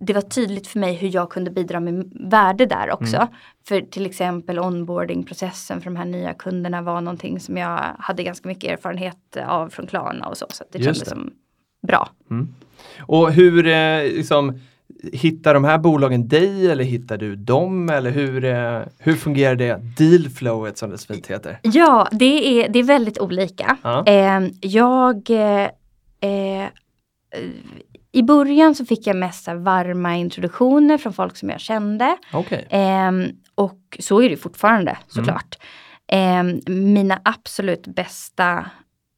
det 0.00 0.12
var 0.12 0.20
tydligt 0.20 0.66
för 0.66 0.78
mig 0.78 0.94
hur 0.94 1.14
jag 1.14 1.30
kunde 1.30 1.50
bidra 1.50 1.80
med 1.80 2.12
värde 2.14 2.66
där 2.66 2.90
också. 2.90 3.16
Mm. 3.16 3.28
För 3.68 3.80
till 3.80 4.06
exempel 4.06 4.58
onboardingprocessen 4.58 5.80
för 5.80 5.90
de 5.90 5.96
här 5.96 6.04
nya 6.04 6.34
kunderna 6.34 6.82
var 6.82 7.00
någonting 7.00 7.40
som 7.40 7.56
jag 7.56 7.80
hade 7.98 8.22
ganska 8.22 8.48
mycket 8.48 8.72
erfarenhet 8.72 9.36
av 9.46 9.68
från 9.68 9.86
Klarna 9.86 10.26
och 10.26 10.36
så. 10.36 10.46
Så 10.50 10.64
det 10.72 10.78
Just 10.78 10.86
kändes 10.86 11.02
det. 11.02 11.10
som 11.10 11.30
bra. 11.86 12.08
Och 12.98 13.32
hur, 13.32 13.66
eh, 13.66 14.02
liksom, 14.02 14.60
hittar 15.12 15.54
de 15.54 15.64
här 15.64 15.78
bolagen 15.78 16.28
dig 16.28 16.70
eller 16.70 16.84
hittar 16.84 17.16
du 17.16 17.36
dem? 17.36 17.88
Eller 17.88 18.10
hur, 18.10 18.44
eh, 18.44 18.80
hur 18.98 19.14
fungerar 19.14 19.54
det 19.54 19.80
dealflowet 19.98 20.78
som 20.78 20.90
det 20.90 20.98
så 20.98 21.14
fint 21.14 21.26
heter? 21.26 21.58
Ja, 21.62 22.08
det 22.10 22.64
är, 22.64 22.68
det 22.68 22.78
är 22.78 22.82
väldigt 22.82 23.18
olika. 23.18 23.76
Ja. 23.82 24.06
Eh, 24.06 24.40
jag 24.60 25.30
eh, 26.20 26.64
eh, 26.64 26.70
I 28.12 28.22
början 28.22 28.74
så 28.74 28.84
fick 28.84 29.06
jag 29.06 29.16
mest 29.16 29.48
varma 29.48 30.16
introduktioner 30.16 30.98
från 30.98 31.12
folk 31.12 31.36
som 31.36 31.50
jag 31.50 31.60
kände. 31.60 32.16
Okej. 32.32 32.66
Ehm, 32.70 33.24
och 33.54 33.96
så 33.98 34.22
är 34.22 34.28
det 34.30 34.36
fortfarande 34.36 34.98
såklart. 35.08 35.58
Ehm, 36.08 36.60
mina 36.66 37.20
absolut 37.24 37.86
bästa 37.86 38.70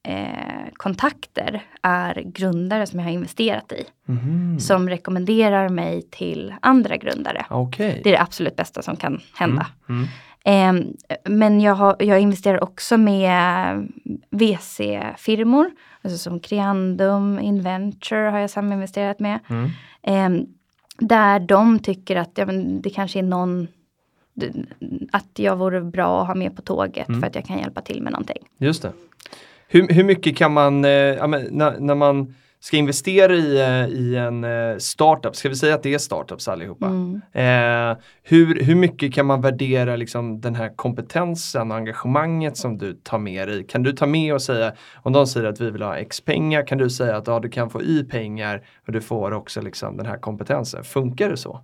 eh, 0.08 0.72
kontakter 0.72 1.62
är 1.82 2.22
grundare 2.24 2.86
som 2.86 2.98
jag 2.98 3.06
har 3.06 3.12
investerat 3.12 3.72
i. 3.72 3.84
Mhm. 4.06 4.60
Som 4.60 4.88
rekommenderar 4.88 5.68
mig 5.68 6.02
till 6.10 6.54
andra 6.62 6.96
grundare. 6.96 7.46
Okej. 7.50 8.00
Det 8.04 8.10
är 8.10 8.12
det 8.12 8.20
absolut 8.22 8.56
bästa 8.56 8.82
som 8.82 8.96
kan 8.96 9.20
hända. 9.34 9.66
Mm. 9.88 10.06
Ehm, 10.48 10.96
men 11.24 11.60
jag, 11.60 11.74
har, 11.74 11.96
jag 11.98 12.20
investerar 12.20 12.64
också 12.64 12.96
med 12.96 13.88
VC-firmor. 14.30 15.70
Alltså 16.02 16.18
som 16.18 16.40
Creandum, 16.40 17.38
Inventure 17.38 18.30
har 18.30 18.38
jag 18.38 18.50
saminvesterat 18.50 19.20
med. 19.20 19.38
Mm. 19.48 19.70
Ehm, 20.02 20.46
där 20.98 21.40
de 21.40 21.78
tycker 21.78 22.16
att 22.16 22.30
ja, 22.34 22.46
men 22.46 22.82
det 22.82 22.90
kanske 22.90 23.18
är 23.18 23.22
någon 23.22 23.68
att 25.12 25.28
jag 25.34 25.56
vore 25.56 25.80
bra 25.80 26.20
att 26.20 26.26
ha 26.26 26.34
med 26.34 26.56
på 26.56 26.62
tåget 26.62 27.08
Mm. 27.08 27.20
för 27.20 27.26
att 27.26 27.34
jag 27.34 27.44
kan 27.44 27.58
hjälpa 27.58 27.80
till 27.80 28.02
med 28.02 28.12
någonting. 28.12 28.48
Just 28.58 28.82
det. 28.82 28.92
Hur, 29.68 29.88
hur 29.88 30.04
mycket 30.04 30.36
kan 30.36 30.52
man, 30.52 30.84
eh, 30.84 31.26
när, 31.50 31.80
när 31.80 31.94
man 31.94 32.34
ska 32.60 32.76
investera 32.76 33.34
i, 33.34 33.60
eh, 33.60 33.86
i 33.88 34.16
en 34.16 34.44
eh, 34.44 34.76
startup, 34.78 35.36
ska 35.36 35.48
vi 35.48 35.56
säga 35.56 35.74
att 35.74 35.82
det 35.82 35.94
är 35.94 35.98
startups 35.98 36.48
allihopa? 36.48 36.86
Mm. 36.86 37.20
Eh, 37.32 37.96
hur, 38.22 38.64
hur 38.64 38.74
mycket 38.74 39.14
kan 39.14 39.26
man 39.26 39.40
värdera 39.40 39.96
liksom, 39.96 40.40
den 40.40 40.54
här 40.54 40.76
kompetensen 40.76 41.70
och 41.70 41.76
engagemanget 41.76 42.56
som 42.56 42.78
du 42.78 42.92
tar 42.92 43.18
med 43.18 43.48
dig? 43.48 43.66
Kan 43.66 43.82
du 43.82 43.92
ta 43.92 44.06
med 44.06 44.34
och 44.34 44.42
säga, 44.42 44.72
om 45.02 45.12
de 45.12 45.26
säger 45.26 45.46
att 45.46 45.60
vi 45.60 45.70
vill 45.70 45.82
ha 45.82 45.96
X 45.96 46.20
pengar, 46.20 46.66
kan 46.66 46.78
du 46.78 46.90
säga 46.90 47.16
att 47.16 47.26
ja, 47.26 47.40
du 47.40 47.48
kan 47.48 47.70
få 47.70 47.82
Y 47.82 48.04
pengar 48.04 48.66
och 48.86 48.92
du 48.92 49.00
får 49.00 49.32
också 49.32 49.60
liksom, 49.60 49.96
den 49.96 50.06
här 50.06 50.18
kompetensen? 50.18 50.84
Funkar 50.84 51.30
det 51.30 51.36
så? 51.36 51.60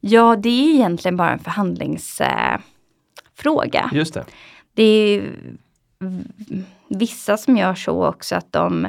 Ja, 0.00 0.36
det 0.36 0.48
är 0.48 0.74
egentligen 0.74 1.16
bara 1.16 1.30
en 1.30 1.38
förhandlingsfråga. 1.38 3.90
Eh. 3.92 3.92
Just 3.92 4.14
det. 4.14 4.24
det 4.74 4.82
är 4.82 5.32
vissa 6.88 7.36
som 7.36 7.56
gör 7.56 7.74
så 7.74 8.06
också 8.06 8.36
att 8.36 8.52
de 8.52 8.88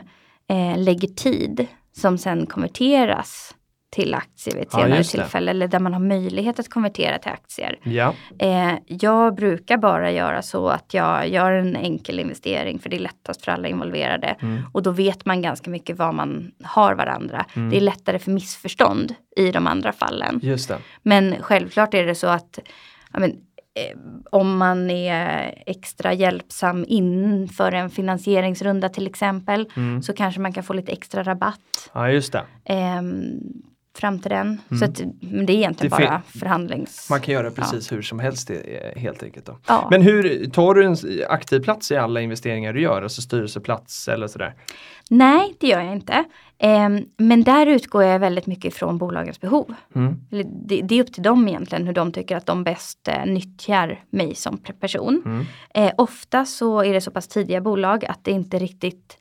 eh, 0.49 0.77
lägger 0.77 1.07
tid 1.07 1.67
som 1.91 2.17
sen 2.17 2.45
konverteras 2.45 3.55
till 3.91 4.13
aktier 4.13 4.53
vid 4.53 4.63
ett 4.63 4.69
Ja, 4.71 4.79
senare 4.79 4.97
det. 4.97 5.03
tillfälle 5.03 5.51
eller 5.51 5.67
där 5.67 5.79
man 5.79 5.93
har 5.93 5.99
möjlighet 5.99 6.59
att 6.59 6.69
konvertera 6.69 7.17
till 7.17 7.31
aktier. 7.31 7.79
Ja. 7.83 8.13
Eh, 8.39 8.71
jag 8.87 9.35
brukar 9.35 9.77
bara 9.77 10.11
göra 10.11 10.41
så 10.41 10.67
att 10.67 10.93
jag 10.93 11.27
gör 11.27 11.51
en 11.51 11.75
enkel 11.75 12.19
investering 12.19 12.79
för 12.79 12.89
det 12.89 12.95
är 12.95 12.99
lättast 12.99 13.45
för 13.45 13.51
alla 13.51 13.67
involverade. 13.67 14.27
Mm. 14.27 14.61
Och 14.71 14.83
då 14.83 14.91
vet 14.91 15.25
man 15.25 15.41
ganska 15.41 15.69
mycket 15.69 15.97
vad 15.97 16.15
man 16.15 16.51
har 16.63 16.95
varandra. 16.95 17.45
Mm. 17.55 17.69
Det 17.69 17.77
är 17.77 17.81
lättare 17.81 18.19
för 18.19 18.31
missförstånd 18.31 19.15
i 19.37 19.51
de 19.51 19.67
andra 19.67 19.91
fallen. 19.91 20.39
Men 21.01 21.35
självklart 21.41 21.93
är 21.93 22.05
det 22.05 22.15
så 22.15 22.27
att 22.27 22.59
ja, 23.13 23.19
men, 23.19 23.35
om 24.29 24.57
man 24.57 24.89
är 24.89 25.53
extra 25.65 26.13
hjälpsam 26.13 26.85
inför 26.87 27.71
en 27.71 27.89
finansieringsrunda 27.89 28.89
till 28.89 29.07
exempel 29.07 29.69
Mm. 29.77 30.01
så 30.01 30.13
kanske 30.13 30.41
man 30.41 30.53
kan 30.53 30.63
få 30.63 30.73
lite 30.73 30.91
extra 30.91 31.23
rabatt 31.23 31.89
Ja, 31.93 32.09
just 32.09 32.33
det. 32.33 32.43
Fram 33.97 34.19
till 34.19 34.31
den. 34.31 34.61
Så 34.79 34.85
att, 34.85 35.01
men 35.19 35.45
det 35.45 35.53
är 35.53 35.57
egentligen 35.57 35.93
Mm. 35.93 36.01
Det 36.01 36.07
bara 36.07 36.21
förhandlings... 36.39 37.09
Man 37.09 37.21
kan 37.21 37.33
göra 37.33 37.51
precis 37.51 37.91
hur 37.91 38.01
som 38.01 38.19
helst 38.19 38.51
helt 38.95 39.23
enkelt. 39.23 39.45
Då. 39.45 39.57
Ja. 39.67 39.87
Men 39.91 40.01
hur, 40.01 40.49
tar 40.49 40.73
du 40.73 40.85
en 40.85 40.97
aktiv 41.29 41.59
plats 41.59 41.91
i 41.91 41.97
alla 41.97 42.21
investeringar 42.21 42.73
du 42.73 42.81
gör? 42.81 43.01
Alltså 43.01 43.21
styrelseplats 43.21 44.07
eller 44.07 44.27
sådär? 44.27 44.55
Nej, 45.09 45.55
det 45.59 45.67
gör 45.67 45.81
jag 45.81 45.93
inte. 45.93 46.23
Ehm, 46.57 47.05
men 47.17 47.43
där 47.43 47.67
utgår 47.67 48.03
jag 48.03 48.19
väldigt 48.19 48.45
mycket 48.45 48.73
från 48.73 48.97
bolagens 48.97 49.41
behov. 49.41 49.73
Mm. 49.95 50.15
Det, 50.65 50.81
det 50.81 50.99
är 50.99 51.03
upp 51.03 51.13
till 51.13 51.23
dem 51.23 51.47
egentligen 51.47 51.87
hur 51.87 51.93
de 51.93 52.11
tycker 52.11 52.37
att 52.37 52.45
de 52.45 52.63
bäst 52.63 53.07
eh, 53.07 53.25
nyttjar 53.25 54.03
mig 54.09 54.35
som 54.35 54.57
person. 54.79 55.21
Mm. 55.25 55.45
Eh, 55.73 55.93
ofta 55.97 56.45
så 56.45 56.83
är 56.83 56.93
det 56.93 57.01
så 57.01 57.11
pass 57.11 57.27
tidiga 57.27 57.61
bolag 57.61 58.05
att 58.05 58.19
det 58.23 58.31
inte 58.31 58.59
riktigt 58.59 59.17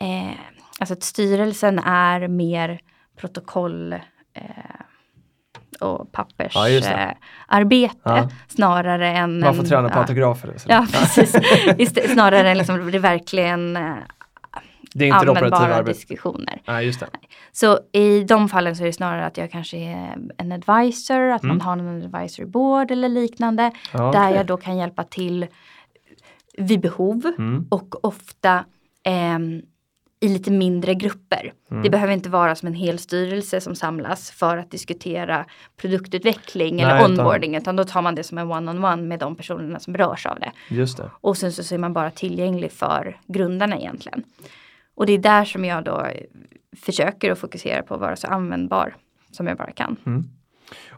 eh, 0.00 0.36
Alltså 0.78 0.92
att 0.92 1.02
styrelsen 1.02 1.78
är 1.78 2.28
mer 2.28 2.80
protokoll 3.22 3.92
eh, 3.92 4.00
och 5.80 6.00
Ja, 6.00 6.06
pappersarbete 6.12 6.90
eh, 6.92 7.10
arbete 7.46 7.96
Ja. 8.02 8.28
snarare 8.48 9.08
än 9.12 9.40
Man 9.40 9.54
får 9.54 9.62
en- 9.62 9.68
träna 9.68 9.88
på 9.88 9.94
ja. 9.94 10.00
autografer. 10.00 10.54
Ja, 10.68 10.86
precis. 10.92 12.12
Snarare 12.12 12.50
än 12.50 12.58
liksom 12.58 12.90
det 12.90 12.98
verkligen 12.98 13.76
eh, 13.76 13.94
Det 14.94 15.04
är 15.04 15.14
inte 15.14 15.28
användbara 15.30 15.82
diskussioner. 15.82 16.62
Nej, 16.66 16.86
just 16.86 17.00
det. 17.00 17.06
Så 17.52 17.78
i 17.92 18.24
de 18.24 18.48
fallen 18.48 18.76
så 18.76 18.82
är 18.82 18.86
det 18.86 18.92
snarare 18.92 19.26
att 19.26 19.36
jag 19.36 19.50
kanske 19.50 19.76
är 19.76 20.16
en 20.38 20.52
advisor, 20.52 21.20
att 21.30 21.42
Mm. 21.42 21.56
man 21.58 21.66
har 21.66 21.76
en 21.76 22.02
advisory 22.04 22.46
board 22.46 22.90
eller 22.90 23.08
liknande. 23.08 23.70
Ja, 23.92 23.98
Där 23.98 24.08
okej. 24.08 24.36
jag 24.36 24.46
då 24.46 24.56
kan 24.56 24.76
hjälpa 24.76 25.04
till 25.04 25.46
vid 26.58 26.80
behov 26.80 27.32
Mm. 27.38 27.66
och 27.70 28.04
ofta 28.04 28.64
ehm, 29.04 29.62
i 30.22 30.28
lite 30.28 30.50
mindre 30.50 30.94
grupper. 30.94 31.52
Mm. 31.70 31.82
Det 31.82 31.90
behöver 31.90 32.12
inte 32.12 32.28
vara 32.28 32.54
som 32.54 32.66
en 32.66 32.74
hel 32.74 32.98
styrelse 32.98 33.60
som 33.60 33.74
samlas 33.74 34.30
för 34.30 34.56
att 34.56 34.70
diskutera 34.70 35.46
produktutveckling 35.76 36.76
Nej, 36.76 36.84
eller 36.84 36.96
utan- 36.96 37.10
onboarding 37.10 37.56
utan 37.56 37.76
då 37.76 37.84
tar 37.84 38.02
man 38.02 38.14
det 38.14 38.22
som 38.22 38.38
en 38.38 38.52
one-on-one 38.52 39.02
med 39.02 39.18
de 39.18 39.36
personerna 39.36 39.78
som 39.78 39.92
berörs 39.92 40.26
av 40.26 40.40
det. 40.40 40.52
Just 40.68 40.96
det. 40.96 41.10
Och 41.20 41.36
sen 41.36 41.52
så, 41.52 41.64
så 41.64 41.74
är 41.74 41.78
man 41.78 41.92
bara 41.92 42.10
tillgänglig 42.10 42.72
för 42.72 43.20
grundarna 43.26 43.76
egentligen. 43.76 44.22
Och 44.94 45.06
det 45.06 45.12
är 45.12 45.18
där 45.18 45.44
som 45.44 45.64
jag 45.64 45.84
då 45.84 46.06
försöker 46.76 47.32
att 47.32 47.38
fokusera 47.38 47.82
på 47.82 47.94
att 47.94 48.00
vara 48.00 48.16
så 48.16 48.26
användbar 48.26 48.96
som 49.30 49.46
jag 49.46 49.56
bara 49.56 49.70
kan. 49.70 49.96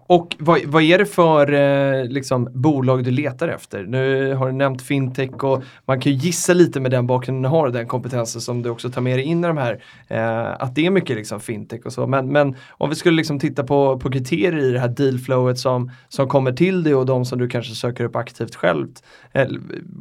Och 0.07 0.37
vad, 0.38 0.64
vad 0.64 0.83
är 0.83 0.99
det 0.99 1.07
för 1.07 1.53
eh, 1.53 2.05
liksom, 2.05 2.49
bolag 2.55 3.05
du 3.05 3.11
letar 3.11 3.49
efter? 3.49 3.85
Nu 3.85 4.35
har 4.35 4.47
du 4.47 4.53
nämnt 4.53 4.83
fintech 4.83 5.45
och 5.45 5.62
man 5.85 6.01
kan 6.01 6.12
ju 6.12 6.19
gissa 6.19 6.55
lite 6.55 6.81
med 6.81 6.90
den 6.90 7.07
bakgrunden 7.07 7.43
du 7.43 7.49
har, 7.49 7.67
och 7.67 7.73
den 7.73 7.87
kompetensen 7.87 8.40
som 8.40 8.62
du 8.62 8.71
också 8.71 8.90
tar 8.90 9.01
med 9.01 9.19
dig 9.19 9.25
in 9.25 9.45
i 9.45 9.47
de 9.47 9.57
här, 9.57 9.83
eh, 10.09 10.62
att 10.62 10.75
det 10.75 10.87
är 10.87 10.90
mycket 10.90 11.17
liksom 11.17 11.40
fintech 11.40 11.87
och 11.87 11.93
så. 11.93 12.07
Men, 12.07 12.33
men 12.33 12.57
om 12.71 12.88
vi 12.90 12.95
skulle 12.95 13.17
liksom 13.17 13.38
titta 13.38 13.64
på, 13.64 13.99
på 13.99 14.11
kriterier 14.11 14.59
i 14.59 14.71
det 14.71 14.81
här 14.81 14.88
dealflowet 14.88 15.59
som, 15.59 15.90
som 16.09 16.29
kommer 16.29 16.53
till 16.53 16.83
dig 16.83 16.95
och 16.95 17.07
de 17.07 17.25
som 17.25 17.38
du 17.38 17.49
kanske 17.49 17.75
söker 17.75 18.05
upp 18.05 18.17
aktivt 18.17 18.55
själv. 18.55 18.88
Eh, 19.33 19.47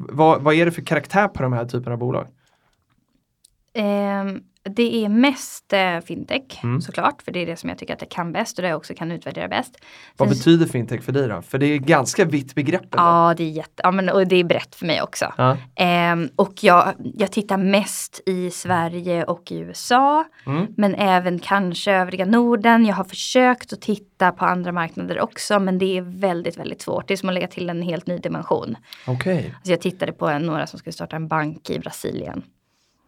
vad, 0.09 0.41
vad 0.41 0.53
är 0.53 0.65
det 0.65 0.71
för 0.71 0.81
karaktär 0.81 1.27
på 1.27 1.43
de 1.43 1.53
här 1.53 1.65
typerna 1.65 1.93
av 1.93 1.99
bolag? 1.99 2.27
Um 3.75 4.43
det 4.69 5.05
är 5.05 5.09
mest 5.09 5.73
eh, 5.73 5.99
fintech 5.99 6.63
Mm. 6.63 6.81
såklart, 6.81 7.21
för 7.21 7.31
det 7.31 7.39
är 7.39 7.45
det 7.45 7.55
som 7.55 7.69
jag 7.69 7.77
tycker 7.77 7.93
att 7.93 8.01
jag 8.01 8.09
kan 8.09 8.31
bäst 8.31 8.57
och 8.57 8.61
det 8.61 8.67
jag 8.69 8.77
också 8.77 8.93
kan 8.93 9.11
utvärdera 9.11 9.47
bäst. 9.47 9.77
Vad 10.17 10.29
Sen- 10.29 10.37
betyder 10.37 10.65
fintech 10.65 11.01
för 11.03 11.11
dig 11.11 11.27
då? 11.27 11.41
För 11.41 11.57
det 11.57 11.65
är 11.65 11.77
ganska 11.77 12.25
vitt 12.25 12.55
begrepp 12.55 12.81
ändå. 12.83 12.97
Ja, 12.97 13.33
det 13.37 13.43
är 13.43 13.49
jätte, 13.49 13.73
ja, 13.83 13.91
men, 13.91 14.09
och 14.09 14.27
det 14.27 14.35
är 14.35 14.43
brett 14.43 14.75
för 14.75 14.85
mig 14.85 15.01
också. 15.01 15.33
Ja. 15.37 15.57
Ehm, 15.75 16.29
och 16.35 16.53
jag, 16.61 16.93
jag 16.97 17.31
tittar 17.31 17.57
mest 17.57 18.21
i 18.25 18.51
Sverige 18.51 19.23
och 19.23 19.51
i 19.51 19.57
USA. 19.59 20.23
Mm. 20.45 20.65
Men 20.77 20.95
även 20.95 21.39
kanske 21.39 21.91
övriga 21.91 22.25
Norden. 22.25 22.85
Jag 22.85 22.95
har 22.95 23.03
försökt 23.03 23.73
att 23.73 23.81
titta 23.81 24.31
på 24.31 24.45
andra 24.45 24.71
marknader 24.71 25.21
också 25.21 25.59
men 25.59 25.77
det 25.77 25.97
är 25.97 26.01
väldigt, 26.01 26.57
väldigt 26.57 26.81
svårt. 26.81 27.07
Det 27.07 27.13
är 27.13 27.17
som 27.17 27.29
att 27.29 27.35
lägga 27.35 27.47
till 27.47 27.69
en 27.69 27.81
helt 27.81 28.07
ny 28.07 28.17
dimension. 28.17 28.75
Okej, 29.07 29.53
Alltså 29.55 29.71
jag 29.71 29.81
tittade 29.81 30.11
på 30.11 30.39
några 30.39 30.67
som 30.67 30.79
skulle 30.79 30.93
starta 30.93 31.15
en 31.15 31.27
bank 31.27 31.69
i 31.69 31.79
Brasilien. 31.79 32.43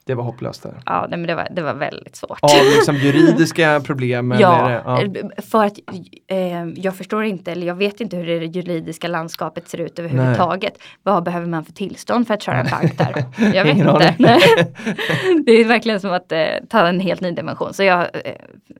Det 0.08 0.16
var 0.16 0.24
hopplöst 0.24 0.64
där. 0.64 0.82
Ja, 0.86 1.08
nej, 1.10 1.20
men 1.20 1.28
det 1.28 1.36
var, 1.36 1.48
det 1.52 1.62
var 1.62 1.74
väldigt 1.74 2.16
svårt. 2.16 2.40
Av 2.42 2.50
liksom 2.76 2.96
juridiska 2.96 3.82
problem? 3.86 4.36
Ja, 4.40 4.70
Eller, 4.70 5.32
ja. 5.36 5.42
för 5.42 5.66
att 5.66 5.80
eh, 6.28 6.66
jag 6.76 6.96
förstår 6.96 7.24
inte, 7.24 7.52
eller 7.52 7.68
jag 7.68 7.76
vet 7.76 8.02
inte 8.02 8.18
hur 8.18 8.26
det 8.26 8.46
juridiska 8.46 9.08
landskapet 9.08 9.70
ser 9.70 9.78
ut 9.82 10.00
överhuvudtaget. 10.00 10.74
Vad 11.04 11.24
behöver 11.24 11.48
man 11.48 11.66
för 11.66 11.74
tillstånd 11.74 12.28
för 12.28 12.34
att 12.34 12.42
köra 12.42 12.60
en 12.60 12.70
bank 12.70 12.98
där? 12.98 13.26
Jag 13.54 13.64
vet 13.64 13.78
inte. 13.78 14.16
Nej. 14.20 14.42
Det 15.46 15.52
är 15.52 15.66
verkligen 15.66 16.00
som 16.00 16.12
att 16.12 16.32
eh, 16.32 16.46
ta 16.70 16.88
en 16.88 17.00
helt 17.00 17.22
ny 17.22 17.32
dimension. 17.32 17.74
Så 17.74 17.84
jag 17.84 18.02
eh, 18.02 18.36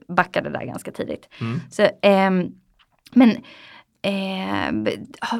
backade 0.08 0.50
där 0.50 0.64
ganska 0.64 0.90
tidigt. 0.90 1.28
Mm. 1.40 1.60
Så, 1.70 1.88
ehm, 2.02 2.46
men 3.12 3.36
eh, 4.06 4.94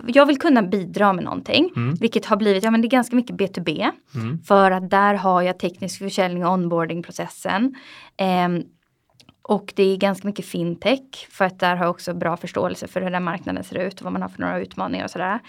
jag 0.07 0.27
vill 0.27 0.39
kunna 0.39 0.63
bidra 0.63 1.13
med 1.13 1.25
någonting. 1.25 1.73
Mm. 1.77 1.95
Vilket 1.95 2.27
har 2.27 2.37
blivit, 2.37 2.65
ja 2.65 2.71
men 2.71 2.81
det 2.81 2.87
är 2.87 2.91
ganska 2.91 3.17
mycket 3.17 3.37
B2B. 3.37 3.91
Mm. 4.15 4.43
För 4.43 4.71
att 4.71 4.91
där 4.91 5.15
har 5.15 5.43
jag 5.43 5.59
teknisk 5.59 5.99
försäljning 5.99 6.47
och 6.47 6.53
onboardingprocessen. 6.53 7.75
Ehm, 8.17 8.63
och 9.43 9.73
det 9.77 9.83
är 9.83 9.97
ganska 9.97 10.29
mycket 10.29 10.47
fintech 10.47 11.29
för 11.31 11.45
att 11.45 11.59
där 11.59 11.77
har 11.77 11.85
jag 11.85 11.91
också 11.91 12.15
bra 12.15 12.37
förståelse 12.37 12.89
för 12.89 13.01
hur 13.01 13.11
den 13.11 13.25
marknaden 13.25 13.65
ser 13.65 13.77
ut 13.77 14.01
och 14.01 14.05
vad 14.05 14.13
man 14.13 14.23
har 14.23 14.29
för 14.29 14.41
några 14.41 14.59
utmaningar 14.59 15.05
och 15.05 15.11
sådär. 15.11 15.41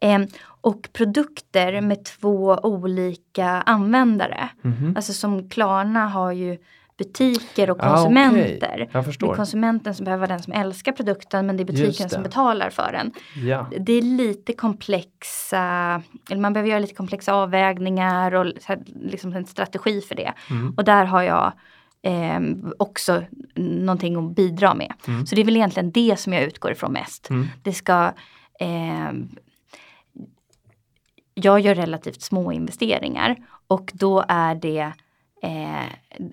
Ehm, 0.00 0.26
och 0.60 0.88
produkter 0.92 1.80
med 1.80 2.04
två 2.04 2.58
olika 2.62 3.48
användare. 3.48 4.48
Mhm. 4.62 4.92
Alltså 4.96 5.12
som 5.12 5.48
Klarna 5.48 6.08
har 6.08 6.32
ju 6.32 6.58
butiker 6.98 7.70
och 7.70 7.76
Ah, 7.80 7.96
konsumenter. 7.96 8.88
Jag 8.92 9.04
Det 9.04 9.26
är 9.26 9.34
konsumenten 9.34 9.94
som 9.94 10.04
behöver 10.04 10.20
vara 10.20 10.34
den 10.34 10.42
som 10.42 10.52
älskar 10.52 10.92
produkten 10.92 11.46
men 11.46 11.56
det 11.56 11.62
är 11.62 11.64
butiken 11.64 12.06
det. 12.08 12.14
som 12.14 12.22
betalar 12.22 12.70
för 12.70 12.92
den. 12.92 13.12
Ja. 13.46 13.70
Det 13.80 13.92
är 13.92 14.02
lite 14.02 14.52
komplexa, 14.52 16.02
eller 16.30 16.40
man 16.40 16.52
behöver 16.52 16.70
göra 16.70 16.80
lite 16.80 16.94
komplexa 16.94 17.34
avvägningar 17.34 18.34
och 18.34 18.52
liksom 19.00 19.32
en 19.32 19.46
strategi 19.46 20.00
för 20.00 20.14
det. 20.14 20.32
Mm. 20.50 20.74
Och 20.76 20.84
där 20.84 21.04
har 21.04 21.22
jag 21.22 21.52
eh, 22.02 22.40
också 22.78 23.22
någonting 23.54 24.16
att 24.16 24.36
bidra 24.36 24.74
med. 24.74 24.92
Mm. 25.08 25.26
Så 25.26 25.34
det 25.34 25.40
är 25.40 25.44
väl 25.44 25.56
egentligen 25.56 25.90
det 25.90 26.20
som 26.20 26.32
jag 26.32 26.42
utgår 26.42 26.72
ifrån 26.72 26.92
mest. 26.92 27.30
Mm. 27.30 27.46
Det 27.62 27.72
ska 27.72 28.12
eh, 28.60 29.12
Jag 31.34 31.60
gör 31.60 31.74
relativt 31.74 32.22
små 32.22 32.52
investeringar 32.52 33.36
och 33.66 33.90
då 33.94 34.24
är 34.28 34.54
det 34.54 34.92
eh, 35.44 35.84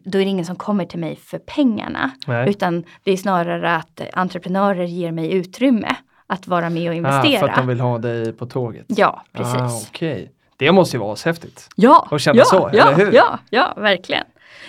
då 0.05 0.19
är 0.19 0.23
det 0.23 0.29
ingen 0.29 0.45
som 0.45 0.55
kommer 0.55 0.85
till 0.85 0.99
mig 0.99 1.15
för 1.15 1.39
pengarna. 1.39 2.11
Nej. 2.27 2.49
Utan 2.49 2.83
det 3.03 3.11
är 3.11 3.17
snarare 3.17 3.75
att 3.75 4.01
entreprenörer 4.13 4.83
ger 4.83 5.11
mig 5.11 5.33
utrymme 5.33 5.95
att 6.27 6.47
vara 6.47 6.69
med 6.69 6.87
och 6.89 6.93
Ah, 6.93 6.97
investera. 6.97 7.39
för 7.39 7.49
att 7.49 7.55
de 7.55 7.67
vill 7.67 7.79
ha 7.79 7.97
dig 7.97 8.33
på 8.33 8.45
tåget? 8.45 8.85
Ja, 8.87 9.23
precis. 9.33 9.55
Ah, 9.61 9.81
Okej, 9.89 10.31
det 10.57 10.71
måste 10.71 10.97
ju 10.97 11.01
vara 11.01 11.15
häftigt. 11.25 11.69
Ja, 11.75 12.07
Och 12.11 12.19
känna 12.19 12.37
ja, 12.37 12.45
så, 12.45 12.69
ja, 12.73 12.87
eller 12.91 13.05
hur? 13.05 13.11
Ja, 13.13 13.39
ja, 13.49 13.73
verkligen. 13.77 14.23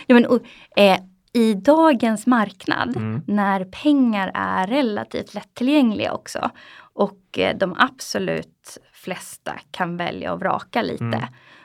Ja, 0.06 0.14
men, 0.14 0.26
och, 0.26 0.38
eh, 0.76 0.98
I 1.32 1.54
dagens 1.54 2.26
marknad 2.26 2.96
Mm. 2.96 3.22
när 3.26 3.64
pengar 3.64 4.30
är 4.34 4.66
relativt 4.66 5.34
lättillgängliga 5.34 6.12
också 6.12 6.50
och 6.94 7.38
eh, 7.38 7.56
de 7.56 7.74
absolut 7.78 8.78
flesta 8.92 9.52
kan 9.70 9.96
välja 9.96 10.32
och 10.32 10.40
vraka 10.40 10.82
lite. 10.82 11.04
Mm. 11.04 11.20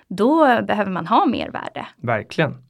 Då 0.07 0.61
behöver 0.61 0.91
man 0.91 1.07
ha 1.07 1.25
mer 1.25 1.49
värde. 1.51 1.85
Verkligen. 1.97 2.63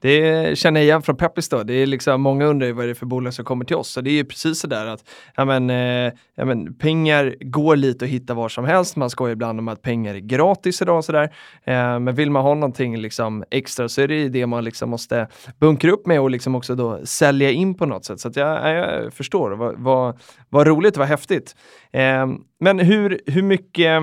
Det 0.00 0.58
känner 0.58 0.80
jag 0.80 0.84
igen 0.84 1.02
från 1.02 1.16
Peppis 1.16 1.48
då. 1.48 1.62
Det 1.62 1.74
är 1.74 1.86
liksom, 1.86 2.20
många 2.20 2.44
undrar 2.44 2.66
ju 2.66 2.72
vad 2.72 2.84
det 2.84 2.90
är 2.90 2.94
för 2.94 3.06
bolag 3.06 3.34
som 3.34 3.44
kommer 3.44 3.64
till 3.64 3.76
oss. 3.76 3.88
Så 3.88 4.00
det 4.00 4.10
är 4.10 4.14
ju 4.14 4.24
precis 4.24 4.60
sådär 4.60 4.86
att 4.86 5.04
ja 5.36 5.44
men, 5.44 5.70
eh, 5.70 6.12
ja 6.34 6.44
men, 6.44 6.74
pengar 6.74 7.36
går 7.40 7.76
lite 7.76 8.04
att 8.04 8.10
hitta 8.10 8.34
var 8.34 8.48
som 8.48 8.64
helst. 8.64 8.96
Man 8.96 9.10
skojar 9.10 9.32
ibland 9.32 9.58
om 9.58 9.68
att 9.68 9.82
pengar 9.82 10.14
är 10.14 10.18
gratis 10.18 10.82
idag 10.82 10.96
och 10.96 11.04
sådär. 11.04 11.34
Eh, 11.64 11.98
men 11.98 12.14
vill 12.14 12.30
man 12.30 12.42
ha 12.42 12.54
någonting 12.54 12.96
liksom 12.96 13.44
extra 13.50 13.88
så 13.88 14.02
är 14.02 14.08
det 14.08 14.14
ju 14.14 14.28
det 14.28 14.46
man 14.46 14.64
liksom 14.64 14.90
måste 14.90 15.28
bunkra 15.58 15.90
upp 15.90 16.06
med 16.06 16.20
och 16.20 16.30
liksom 16.30 16.54
också 16.54 16.74
då 16.74 17.00
sälja 17.04 17.50
in 17.50 17.74
på 17.74 17.86
något 17.86 18.04
sätt. 18.04 18.20
Så 18.20 18.28
att 18.28 18.36
jag, 18.36 18.76
jag 18.76 19.12
förstår. 19.12 19.50
Vad, 19.50 19.74
vad, 19.78 20.20
vad 20.48 20.66
roligt, 20.66 20.96
vad 20.96 21.08
häftigt. 21.08 21.56
Eh, 21.92 22.26
men 22.60 22.78
hur, 22.78 23.20
hur 23.26 23.42
mycket 23.42 24.02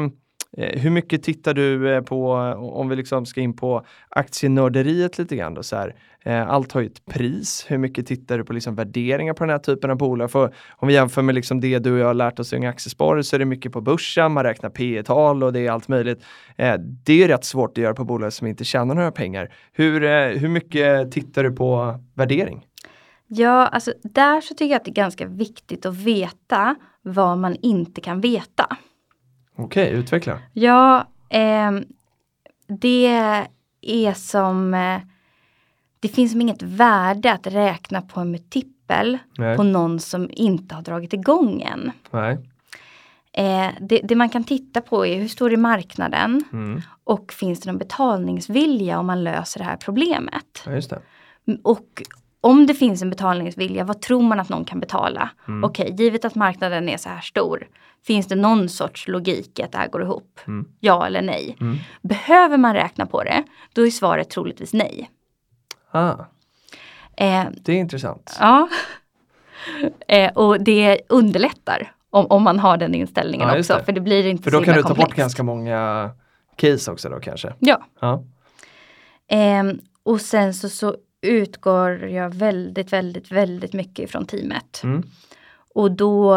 Eh, 0.57 0.79
hur 0.79 0.89
mycket 0.89 1.23
tittar 1.23 1.53
du 1.53 1.93
eh, 1.93 2.01
på, 2.01 2.31
om 2.57 2.89
vi 2.89 2.95
liksom 2.95 3.25
ska 3.25 3.41
in 3.41 3.53
på 3.53 3.85
aktienörderiet 4.09 5.17
lite 5.17 5.35
grann 5.35 5.53
då 5.53 5.63
så 5.63 5.75
här. 5.75 5.95
Eh, 6.25 6.49
allt 6.49 6.71
har 6.71 6.81
ju 6.81 6.87
ett 6.87 7.05
pris. 7.05 7.65
Hur 7.67 7.77
mycket 7.77 8.07
tittar 8.07 8.37
du 8.37 8.43
på 8.43 8.53
liksom 8.53 8.75
värderingar 8.75 9.33
på 9.33 9.43
den 9.43 9.49
här 9.49 9.59
typen 9.59 9.91
av 9.91 9.97
bolag? 9.97 10.31
För 10.31 10.53
om 10.69 10.87
vi 10.87 10.93
jämför 10.93 11.21
med 11.21 11.35
liksom 11.35 11.61
det 11.61 11.79
du 11.79 11.93
och 11.93 11.99
jag 11.99 12.05
har 12.05 12.13
lärt 12.13 12.39
oss 12.39 12.53
i 12.53 12.55
Unga 12.55 12.69
Aktiesparare 12.69 13.23
så 13.23 13.35
är 13.35 13.39
det 13.39 13.45
mycket 13.45 13.71
på 13.71 13.81
börsen, 13.81 14.31
man 14.31 14.43
räknar 14.43 14.69
P 14.69 15.03
tal 15.03 15.43
och 15.43 15.53
det 15.53 15.59
är 15.59 15.71
allt 15.71 15.87
möjligt. 15.87 16.23
Det 17.03 17.23
är 17.23 17.27
rätt 17.27 17.45
svårt 17.45 17.77
att 17.77 17.83
göra 17.83 17.93
på 17.93 18.03
bolag 18.03 18.33
som 18.33 18.47
inte 18.47 18.63
tjänar 18.63 18.95
några 18.95 19.11
pengar. 19.11 19.53
Hur, 19.73 20.01
hur 20.37 20.49
mycket 20.49 21.11
tittar 21.11 21.43
du 21.43 21.51
på 21.51 21.99
värdering? 22.13 22.65
Ja, 23.27 23.67
alltså 23.67 23.93
där 24.03 24.41
så 24.41 24.53
tycker 24.53 24.71
jag 24.71 24.75
att 24.75 24.85
det 24.85 24.91
är 24.91 24.95
ganska 24.95 25.25
viktigt 25.25 25.85
att 25.85 25.95
veta 25.95 26.75
vad 27.01 27.37
man 27.37 27.55
inte 27.61 28.01
kan 28.01 28.21
veta. 28.21 28.77
Okej, 29.55 29.91
utveckla. 29.91 30.39
Ja, 30.53 31.07
ehm, 31.29 31.85
det 32.67 33.07
är 33.81 34.13
som 34.13 34.73
eh, 34.73 34.99
det 35.99 36.07
finns 36.07 36.31
som 36.31 36.41
inget 36.41 36.61
värde 36.61 37.33
att 37.33 37.47
räkna 37.47 38.01
på 38.01 38.19
en 38.19 38.31
multipel 38.31 39.17
Nej. 39.37 39.57
på 39.57 39.63
någon 39.63 39.99
som 39.99 40.29
inte 40.31 40.75
har 40.75 40.81
dragit 40.81 41.13
igång 41.13 41.61
än. 41.61 41.91
Eh, 43.33 43.69
det, 43.81 43.99
det 44.03 44.15
man 44.15 44.29
kan 44.29 44.43
titta 44.43 44.81
på 44.81 45.05
är 45.05 45.19
hur 45.21 45.27
stor 45.27 45.53
är 45.53 45.57
marknaden 45.57 46.43
Mm. 46.53 46.81
och 47.03 47.33
finns 47.33 47.59
det 47.61 47.71
någon 47.71 47.77
betalningsvilja 47.79 48.99
om 48.99 49.05
man 49.05 49.23
löser 49.23 49.59
det 49.59 49.65
här 49.65 49.77
problemet. 49.77 50.63
Ja, 50.65 50.71
just 50.71 50.89
det. 50.89 50.99
Och 51.63 52.01
om 52.43 52.65
det 52.65 52.73
finns 52.73 53.01
en 53.01 53.09
betalningsvilja, 53.09 53.83
vad 53.83 54.01
tror 54.01 54.21
man 54.21 54.39
att 54.39 54.49
någon 54.49 54.65
kan 54.65 54.79
betala? 54.79 55.29
Mm. 55.47 55.63
Okej, 55.63 55.95
givet 55.97 56.25
att 56.25 56.35
marknaden 56.35 56.89
är 56.89 56.97
så 56.97 57.09
här 57.09 57.21
stor, 57.21 57.67
finns 58.07 58.27
det 58.27 58.35
någon 58.35 58.69
sorts 58.69 59.07
logik 59.07 59.59
i 59.59 59.63
att 59.63 59.71
det 59.71 59.77
här 59.77 59.87
går 59.87 60.01
ihop? 60.01 60.39
Mm. 60.47 60.65
Ja 60.79 61.05
eller 61.07 61.21
nej? 61.21 61.57
Mm. 61.61 61.77
Behöver 62.01 62.57
man 62.57 62.73
räkna 62.73 63.05
på 63.05 63.23
det, 63.23 63.43
då 63.73 63.87
är 63.87 63.91
svaret 63.91 64.29
troligtvis 64.29 64.73
nej. 64.73 65.09
Ah, 65.91 66.15
Eh, 67.17 67.43
det 67.61 67.71
är 67.71 67.75
intressant. 67.77 68.37
ja. 68.39 68.67
eh, 70.07 70.31
och 70.33 70.61
det 70.63 71.01
underlättar 71.09 71.91
om, 72.09 72.25
om 72.25 72.43
man 72.43 72.59
har 72.59 72.77
den 72.77 72.95
inställningen 72.95 73.47
Ja, 73.49 73.59
också, 73.59 73.79
för 73.85 73.91
det 73.91 74.01
blir 74.01 74.25
inte 74.27 74.43
För 74.43 74.51
så 74.51 74.57
då 74.57 74.63
kan 74.63 74.73
himla 74.73 74.77
du 74.77 74.81
ta 74.83 74.89
bort 74.89 74.97
komplext. 74.97 75.17
ganska 75.17 75.43
många 75.43 76.11
case 76.55 76.91
också 76.91 77.09
då 77.09 77.19
kanske? 77.19 77.53
Ja. 77.59 77.83
Ja. 78.01 78.23
Ehm, 79.29 79.79
och 80.03 80.21
sen 80.21 80.53
så, 80.53 80.69
så 80.69 80.95
utgår 81.23 82.07
jag 82.07 82.33
väldigt, 82.33 82.93
väldigt, 82.93 83.31
väldigt 83.31 83.73
mycket 83.73 84.09
ifrån 84.09 84.25
teamet. 84.25 84.81
Mm. 84.83 85.03
Och 85.75 85.91
då 85.91 86.33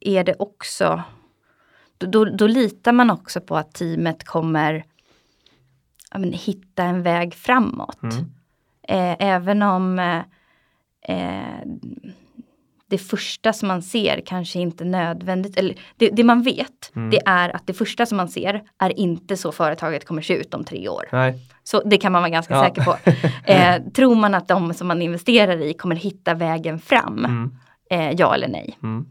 är 0.00 0.24
det 0.24 0.34
också, 0.38 1.02
då, 1.98 2.06
då, 2.06 2.24
då 2.24 2.46
litar 2.46 2.92
man 2.92 3.10
också 3.10 3.40
på 3.40 3.56
att 3.56 3.74
teamet 3.74 4.24
kommer 4.24 4.84
ja, 6.10 6.18
men, 6.18 6.32
hitta 6.32 6.82
en 6.82 7.02
väg 7.02 7.34
framåt. 7.34 8.02
Mm. 8.02 8.24
Eh, 8.88 9.16
även 9.18 9.62
om 9.62 9.98
eh, 9.98 10.22
eh, 11.02 11.60
det 12.90 12.98
första 12.98 13.52
som 13.52 13.68
man 13.68 13.82
ser 13.82 14.22
kanske 14.26 14.58
inte 14.58 14.84
nödvändigt, 14.84 15.56
eller 15.56 15.74
det, 15.96 16.08
det 16.10 16.24
man 16.24 16.42
vet, 16.42 16.92
Mm. 16.96 17.10
det 17.10 17.20
är 17.26 17.56
att 17.56 17.66
det 17.66 17.72
första 17.74 18.06
som 18.06 18.16
man 18.16 18.28
ser 18.28 18.62
är 18.78 18.98
inte 18.98 19.36
så 19.36 19.52
företaget 19.52 20.04
kommer 20.06 20.22
se 20.22 20.34
ut 20.34 20.54
om 20.54 20.64
tre 20.64 20.88
år. 20.88 21.08
Nej. 21.12 21.38
Så 21.62 21.82
det 21.84 21.96
kan 21.98 22.12
man 22.12 22.22
vara 22.22 22.30
ganska 22.30 22.54
Ja. 22.54 22.64
säker 22.64 22.84
på. 22.84 22.96
Eh, 23.52 23.82
tror 23.82 24.14
man 24.14 24.34
att 24.34 24.48
de 24.48 24.74
som 24.74 24.86
man 24.88 25.02
investerar 25.02 25.62
i 25.62 25.74
kommer 25.74 25.96
hitta 25.96 26.34
vägen 26.34 26.78
fram? 26.78 27.18
Mm. 27.24 27.54
Eh, 27.90 28.10
ja 28.18 28.34
eller 28.34 28.48
nej? 28.48 28.78
Mm. 28.82 29.06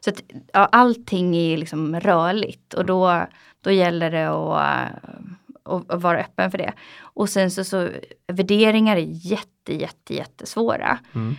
Så 0.00 0.10
att, 0.10 0.22
ja, 0.52 0.68
allting 0.72 1.36
är 1.36 1.56
liksom 1.56 2.00
rörligt 2.00 2.74
och 2.74 2.86
då, 2.86 3.26
då 3.60 3.70
gäller 3.70 4.10
det 4.10 4.28
att, 4.28 4.60
eh, 4.60 5.74
att, 5.74 5.90
att 5.90 6.02
vara 6.02 6.18
öppen 6.20 6.50
för 6.50 6.58
det. 6.58 6.72
Och 7.00 7.28
sen 7.28 7.50
så, 7.50 7.64
så 7.64 7.88
värderingar 8.32 8.96
är 8.96 9.06
jätte, 9.08 9.74
jätte, 9.74 10.14
jättesvåra. 10.14 10.98
Mm. 11.14 11.36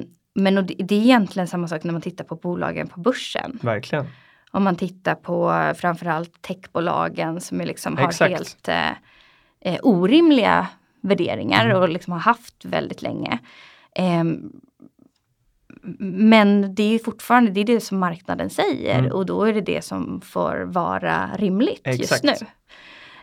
Eh, 0.00 0.04
men 0.34 0.66
det, 0.66 0.82
är 0.82 0.92
egentligen 0.92 1.48
samma 1.48 1.68
sak 1.68 1.84
när 1.84 1.92
man 1.92 2.02
tittar 2.02 2.24
på 2.24 2.36
bolagen 2.36 2.88
på 2.88 3.00
börsen. 3.00 3.58
Verkligen. 3.62 4.06
Om 4.50 4.64
man 4.64 4.76
tittar 4.76 5.14
på 5.14 5.52
eh, 5.52 5.74
framförallt 5.74 6.42
techbolagen 6.42 7.40
som 7.40 7.60
är 7.60 7.66
liksom 7.66 7.96
har 7.96 8.08
Exakt. 8.08 8.32
helt 8.32 8.68
eh, 8.68 8.90
eh, 9.60 9.78
orimliga 9.82 10.68
värderingar 11.00 11.74
och 11.74 11.88
liksom 11.88 12.12
har 12.12 12.20
haft 12.20 12.64
väldigt 12.64 13.02
länge. 13.02 13.38
Eh, 13.96 14.24
men 15.98 16.74
det 16.74 16.94
är 16.94 16.98
fortfarande 16.98 17.50
det, 17.50 17.60
är 17.60 17.64
det 17.64 17.80
som 17.80 17.98
marknaden 17.98 18.50
säger 18.50 18.98
Mm. 18.98 19.12
och 19.12 19.26
då 19.26 19.42
är 19.44 19.52
det 19.52 19.60
det 19.60 19.84
som 19.84 20.20
får 20.20 20.64
vara 20.66 21.30
rimligt 21.36 21.80
Exakt. 21.84 22.24
just 22.24 22.42
nu. 22.42 22.46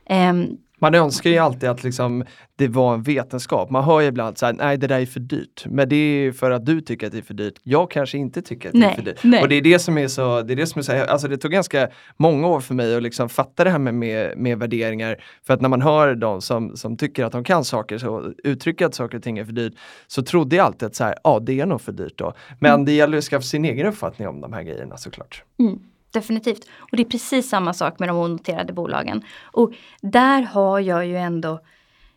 Ehm, 0.05 0.57
Man 0.81 0.95
önskar 0.95 1.29
ju 1.29 1.37
alltid 1.37 1.69
att 1.69 1.83
liksom, 1.83 2.23
det 2.55 2.67
var 2.67 2.93
en 2.93 3.03
vetenskap. 3.03 3.69
Man 3.69 3.83
hör 3.83 3.99
ju 4.01 4.07
ibland 4.07 4.37
så 4.37 4.45
här, 4.45 4.53
nej 4.53 4.77
det 4.77 4.87
där 4.87 4.99
är 4.99 5.05
för 5.05 5.19
dyrt. 5.19 5.65
Men 5.65 5.89
det 5.89 5.95
är 5.95 6.31
för 6.31 6.51
att 6.51 6.65
du 6.65 6.81
tycker 6.81 7.07
att 7.07 7.11
det 7.13 7.17
är 7.19 7.21
för 7.21 7.33
dyrt. 7.33 7.53
Jag 7.63 7.91
kanske 7.91 8.17
inte 8.17 8.41
tycker 8.41 8.69
att 8.69 8.73
det 8.73 8.77
är 8.77 8.81
Nej, 8.81 8.95
för 8.95 9.01
dyrt. 9.03 9.19
nej. 9.23 9.41
Och 9.43 9.49
det 9.49 9.55
är 9.55 9.61
det 9.61 9.79
som 9.79 9.97
är 9.97 10.07
så, 10.07 10.41
det 10.41 10.53
är 10.53 10.55
det 10.55 10.67
som 10.67 10.79
är 10.79 10.83
så 10.83 11.03
alltså 11.05 11.27
det 11.27 11.37
tog 11.37 11.51
ganska 11.51 11.89
många 12.17 12.47
år 12.47 12.59
för 12.59 12.73
mig 12.73 12.95
att 12.95 13.03
liksom 13.03 13.29
fatta 13.29 13.63
det 13.63 13.69
här 13.69 13.79
med, 13.79 13.93
med, 13.93 14.37
med 14.37 14.59
värderingar. 14.59 15.23
För 15.47 15.53
att 15.53 15.61
när 15.61 15.69
man 15.69 15.81
hör 15.81 16.15
de 16.15 16.41
som, 16.41 16.77
som 16.77 16.97
tycker 16.97 17.25
att 17.25 17.31
de 17.31 17.43
kan 17.43 17.65
saker, 17.65 17.97
så 17.97 18.33
uttrycker 18.43 18.85
att 18.85 18.95
saker 18.95 19.17
och 19.17 19.23
ting 19.23 19.37
är 19.37 19.45
för 19.45 19.51
dyrt, 19.53 19.73
så 20.07 20.21
trodde 20.23 20.55
jag 20.55 20.65
alltid 20.65 20.85
att 20.87 20.95
så 20.95 21.03
här, 21.03 21.15
ja 21.23 21.39
det 21.39 21.59
är 21.59 21.65
nog 21.65 21.81
för 21.81 21.91
dyrt 21.91 22.17
då. 22.17 22.33
Men 22.59 22.71
Mm. 22.71 22.85
det 22.85 22.91
gäller 22.91 23.17
att 23.17 23.23
skaffa 23.23 23.41
sin 23.43 23.65
egen 23.65 23.87
uppfattning 23.87 24.27
om 24.27 24.41
de 24.41 24.53
här 24.53 24.63
grejerna 24.63 24.97
såklart. 24.97 25.43
Mm, 25.59 25.79
definitivt. 26.13 26.69
Och 26.77 26.97
det 26.97 27.03
är 27.03 27.09
precis 27.09 27.49
samma 27.49 27.73
sak 27.73 27.99
med 27.99 28.09
de 28.09 28.17
onoterade 28.17 28.73
bolagen. 28.73 29.21
Och 29.43 29.73
där 30.01 30.41
har 30.41 30.79
jag 30.79 31.05
ju 31.05 31.17
ändå, 31.17 31.59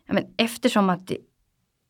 ja, 0.05 0.13
men 0.13 0.23
eftersom 0.37 0.89
att 0.89 1.11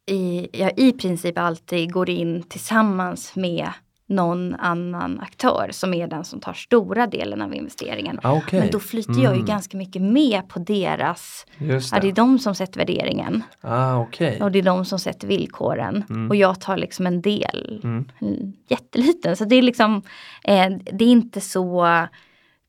i, 0.05 0.47
jag 0.61 0.79
i 0.79 0.91
princip 0.91 1.37
alltid 1.37 1.93
går 1.93 2.09
in 2.09 2.43
tillsammans 2.43 3.35
med 3.35 3.69
någon 4.07 4.55
annan 4.55 5.19
aktör 5.19 5.69
som 5.71 5.93
är 5.93 6.07
den 6.07 6.23
som 6.23 6.39
tar 6.39 6.53
stora 6.53 7.07
delen 7.07 7.41
av 7.41 7.55
investeringen. 7.55 8.19
Ah, 8.23 8.37
okay. 8.37 8.59
Men 8.59 8.71
då 8.71 8.79
flyter 8.79 9.13
jag 9.13 9.21
ju 9.21 9.27
Mm. 9.39 9.45
ganska 9.45 9.77
mycket 9.77 10.01
med 10.01 10.49
på 10.49 10.59
deras, 10.59 11.45
Just 11.57 11.91
ja, 11.93 11.99
det 11.99 12.07
är 12.07 12.11
det. 12.11 12.15
de 12.21 12.39
som 12.39 12.55
sätter 12.55 12.77
värderingen. 12.79 13.43
Ah, 13.61 13.97
okej. 13.97 14.41
Och 14.41 14.51
det 14.51 14.59
är 14.59 14.63
de 14.63 14.85
som 14.85 14.99
sätter 14.99 15.27
villkoren. 15.27 16.03
Mm. 16.09 16.29
Och 16.29 16.35
jag 16.35 16.61
tar 16.61 16.77
liksom 16.77 17.07
en 17.07 17.21
del, 17.21 17.81
Mm. 17.83 18.05
en 18.19 18.53
jätteliten. 18.67 19.37
Så 19.37 19.45
det 19.45 19.55
är 19.55 19.61
liksom, 19.61 20.01
eh, 20.43 20.69
det 20.93 21.05
är 21.05 21.09
inte 21.09 21.41
så 21.41 21.87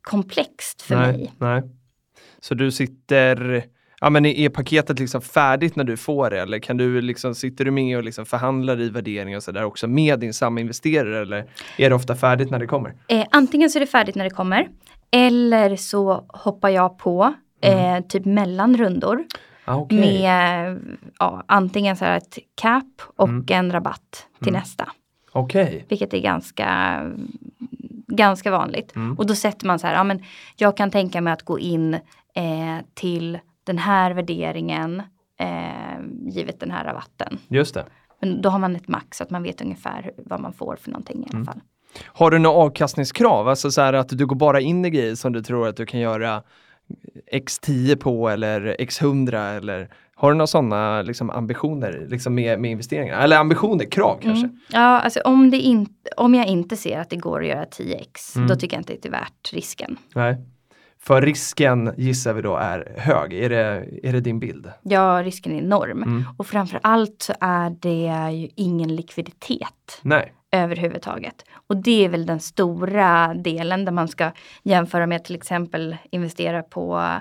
komplext 0.02 0.82
för 0.82 0.96
nej, 0.96 1.06
mig. 1.12 1.32
Nej. 1.38 1.62
Så 2.40 2.54
du 2.54 2.70
sitter, 2.72 3.64
ja 4.00 4.10
men 4.10 4.26
är 4.26 4.48
paketet 4.48 4.98
liksom 4.98 5.20
färdigt 5.22 5.76
när 5.76 5.84
du 5.84 5.96
får 5.96 6.30
det 6.30 6.40
eller 6.40 6.58
kan 6.58 6.76
du 6.76 7.00
liksom, 7.00 7.34
sitter 7.34 7.64
du 7.64 7.70
med 7.70 7.96
och 7.96 8.04
liksom 8.04 8.26
förhandlar 8.26 8.80
i 8.80 8.88
värdering 8.90 9.36
och 9.36 9.42
sådär 9.42 9.64
också 9.64 9.86
med 9.86 10.18
din 10.20 10.34
saminvesterare 10.34 11.22
eller 11.22 11.44
är 11.76 11.88
det 11.90 11.96
ofta 11.96 12.16
färdigt 12.16 12.50
när 12.50 12.58
det 12.58 12.66
kommer? 12.66 12.94
Eh, 13.08 13.24
antingen 13.30 13.70
så 13.70 13.78
är 13.78 13.80
det 13.80 13.86
färdigt 13.86 14.14
när 14.14 14.24
det 14.24 14.30
kommer. 14.30 14.68
Eller 15.10 15.76
så 15.76 16.24
hoppar 16.28 16.68
jag 16.68 16.98
på 16.98 17.34
eh, 17.62 18.00
typ 18.08 18.24
mellan 18.24 18.76
rundor. 18.76 19.24
Ah, 19.64 19.74
okej. 19.74 19.98
Med 20.00 20.78
ja, 21.18 21.44
antingen 21.48 21.96
så 21.96 22.04
här 22.04 22.16
ett 22.16 22.38
cap 22.54 23.02
och 23.16 23.28
Mm. 23.28 23.44
en 23.48 23.72
rabatt 23.72 24.26
till 24.38 24.48
Mm. 24.48 24.60
nästa. 24.60 24.88
Okej. 25.32 25.84
Vilket 25.88 26.14
är 26.14 26.20
ganska, 26.20 27.00
ganska 28.06 28.50
vanligt. 28.50 28.96
Mm. 28.96 29.18
Och 29.18 29.26
då 29.26 29.34
sätter 29.34 29.66
man 29.66 29.78
så 29.78 29.86
här, 29.86 29.94
ja 29.94 30.04
men 30.04 30.22
jag 30.56 30.76
kan 30.76 30.90
tänka 30.90 31.20
mig 31.20 31.32
att 31.32 31.42
gå 31.42 31.58
in 31.58 31.94
eh, 31.94 32.00
till 32.94 33.38
den 33.66 33.78
här 33.78 34.10
värderingen 34.10 35.02
eh, 35.40 36.00
givet 36.34 36.60
den 36.60 36.70
här 36.70 36.84
rabatten. 36.84 37.38
Just 37.48 37.74
det. 37.74 37.84
Men 38.20 38.42
då 38.42 38.48
har 38.48 38.58
man 38.58 38.76
ett 38.76 38.88
max 38.88 39.16
så 39.18 39.24
att 39.24 39.30
man 39.30 39.42
vet 39.42 39.60
ungefär 39.60 40.10
vad 40.16 40.40
man 40.40 40.52
får 40.52 40.76
för 40.76 40.90
någonting 40.90 41.20
i 41.20 41.26
alla 41.30 41.34
Mm. 41.34 41.46
fall. 41.46 41.60
Har 42.04 42.30
du 42.30 42.38
några 42.38 42.56
avkastningskrav? 42.56 43.48
Alltså 43.48 43.70
så 43.70 43.80
här 43.80 43.92
att 43.92 44.08
du 44.08 44.26
går 44.26 44.36
bara 44.36 44.60
in 44.60 44.84
i 44.84 44.90
grejer 44.90 45.14
som 45.14 45.32
du 45.32 45.42
tror 45.42 45.68
att 45.68 45.76
du 45.76 45.86
kan 45.86 46.00
göra 46.00 46.42
x10 47.32 47.96
på 47.96 48.28
eller 48.28 48.76
x100 48.78 49.56
eller 49.56 49.88
har 50.14 50.30
du 50.30 50.36
några 50.36 50.46
sådana 50.46 51.02
liksom, 51.02 51.30
ambitioner 51.30 52.06
liksom 52.10 52.34
med, 52.34 52.60
med 52.60 52.70
investeringar? 52.70 53.20
Eller 53.20 53.36
ambitioner, 53.38 53.84
krav 53.84 54.18
kanske? 54.22 54.46
Mm. 54.46 54.60
Ja, 54.72 55.00
alltså 55.00 55.20
om, 55.20 55.50
det 55.50 55.56
inte, 55.56 56.10
om 56.16 56.34
jag 56.34 56.46
inte 56.46 56.76
ser 56.76 56.98
att 57.00 57.10
det 57.10 57.16
går 57.16 57.40
att 57.42 57.48
göra 57.48 57.64
10x, 57.64 58.36
Mm. 58.36 58.48
då 58.48 58.56
tycker 58.56 58.76
jag 58.76 58.80
inte 58.80 58.92
att 58.92 59.02
det 59.02 59.08
är 59.08 59.12
värt 59.12 59.52
risken. 59.52 59.96
Nej. 60.14 60.36
För 61.00 61.22
risken 61.22 61.94
gissar 61.96 62.32
vi 62.32 62.42
då 62.42 62.56
är 62.56 62.94
hög, 62.96 63.32
är 63.32 63.48
det, 63.48 63.88
är 64.02 64.12
det 64.12 64.20
din 64.20 64.40
bild? 64.40 64.70
Ja, 64.82 65.22
risken 65.24 65.52
är 65.52 65.58
enorm. 65.58 66.02
Mm. 66.02 66.24
Och 66.36 66.46
framför 66.46 66.80
allt 66.82 67.22
så 67.22 67.32
är 67.40 67.70
det 67.80 68.32
ju 68.32 68.48
ingen 68.54 68.96
likviditet 68.96 70.00
Nej. 70.02 70.32
överhuvudtaget. 70.50 71.44
Och 71.66 71.76
det 71.76 72.04
är 72.04 72.08
väl 72.08 72.26
den 72.26 72.40
stora 72.40 73.34
delen 73.34 73.84
där 73.84 73.92
man 73.92 74.08
ska 74.08 74.30
jämföra 74.62 75.06
med 75.06 75.24
till 75.24 75.36
exempel 75.36 75.96
investera 76.10 76.62
på, 76.62 77.12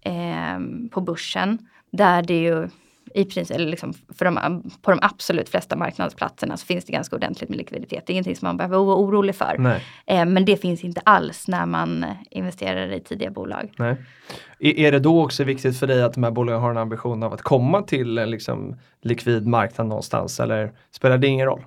eh, 0.00 0.58
på 0.90 1.00
börsen. 1.00 1.58
Där 1.92 2.22
det 2.22 2.40
ju 2.40 2.68
i 3.14 3.24
princip, 3.24 3.56
eller 3.56 3.70
liksom 3.70 3.92
för 4.18 4.24
de, 4.24 4.62
på 4.82 4.90
de 4.90 4.98
absolut 5.02 5.48
flesta 5.48 5.76
marknadsplatserna 5.76 6.56
så 6.56 6.66
finns 6.66 6.84
det 6.84 6.92
ganska 6.92 7.16
ordentligt 7.16 7.48
med 7.48 7.58
likviditet. 7.58 8.06
Det 8.06 8.10
är 8.10 8.14
ingenting 8.14 8.36
som 8.36 8.46
man 8.46 8.56
behöver 8.56 8.78
vara 8.78 8.96
orolig 8.96 9.34
för. 9.34 9.80
Eh, 10.06 10.24
men 10.24 10.44
det 10.44 10.56
finns 10.56 10.84
inte 10.84 11.00
alls 11.04 11.48
när 11.48 11.66
man 11.66 12.04
investerar 12.30 12.92
i 12.92 13.00
tidiga 13.00 13.30
bolag. 13.30 13.72
Nej. 13.78 13.96
Är, 14.58 14.92
det 14.92 14.98
då 14.98 15.24
också 15.24 15.44
viktigt 15.44 15.78
för 15.78 15.86
dig 15.86 16.02
att 16.02 16.14
de 16.14 16.24
här 16.24 16.30
bolagen 16.30 16.60
har 16.60 16.70
en 16.70 16.76
ambition 16.76 17.22
av 17.22 17.32
att 17.32 17.42
komma 17.42 17.82
till 17.82 18.14
liksom, 18.14 18.76
likvid 19.02 19.46
marknad 19.46 19.86
någonstans 19.86 20.40
eller 20.40 20.72
spelar 20.90 21.18
det 21.18 21.26
ingen 21.26 21.46
roll? 21.46 21.64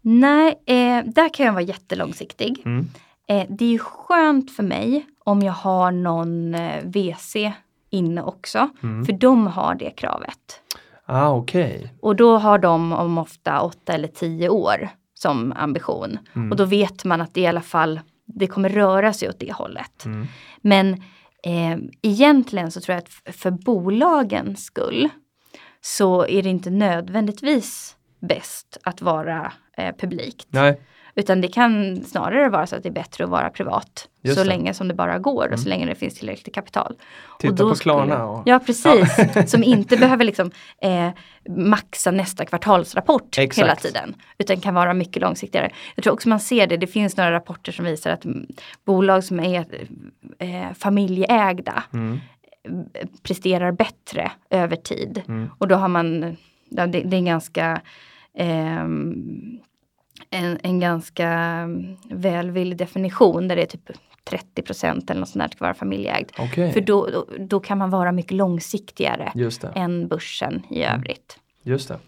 Nej, 0.00 0.62
eh, 0.66 1.04
där 1.04 1.34
kan 1.34 1.46
jag 1.46 1.52
vara 1.52 1.62
jättelångsiktig. 1.62 2.62
Mm. 2.64 2.86
Eh, 3.28 3.46
det 3.48 3.74
är 3.74 3.78
skönt 3.78 4.50
för 4.50 4.62
mig 4.62 5.06
om 5.18 5.42
jag 5.42 5.52
har 5.52 5.90
någon 5.90 6.54
eh, 6.54 6.84
VC 6.84 7.36
inne 7.92 8.22
också. 8.22 8.68
Mm. 8.82 9.04
För 9.04 9.12
de 9.12 9.46
har 9.46 9.74
det 9.74 9.90
kravet. 9.90 10.60
Ah, 11.06 11.30
okej. 11.30 11.94
Och 12.00 12.16
då 12.16 12.38
har 12.38 12.58
de 12.58 12.92
om 12.92 13.18
ofta 13.18 13.60
åtta 13.60 13.92
eller 13.92 14.08
tio 14.08 14.48
år 14.48 14.88
som 15.14 15.52
ambition. 15.56 16.18
Mm. 16.34 16.50
Och 16.50 16.56
då 16.56 16.64
vet 16.64 17.04
man 17.04 17.20
att 17.20 17.34
det 17.34 17.40
i 17.40 17.46
alla 17.46 17.60
fall 17.60 18.00
det 18.26 18.46
kommer 18.46 18.68
röra 18.68 19.12
sig 19.12 19.28
åt 19.28 19.38
det 19.38 19.52
hållet. 19.52 20.04
Mm. 20.04 20.26
Men 20.60 20.92
eh, 21.44 21.78
egentligen 22.02 22.70
så 22.70 22.80
tror 22.80 22.94
jag 22.94 23.02
att 23.02 23.36
för 23.36 23.50
bolagens 23.50 24.64
skull 24.64 25.08
så 25.80 26.26
är 26.26 26.42
det 26.42 26.48
inte 26.48 26.70
nödvändigtvis 26.70 27.96
bäst 28.20 28.78
att 28.82 29.02
vara 29.02 29.52
eh, 29.76 29.94
publikt. 29.96 30.46
Nej. 30.50 30.80
Utan 31.14 31.40
det 31.40 31.48
kan 31.48 32.02
snarare 32.04 32.48
vara 32.48 32.66
så 32.66 32.76
att 32.76 32.82
det 32.82 32.88
är 32.88 32.92
bättre 32.92 33.24
att 33.24 33.30
vara 33.30 33.50
privat. 33.50 34.08
Just 34.22 34.36
så 34.38 34.42
det. 34.42 34.48
länge 34.48 34.74
som 34.74 34.88
det 34.88 34.94
bara 34.94 35.18
går 35.18 35.40
och 35.42 35.46
Mm. 35.46 35.58
så 35.58 35.68
länge 35.68 35.86
det 35.86 35.94
finns 35.94 36.14
tillräckligt 36.18 36.54
kapital. 36.54 36.94
Titta 37.38 37.56
på 37.68 37.74
Klarna 37.74 38.26
och- 38.26 38.42
Ja 38.46 38.58
precis, 38.66 39.16
som 39.50 39.62
inte 39.62 39.96
behöver 39.96 40.24
liksom 40.24 40.50
eh, 40.82 41.08
maxa 41.48 42.10
nästa 42.10 42.44
kvartalsrapport 42.44 43.38
Exakt. 43.38 43.58
hela 43.66 43.76
tiden. 43.76 44.14
Utan 44.38 44.60
kan 44.60 44.74
vara 44.74 44.94
mycket 44.94 45.22
långsiktigare. 45.22 45.70
Jag 45.94 46.02
tror 46.04 46.14
också 46.14 46.28
man 46.28 46.40
ser 46.40 46.66
det, 46.66 46.76
det 46.76 46.86
finns 46.86 47.16
några 47.16 47.32
rapporter 47.32 47.72
som 47.72 47.84
visar 47.84 48.10
att 48.10 48.26
bolag 48.84 49.24
som 49.24 49.40
är 49.40 49.64
eh, 50.38 50.72
familjeägda 50.78 51.82
Mm. 51.92 52.20
eh, 52.94 53.08
presterar 53.22 53.72
bättre 53.72 54.32
över 54.50 54.76
tid. 54.76 55.22
Mm. 55.28 55.50
Och 55.58 55.68
då 55.68 55.74
har 55.74 55.88
man, 55.88 56.36
ja, 56.68 56.86
det, 56.86 57.00
det 57.00 57.16
är 57.16 57.18
en 57.18 57.24
ganska 57.24 57.80
ehm, 58.38 59.14
en, 60.32 60.58
en 60.62 60.80
ganska 60.80 61.28
mm, 61.28 61.96
välvillig 62.10 62.78
definition 62.78 63.48
där 63.48 63.56
det 63.56 63.62
är 63.62 63.66
typ 63.66 63.90
30% 64.30 65.10
eller 65.10 65.20
något 65.20 65.28
sånt 65.28 65.44
där 65.44 65.48
ska 65.48 65.64
vara 65.64 65.74
familjeägd. 65.74 66.30
Okej, 66.38 66.72
För 66.72 66.80
då, 66.80 67.06
då, 67.06 67.26
då 67.38 67.60
kan 67.60 67.78
man 67.78 67.90
vara 67.90 68.12
mycket 68.12 68.32
långsiktigare 68.32 69.32
än 69.74 70.08
börsen 70.08 70.62
i 70.70 70.82
övrigt. 70.82 71.38
Just 71.62 71.88
det. 71.88 71.98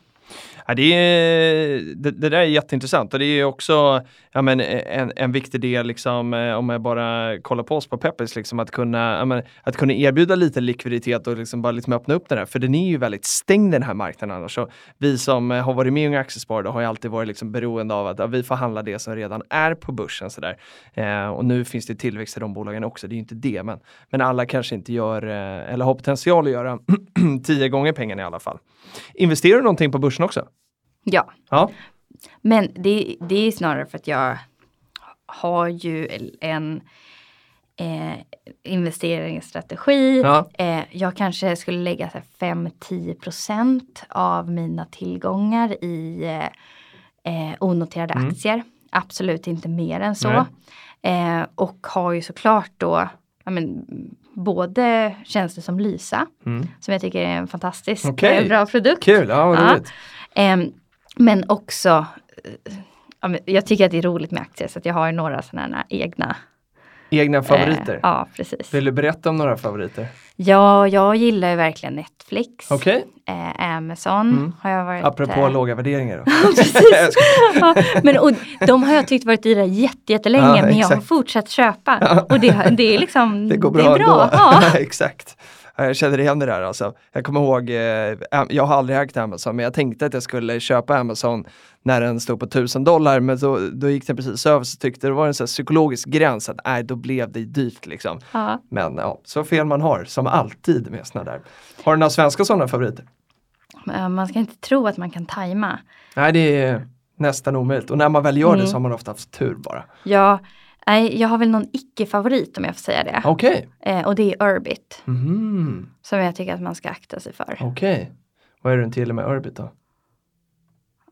Ja, 0.67 0.75
det, 0.75 0.93
är, 0.93 1.81
det, 1.97 2.11
det 2.11 2.29
där 2.29 2.39
är 2.39 2.45
jätteintressant 2.45 3.13
och 3.13 3.19
det 3.19 3.25
är 3.25 3.45
också 3.45 4.03
ja, 4.35 4.43
men, 4.43 4.61
eh, 4.61 4.99
en, 4.99 5.13
en 5.17 5.33
viktig 5.33 5.61
del 5.61 5.87
liksom, 5.87 6.35
eh, 6.35 6.55
om 6.55 6.69
jag 6.69 6.81
bara 6.81 7.39
kollar 7.41 7.63
på 7.63 7.77
oss 7.77 7.87
på 7.87 7.99
Peppers, 7.99 8.37
liksom, 8.37 8.61
att, 8.61 8.71
kunna, 8.71 9.19
ja, 9.19 9.25
men, 9.25 9.43
att 9.63 9.77
kunna 9.77 9.93
erbjuda 9.93 10.35
lite 10.35 10.61
likviditet 10.61 11.27
och 11.27 11.37
liksom 11.37 11.63
bara 11.63 11.73
liksom 11.73 11.93
öppna 11.93 12.15
upp 12.15 12.29
den 12.29 12.39
här. 12.39 12.47
För 12.47 12.59
den 12.59 12.75
är 12.75 12.89
ju 12.89 12.97
väldigt 12.97 13.25
stängd 13.25 13.73
den 13.73 13.83
här 13.83 13.95
marknaden 13.95 14.37
annars. 14.37 14.55
Så 14.55 14.69
vi 14.99 15.19
som 15.19 15.51
eh, 15.51 15.63
har 15.63 15.75
varit 15.75 15.93
med 15.93 16.03
i 16.03 16.07
Unga 16.07 16.21
Aktiesparare 16.21 16.69
har 16.69 16.81
ju 16.81 16.87
alltid 16.87 17.11
varit 17.11 17.29
liksom 17.29 17.53
beroende 17.53 17.95
av 17.95 18.07
att 18.07 18.19
ja, 18.19 18.27
vi 18.27 18.43
får 18.43 18.55
handla 18.55 18.83
det 18.83 18.99
som 18.99 19.17
redan 19.17 19.43
är 19.51 19.75
på 19.75 19.93
börsen. 19.93 20.31
Så 20.31 20.41
där. 20.41 20.57
Eh, 20.95 21.29
och 21.29 21.45
nu 21.45 21.65
finns 21.65 21.87
det 21.87 21.95
tillväxt 21.95 22.37
i 22.37 22.41
de 22.41 22.55
bolagen 22.55 22.85
också, 22.85 23.09
det 23.09 23.13
är 23.13 23.17
ju 23.17 23.21
inte 23.21 23.35
det. 23.35 23.63
Men, 23.63 23.79
men 24.11 24.21
alla 24.21 24.47
kanske 24.47 24.75
inte 24.75 24.93
gör, 24.93 25.23
eller 25.23 25.85
har 25.85 25.95
potential 25.95 26.47
att 26.47 26.53
göra 26.53 26.79
tio 27.45 27.69
gånger 27.69 27.93
pengarna 27.93 28.23
i 28.23 28.25
alla 28.25 28.41
fall. 28.41 28.59
Investerar 29.15 29.57
du 29.57 29.63
någonting 29.63 29.93
på 29.93 29.99
börsen 29.99 30.25
också? 30.25 30.49
Ja, 31.05 31.31
Ja. 31.51 31.71
men 32.41 32.69
det, 32.75 33.17
det 33.21 33.47
är 33.47 33.51
snarare 33.51 33.87
för 33.87 33.99
att 33.99 34.07
jag 34.07 34.39
har 35.27 35.69
ju 35.69 36.09
en 36.41 36.81
eh, 37.77 38.13
investeringsstrategi. 38.63 40.21
Ja. 40.25 40.49
Eh, 40.59 40.81
jag 40.91 41.17
kanske 41.17 41.57
skulle 41.57 41.79
lägga 41.79 42.11
så 42.11 42.19
här 42.19 42.55
5-10 42.55 44.05
av 44.09 44.51
mina 44.51 44.85
tillgångar 44.85 45.85
i 45.85 46.25
eh, 46.25 47.51
eh, 47.51 47.55
onoterade 47.61 48.15
Mm. 48.15 48.29
aktier. 48.29 48.63
Absolut 48.91 49.47
inte 49.47 49.69
mer 49.69 50.01
än 50.01 50.15
så. 50.15 50.47
Eh, 51.03 51.43
och 51.55 51.87
har 51.87 52.13
ju 52.13 52.23
såklart 52.23 52.71
då 52.77 53.09
ja, 53.45 53.51
men, 53.51 53.85
både 54.35 55.17
tjänster 55.25 55.63
som 55.63 55.81
Lysa, 55.81 56.27
Mm. 56.47 56.69
som 56.81 56.93
jag 56.93 57.01
tycker 57.01 57.21
är 57.21 57.27
en 57.37 57.47
fantastisk 57.49 58.23
eh, 58.23 58.49
bra 58.49 58.67
produkt. 58.67 59.03
Kul, 59.05 59.29
ja 59.29 59.47
vad 59.47 59.59
Ja. 59.59 59.73
roligt. 59.75 59.93
Ehm, 60.35 60.73
men 61.15 61.45
också, 61.51 62.07
eh, 63.25 63.37
jag 63.45 63.67
tycker 63.67 63.85
att 63.85 63.91
det 63.91 63.99
är 63.99 64.03
roligt 64.03 64.31
med 64.31 64.43
aktier 64.43 64.69
så 64.69 64.79
att 64.79 64.87
jag 64.87 64.95
har 64.95 65.13
några 65.13 65.43
sådana 65.43 65.85
egna. 65.89 66.37
Egna 67.11 67.43
favoriter. 67.43 67.93
Eh, 67.95 67.99
ja, 68.03 68.29
precis. 68.37 68.75
Vill 68.75 68.85
du 68.85 68.93
berätta 68.93 69.31
om 69.31 69.37
några 69.37 69.57
favoriter? 69.57 70.07
Ja, 70.37 70.89
jag 70.89 71.17
gillar 71.17 71.51
ju 71.51 71.57
verkligen 71.57 71.95
Netflix. 71.95 72.71
Okej, 72.71 73.05
Eh, 73.29 73.67
Amazon 73.77 74.31
Mm. 74.31 74.53
har 74.61 74.71
jag 74.71 74.85
varit. 74.85 75.05
apropå 75.05 75.41
eh, 75.41 75.53
låga 75.53 75.75
värderingar 75.75 76.19
då. 76.19 76.25
Precis. 76.57 76.83
ja, 77.61 77.75
men, 78.03 78.19
och, 78.19 78.31
de 78.67 78.83
har 78.83 78.95
jag 78.95 79.09
tyckt 79.09 79.25
varit 79.25 79.43
det 79.43 79.51
jätte, 79.65 80.13
jättelänge 80.13 80.57
Ja, 80.57 80.63
men 80.63 80.79
jag 80.79 80.89
har 80.89 81.01
fortsatt 81.01 81.49
köpa. 81.49 82.25
Och 82.29 82.41
det, 82.41 82.69
det 82.77 82.95
är 82.95 82.99
liksom, 82.99 83.49
Det 83.49 83.57
går 83.57 83.71
det 83.71 83.83
bra, 83.83 83.95
är 83.95 83.99
bra. 83.99 84.29
Ja. 84.33 84.63
Exakt. 84.79 85.37
Ja, 85.77 85.85
Jag 85.85 85.97
känner 85.97 86.21
igen 86.21 86.39
det 86.39 86.47
där 86.47 86.63
alltså. 86.63 86.95
Jag 87.13 87.25
kommer 87.25 87.41
ihåg, 87.41 87.71
eh, 87.71 88.47
jag 88.49 88.65
har 88.65 88.75
aldrig 88.77 88.99
ägt 88.99 89.17
Amazon, 89.17 89.57
men 89.57 89.63
jag 89.63 89.75
tänkte 89.75 90.07
att 90.07 90.15
jag 90.15 90.23
skulle 90.23 90.61
köpa 90.61 90.99
Amazon 90.99 91.45
när 91.83 92.01
den 92.01 92.21
stod 92.21 92.41
på 92.41 92.47
1000 92.47 92.85
dollar, 92.85 93.21
men 93.21 93.39
då, 93.39 93.59
då 93.73 93.91
gick 93.91 94.07
den 94.07 94.17
precis 94.17 94.47
över 94.47 94.65
så 94.65 94.77
tyckte 94.79 95.07
det 95.07 95.13
var 95.13 95.27
en 95.27 95.35
sån 95.35 95.47
psykologisk 95.47 96.09
gräns 96.09 96.49
att 96.49 96.61
nej, 96.65 96.83
då 96.83 96.97
blev 96.97 97.33
det 97.33 97.45
dyrt 97.45 97.87
liksom. 97.87 98.19
Ja. 98.33 98.63
Men 98.71 98.97
ja, 98.97 99.21
så 99.25 99.45
fel 99.45 99.67
man 99.67 99.81
har, 99.81 100.05
som 100.05 100.27
alltid 100.27 100.91
med 100.91 101.07
såna 101.07 101.25
där. 101.25 101.41
Har 101.85 101.93
du 101.93 101.99
några 101.99 102.11
svenska 102.11 102.45
sådana 102.45 102.69
favoriter? 102.69 103.05
Men 103.85 104.15
Man 104.15 104.27
ska 104.29 104.39
inte 104.39 104.57
tro 104.57 104.87
att 104.87 104.97
man 104.97 105.11
kan 105.11 105.27
tajma. 105.27 105.79
Nej, 106.17 106.33
det 106.33 106.57
är 106.63 106.87
nästan 107.19 107.57
omöjligt. 107.57 107.91
Och 107.91 107.99
när 107.99 108.09
man 108.09 108.23
väl 108.23 108.37
gör 108.37 108.49
det 108.53 108.55
Mm. 108.55 108.67
så 108.67 108.73
har 108.75 108.81
man 108.81 108.93
ofta 108.93 109.11
haft 109.11 109.31
tur 109.33 109.55
bara. 109.55 109.85
Ja, 110.03 110.39
nej, 110.87 111.21
jag 111.21 111.29
har 111.29 111.39
väl 111.39 111.51
någon 111.51 111.67
icke-favorit 111.73 112.59
om 112.59 112.65
jag 112.65 112.75
får 112.75 112.81
säga 112.81 113.05
det. 113.05 113.23
Okej. 113.25 113.69
Eh, 113.81 114.07
och 114.07 114.15
det 114.15 114.35
är 114.35 114.43
Urbit. 114.43 115.03
Mhm. 115.05 115.91
Som 116.03 116.19
jag 116.19 116.37
tycker 116.37 116.55
att 116.55 116.63
man 116.63 116.75
ska 116.75 116.89
akta 116.89 117.21
sig 117.21 117.33
för. 117.33 117.59
Okej. 117.61 118.13
Vad 118.63 118.73
är 118.73 118.77
det 118.79 118.85
inte 118.85 119.01
gillar 119.01 119.15
med 119.15 119.27
Urbit 119.31 119.57
då? 119.57 119.73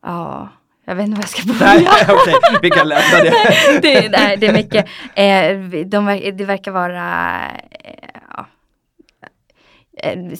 Ja, 0.01 0.49
jag 0.85 0.95
vet 0.95 1.05
inte 1.05 1.15
vad 1.15 1.23
jag 1.23 1.29
ska 1.29 1.53
börja. 1.65 1.91
Nej, 1.91 2.05
okej, 2.09 2.33
vi 2.61 2.69
kan 2.69 2.87
lämna 2.87 3.17
det. 3.23 3.33
det, 3.81 4.09
nej, 4.11 4.37
det 4.37 4.47
är 4.47 4.53
mycket. 4.53 4.85
Eh, 5.15 5.85
de, 5.85 6.05
det 6.37 6.45
verkar 6.45 6.71
vara 6.71 7.39
eh, 7.71 8.19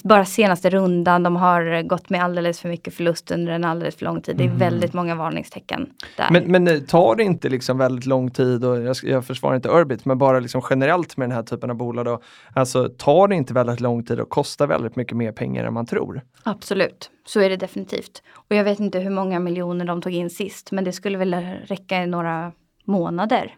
bara 0.04 0.26
senaste 0.26 0.70
rundan, 0.70 1.24
de 1.24 1.36
har 1.36 1.82
gått 1.82 2.10
med 2.10 2.24
alldeles 2.24 2.60
för 2.60 2.70
mycket 2.70 2.94
förlust 2.94 3.32
under 3.32 3.52
en 3.54 3.64
alldeles 3.64 3.96
för 3.96 4.06
lång 4.06 4.22
tid. 4.22 4.38
Det 4.38 4.44
är 4.44 4.50
väldigt 4.50 4.94
många 4.94 5.16
varningstecken 5.16 5.90
där. 6.18 6.28
Men, 6.32 6.52
men 6.52 6.68
eh, 6.68 6.80
tar 6.80 7.16
det 7.16 7.24
inte 7.24 7.50
liksom 7.50 7.78
väldigt 7.78 8.06
lång 8.06 8.32
tid 8.32 8.66
och 8.66 8.82
jag, 8.82 8.96
jag 9.04 9.26
försvarar 9.26 9.56
inte 9.56 9.70
Urbit 9.70 10.06
men 10.06 10.18
bara 10.18 10.40
liksom 10.40 10.62
generellt 10.70 11.18
med 11.18 11.30
den 11.30 11.36
här 11.36 11.44
typen 11.44 11.70
av 11.70 11.76
bolag 11.76 12.06
då. 12.06 12.22
Alltså 12.54 12.90
tar 12.98 13.28
det 13.28 13.36
inte 13.36 13.54
väldigt 13.54 13.80
lång 13.80 14.04
tid 14.04 14.20
och 14.20 14.30
kostar 14.30 14.68
väldigt 14.68 14.96
mycket 14.96 15.18
mer 15.18 15.32
pengar 15.32 15.66
än 15.66 15.74
man 15.74 15.86
tror? 15.86 16.22
Absolut, 16.44 17.12
så 17.26 17.40
är 17.40 17.50
det 17.50 17.58
definitivt. 17.58 18.24
Och 18.34 18.56
jag 18.56 18.64
vet 18.64 18.80
inte 18.80 19.00
hur 19.00 19.10
många 19.10 19.40
miljoner 19.40 19.86
de 19.86 20.02
tog 20.02 20.14
in 20.14 20.30
sist, 20.30 20.72
men 20.72 20.84
det 20.84 20.92
skulle 20.92 21.18
väl 21.18 21.34
räcka 21.66 22.04
i 22.04 22.08
några 22.08 22.52
månader. 22.86 23.56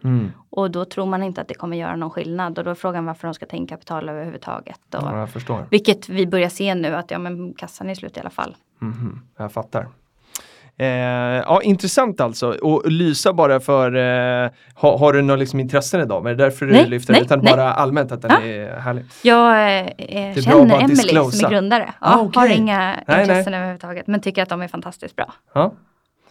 Och 0.50 0.70
då 0.70 0.84
tror 0.84 1.06
man 1.06 1.22
inte 1.22 1.40
att 1.40 1.48
det 1.48 1.54
kommer 1.54 1.76
göra 1.76 1.96
någon 1.96 2.10
skillnad 2.10 2.58
och 2.58 2.64
då 2.64 2.70
är 2.70 2.74
frågan 2.74 3.04
varför 3.06 3.28
de 3.28 3.34
ska 3.34 3.46
ta 3.46 3.56
in 3.56 3.66
kapital 3.66 4.08
överhuvudtaget. 4.08 4.80
Och, 4.94 5.02
Ja, 5.02 5.18
jag 5.18 5.30
förstår. 5.30 5.66
Vilket 5.70 6.08
vi 6.08 6.26
börjar 6.26 6.48
se 6.48 6.74
nu 6.74 6.94
att 6.94 7.10
ja 7.10 7.18
men 7.18 7.52
kassan 7.54 7.90
är 7.90 7.94
slut 7.94 8.16
i 8.16 8.20
alla 8.20 8.30
fall. 8.30 8.56
Mhm, 8.78 9.20
jag 9.38 9.52
fattar. 9.52 9.88
Eh, 10.78 10.86
ja, 10.86 11.62
intressant 11.62 12.20
alltså. 12.20 12.50
Och 12.62 12.90
Lysa 12.90 13.32
bara 13.32 13.60
för, 13.60 13.94
eh, 13.96 14.50
har, 14.74 14.98
har 14.98 15.12
du 15.12 15.22
några 15.22 15.38
liksom 15.38 15.60
intressen 15.60 16.00
idag? 16.00 16.26
Är 16.26 16.30
det 16.34 16.44
därför 16.44 16.66
du 16.66 16.72
Nej, 16.72 16.88
lyfter 16.88 17.12
nej, 17.12 17.22
Utan 17.22 17.38
nej. 17.42 17.52
bara 17.52 17.72
allmänt 17.72 18.12
att 18.12 18.22
den 18.22 18.30
Ja. 18.30 18.42
är 18.46 18.78
härlig? 18.80 19.04
Jag 19.22 19.78
eh, 19.78 20.34
känner 20.42 20.82
Emily 20.82 20.96
som 21.30 21.46
är 21.46 21.50
grundare. 21.50 21.94
Ja, 22.00 22.06
Ah, 22.14 22.20
okej. 22.20 22.40
Har 22.40 22.48
inga 22.56 22.96
Nej, 23.06 23.20
intressen 23.20 23.54
överhuvudtaget 23.54 24.06
men 24.06 24.20
tycker 24.20 24.42
att 24.42 24.48
de 24.48 24.62
är 24.62 24.68
fantastiskt 24.68 25.16
bra. 25.16 25.32
Ja. 25.54 25.72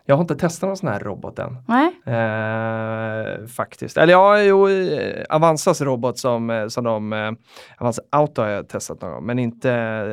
Jag 0.08 0.16
har 0.16 0.22
inte 0.22 0.36
testat 0.36 0.68
någon 0.68 0.78
sån 0.78 0.90
här 0.90 1.00
robot 1.00 1.40
än. 1.40 1.58
Eh, 2.06 3.48
faktiskt. 3.48 3.98
Eller 3.98 4.14
ja, 4.14 4.40
jo, 4.42 4.70
eh, 4.70 5.24
Avanzas 5.30 5.82
robot 5.82 6.18
som, 6.20 6.50
eh, 6.50 6.68
som 6.68 6.84
de, 6.84 7.14
eh, 7.14 7.32
Avanza 7.78 8.02
Auto 8.10 8.42
har 8.42 8.50
jag 8.50 8.68
testat 8.70 9.02
någon 9.02 9.12
gång, 9.12 9.26
men 9.26 9.40
inte 9.40 9.70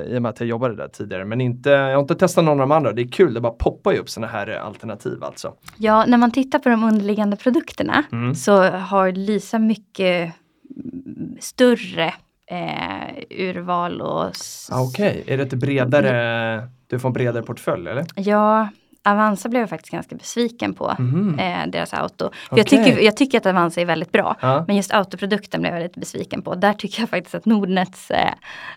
i 0.09 0.19
och 0.19 0.23
med 0.23 0.29
att 0.31 0.41
jag 0.41 0.49
jobbade 0.49 0.77
där 0.77 0.89
tidigare. 0.89 1.25
Men 1.25 1.41
inte, 1.41 1.71
jag 1.71 1.95
har 1.95 2.01
inte 2.01 2.15
testat 2.15 2.45
någon 2.45 2.61
av 2.61 2.69
de 2.69 2.73
andra. 2.73 2.93
Det 2.93 3.03
är 3.03 3.09
kul, 3.09 3.35
det 3.35 3.41
bara 3.41 3.53
poppar 3.53 3.93
ju 3.93 3.99
upp 3.99 4.09
såna 4.11 4.27
här 4.27 4.47
alternativ 4.51 5.25
alltså. 5.25 5.53
Ja, 5.79 6.05
när 6.07 6.19
man 6.19 6.31
tittar 6.31 6.59
på 6.59 6.69
de 6.69 6.85
underliggande 6.85 7.37
produkterna 7.37 8.03
Mm. 8.13 8.35
så 8.35 8.63
har 8.71 9.13
Lisa 9.13 9.59
mycket 9.59 10.33
mm, 10.77 11.37
större 11.41 12.15
eh, 12.51 13.25
urval 13.31 14.01
och 14.01 14.25
Ah, 14.71 14.83
Okej, 14.83 15.25
är 15.27 15.37
det 15.37 15.43
ett 15.43 15.53
bredare, 15.55 16.69
du 16.87 16.99
får 16.99 17.09
en 17.09 17.13
bredare 17.13 17.43
portfölj 17.43 17.89
eller? 17.89 18.05
Ja, 18.17 18.69
Avanza 19.05 19.49
blev 19.49 19.61
jag 19.63 19.71
faktiskt 19.71 19.93
ganska 19.93 20.17
besviken 20.17 20.75
på. 20.75 20.95
Mhm. 20.99 21.39
Eh, 21.39 21.67
deras 21.67 21.95
auto. 21.95 22.27
Okej. 22.27 22.35
jag, 22.51 22.67
tycker, 22.67 22.99
jag 23.01 23.17
tycker 23.17 23.39
att 23.39 23.47
Avanza 23.47 23.81
är 23.81 23.85
väldigt 23.87 24.13
bra. 24.13 24.37
Ja. 24.41 24.65
Men 24.67 24.77
just 24.77 24.95
autoprodukten 24.95 25.61
blev 25.61 25.75
jag 25.75 25.83
lite 25.83 26.01
besviken 26.01 26.43
på. 26.43 26.55
Där 26.55 26.73
tycker 26.73 27.01
jag 27.03 27.09
faktiskt 27.11 27.35
att 27.35 27.47
Nordnets 27.47 28.11
eh, 28.11 28.33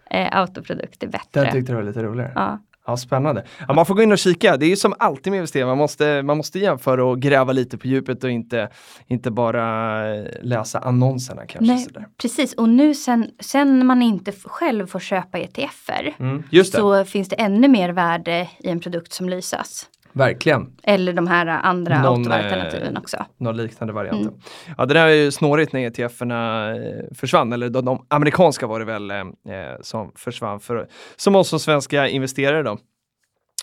eh, 0.09 0.37
autoprodukt 0.39 1.03
är 1.03 1.07
bättre. 1.07 1.41
Den 1.41 1.51
tyckte 1.51 1.71
du 1.71 1.75
var 1.75 1.83
lite 1.83 2.03
roligare. 2.03 2.31
ja. 2.35 2.59
Ja, 2.87 2.97
spännande. 2.97 3.43
Ja, 3.67 3.73
man 3.73 3.85
får 3.85 3.95
gå 3.95 4.01
in 4.01 4.11
och 4.11 4.17
kika. 4.17 4.57
Det 4.57 4.65
är 4.65 4.69
ju 4.69 4.75
som 4.75 4.93
alltid 4.99 5.31
med 5.31 5.37
investeringar, 5.37 5.67
man 5.67 5.77
måste, 5.77 6.21
man 6.21 6.37
måste 6.37 6.59
jämföra 6.59 7.05
och 7.05 7.19
gräva 7.21 7.53
lite 7.53 7.77
på 7.77 7.87
djupet 7.87 8.23
och 8.23 8.29
inte, 8.29 8.69
inte 9.07 9.31
bara 9.31 10.05
läsa 10.41 10.79
annonserna 10.79 11.41
kanske. 11.47 11.73
Nej, 11.73 11.83
Sådär. 11.83 12.05
precis, 12.21 12.53
och 12.53 12.69
nu 12.69 12.93
sen, 12.93 13.31
sen 13.39 13.85
man 13.85 14.01
inte 14.01 14.31
själv 14.45 14.87
får 14.87 14.99
köpa 14.99 15.39
ETFer 15.39 16.15
Mm, 16.19 16.43
så 16.65 17.05
finns 17.05 17.29
det 17.29 17.35
ännu 17.35 17.67
mer 17.67 17.89
värde 17.89 18.49
i 18.59 18.69
en 18.69 18.79
produkt 18.79 19.13
som 19.13 19.29
Lysas. 19.29 19.89
Verkligen. 20.15 20.67
Eller 20.83 21.13
de 21.13 21.27
här 21.27 21.45
andra 21.47 22.01
Någon, 22.01 22.31
eh, 22.31 22.97
också. 22.97 23.17
Någon 23.37 23.57
liknande 23.57 23.93
variant. 23.93 24.21
Mm. 24.21 24.33
Ja, 24.77 24.85
det 24.85 24.93
där 24.93 25.07
är 25.07 25.13
ju 25.13 25.31
snårigt 25.31 25.73
när 25.73 25.79
ETF-erna 25.79 26.71
eh, 26.75 27.15
försvann, 27.15 27.53
eller 27.53 27.69
de, 27.69 27.85
de 27.85 28.05
amerikanska 28.07 28.67
var 28.67 28.79
det 28.79 28.85
väl 28.85 29.11
eh, 29.11 29.17
eh, 29.17 29.75
som 29.81 30.11
försvann 30.15 30.59
för, 30.59 30.87
som 31.15 31.35
oss 31.35 31.49
som 31.49 31.59
svenska 31.59 32.07
investerare 32.07 32.63
då. 32.63 32.77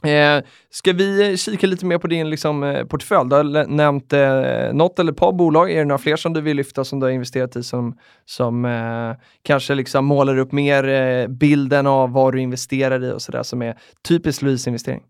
Eh, 0.09 0.45
ska 0.71 0.93
vi 0.93 1.37
kika 1.37 1.67
lite 1.67 1.87
mer 1.87 1.99
på 1.99 2.07
din 2.07 2.31
liksom, 2.31 2.87
portfölj? 2.89 3.31
Du 3.31 3.37
har 3.37 3.67
nämnt 3.67 4.13
eh, 4.13 4.73
något 4.73 4.99
eller 4.99 5.13
ett 5.13 5.19
par 5.19 5.33
bolag. 5.33 5.71
Är 5.73 5.79
det 5.79 5.85
några 5.85 5.99
fler 5.99 6.17
som 6.17 6.33
du 6.33 6.41
vill 6.41 6.57
lyfta 6.57 6.85
som 6.85 7.01
du 7.01 7.07
har 7.07 7.11
investerat 7.11 7.57
i 7.57 7.63
som, 7.63 7.99
som 8.25 8.65
eh, 8.65 9.13
kanske 9.43 9.75
liksom 9.75 10.05
målar 10.05 10.39
upp 10.39 10.53
mer 10.53 10.89
eh, 10.89 11.29
bilden 11.29 11.87
av 11.87 12.13
vad 12.13 12.33
du 12.33 12.41
investerar 12.41 13.05
i 13.05 13.13
och 13.13 13.23
sådär 13.23 13.43
som 13.43 13.63
är 13.63 13.79
typiskt 14.09 14.43
Louise-investering? 14.43 15.01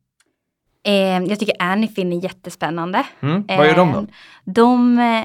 Eh, 0.84 0.92
jag 1.22 1.38
tycker 1.38 1.54
Anyfin 1.58 2.12
är 2.12 2.24
jättespännande. 2.24 3.06
Mm. 3.20 3.44
Vad 3.48 3.66
gör 3.66 3.76
de 3.76 3.92
då? 3.92 3.98
Eh, 3.98 4.04
De 4.44 4.98
eh, 4.98 5.24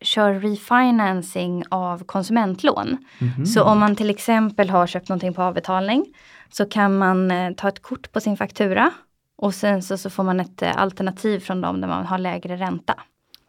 kör 0.00 0.34
refinancing 0.34 1.64
av 1.68 2.04
konsumentlån. 2.04 2.96
Mhm. 3.18 3.46
Så 3.46 3.62
om 3.62 3.78
man 3.78 3.96
till 3.96 4.10
exempel 4.10 4.70
har 4.70 4.86
köpt 4.86 5.08
någonting 5.08 5.34
på 5.34 5.42
avbetalning 5.42 6.04
så 6.50 6.64
kan 6.64 6.98
man 6.98 7.30
eh, 7.30 7.52
ta 7.52 7.68
ett 7.68 7.82
kort 7.82 8.12
på 8.12 8.20
sin 8.20 8.36
faktura 8.36 8.90
och 9.36 9.54
sen 9.54 9.82
så, 9.82 9.98
så 9.98 10.10
får 10.10 10.22
man 10.24 10.40
ett 10.40 10.62
eh, 10.62 10.76
alternativ 10.78 11.40
från 11.40 11.60
dem 11.60 11.80
där 11.80 11.88
man 11.88 12.06
har 12.06 12.18
lägre 12.18 12.56
ränta. 12.56 12.94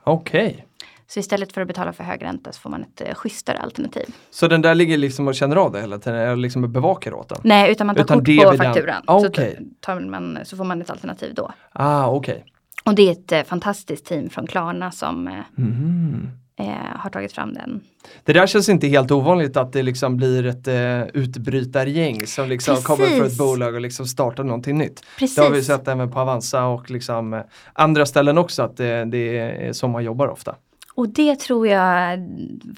Okej. 0.03 0.65
Så 1.09 1.19
istället 1.19 1.53
för 1.53 1.61
att 1.61 1.67
betala 1.67 1.93
för 1.93 2.03
hög 2.03 2.23
ränta 2.23 2.51
så 2.51 2.59
får 2.59 2.69
man 2.69 2.81
ett 2.83 3.01
eh, 3.01 3.13
schysstare 3.15 3.57
alternativ. 3.57 4.05
Så 4.31 4.47
den 4.47 4.61
där 4.61 4.75
ligger 4.75 4.97
liksom 4.97 5.27
och 5.27 5.35
känner 5.35 5.55
av 5.55 5.71
det 5.71 5.81
hela 5.81 5.97
tiden, 5.99 6.19
eller 6.19 6.35
liksom 6.35 6.71
bevakar 6.71 7.13
åt 7.13 7.29
den? 7.29 7.37
Nej, 7.43 7.71
utan 7.71 7.87
man 7.87 7.95
tar 7.95 8.03
Utan 8.03 8.17
kort 8.25 8.51
på 8.51 8.63
fakturan. 8.63 9.03
Ah, 9.07 9.19
så, 9.19 9.27
okej. 9.27 9.59
tar 9.79 9.99
man, 9.99 10.39
så 10.43 10.57
får 10.57 10.63
man 10.63 10.81
ett 10.81 10.89
alternativ 10.89 11.33
då. 11.33 11.51
Ah, 11.71 12.07
okej. 12.07 12.45
Och 12.85 12.95
det 12.95 13.07
är 13.07 13.11
ett 13.11 13.31
eh, 13.31 13.43
fantastiskt 13.43 14.05
team 14.05 14.29
från 14.29 14.47
Klarna 14.47 14.91
som 14.91 15.27
eh, 15.27 15.33
Mhm. 15.55 16.29
eh, 16.59 16.65
har 16.95 17.09
tagit 17.09 17.31
fram 17.33 17.53
den. 17.53 17.81
Det 18.23 18.33
där 18.33 18.47
känns 18.47 18.69
inte 18.69 18.87
helt 18.87 19.11
ovanligt 19.11 19.57
att 19.57 19.73
det 19.73 19.83
liksom 19.83 20.17
blir 20.17 20.45
ett 20.45 20.67
uh, 20.67 21.21
utbrytargäng 21.23 22.27
som 22.27 22.49
liksom 22.49 22.71
Precis. 22.75 22.87
kommer 22.87 23.07
från 23.07 23.25
ett 23.27 23.37
bolag 23.37 23.75
och 23.75 23.81
liksom 23.81 24.05
startar 24.05 24.43
någonting 24.43 24.77
nytt. 24.77 25.01
Precis. 25.19 25.35
Det 25.35 25.41
har 25.41 25.49
vi 25.49 25.63
sett 25.63 25.87
även 25.87 26.11
på 26.11 26.19
Avanza 26.19 26.65
och 26.65 26.91
liksom 26.91 27.33
eh, 27.33 27.41
andra 27.73 28.05
ställen 28.05 28.37
också 28.37 28.63
att 28.63 28.77
det, 28.77 29.05
det 29.05 29.37
är 29.39 29.73
så 29.73 29.87
man 29.87 30.03
jobbar 30.03 30.27
ofta. 30.27 30.55
Och 30.99 31.09
det 31.09 31.39
tror 31.39 31.67
jag 31.67 32.19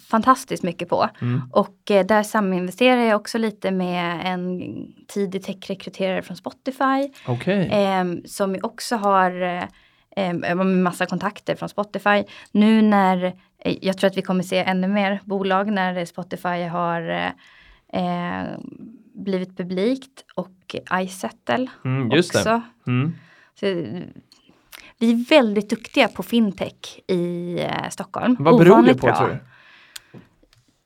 fantastiskt 0.07 0.63
mycket 0.63 0.89
på. 0.89 1.09
Mm. 1.21 1.41
Och 1.51 1.91
eh, 1.91 2.05
där 2.05 2.23
saminvesterar 2.23 3.01
jag 3.01 3.15
också 3.15 3.37
lite 3.37 3.71
med 3.71 4.21
en 4.25 4.61
tidig 5.07 5.43
techrekryterare 5.43 6.21
från 6.21 6.37
Spotify. 6.37 7.09
Okej. 7.27 7.69
Eh, 7.71 8.05
som 8.25 8.57
också 8.63 8.95
har 8.95 9.41
eh, 9.41 9.63
eh, 10.15 10.55
massa 10.63 11.05
kontakter 11.05 11.55
från 11.55 11.69
Spotify. 11.69 12.23
Nu 12.51 12.81
när, 12.81 13.25
eh, 13.59 13.77
jag 13.81 13.97
tror 13.97 14.09
att 14.09 14.17
vi 14.17 14.21
kommer 14.21 14.43
se 14.43 14.57
ännu 14.57 14.87
mer 14.87 15.19
bolag 15.25 15.71
när 15.71 16.05
Spotify 16.05 16.63
har 16.63 17.09
eh, 17.09 17.31
eh, 18.03 18.47
blivit 19.13 19.57
publikt 19.57 20.25
och 20.35 20.75
iSettle 20.93 21.67
Mm, 21.85 22.11
också. 22.19 22.61
Mm. 22.87 23.13
Så, 23.59 23.65
vi 25.01 25.11
är 25.11 25.25
väldigt 25.29 25.69
duktiga 25.69 26.07
på 26.07 26.23
fintech 26.23 26.99
i 27.07 27.57
eh, 27.61 27.89
Stockholm. 27.89 28.35
Vad 28.39 28.53
beror 28.57 28.65
det 28.65 28.71
Ovanligt 28.71 28.99
på 29.01 29.07
bra. 29.07 29.15
tror 29.17 29.27
du? 29.27 29.37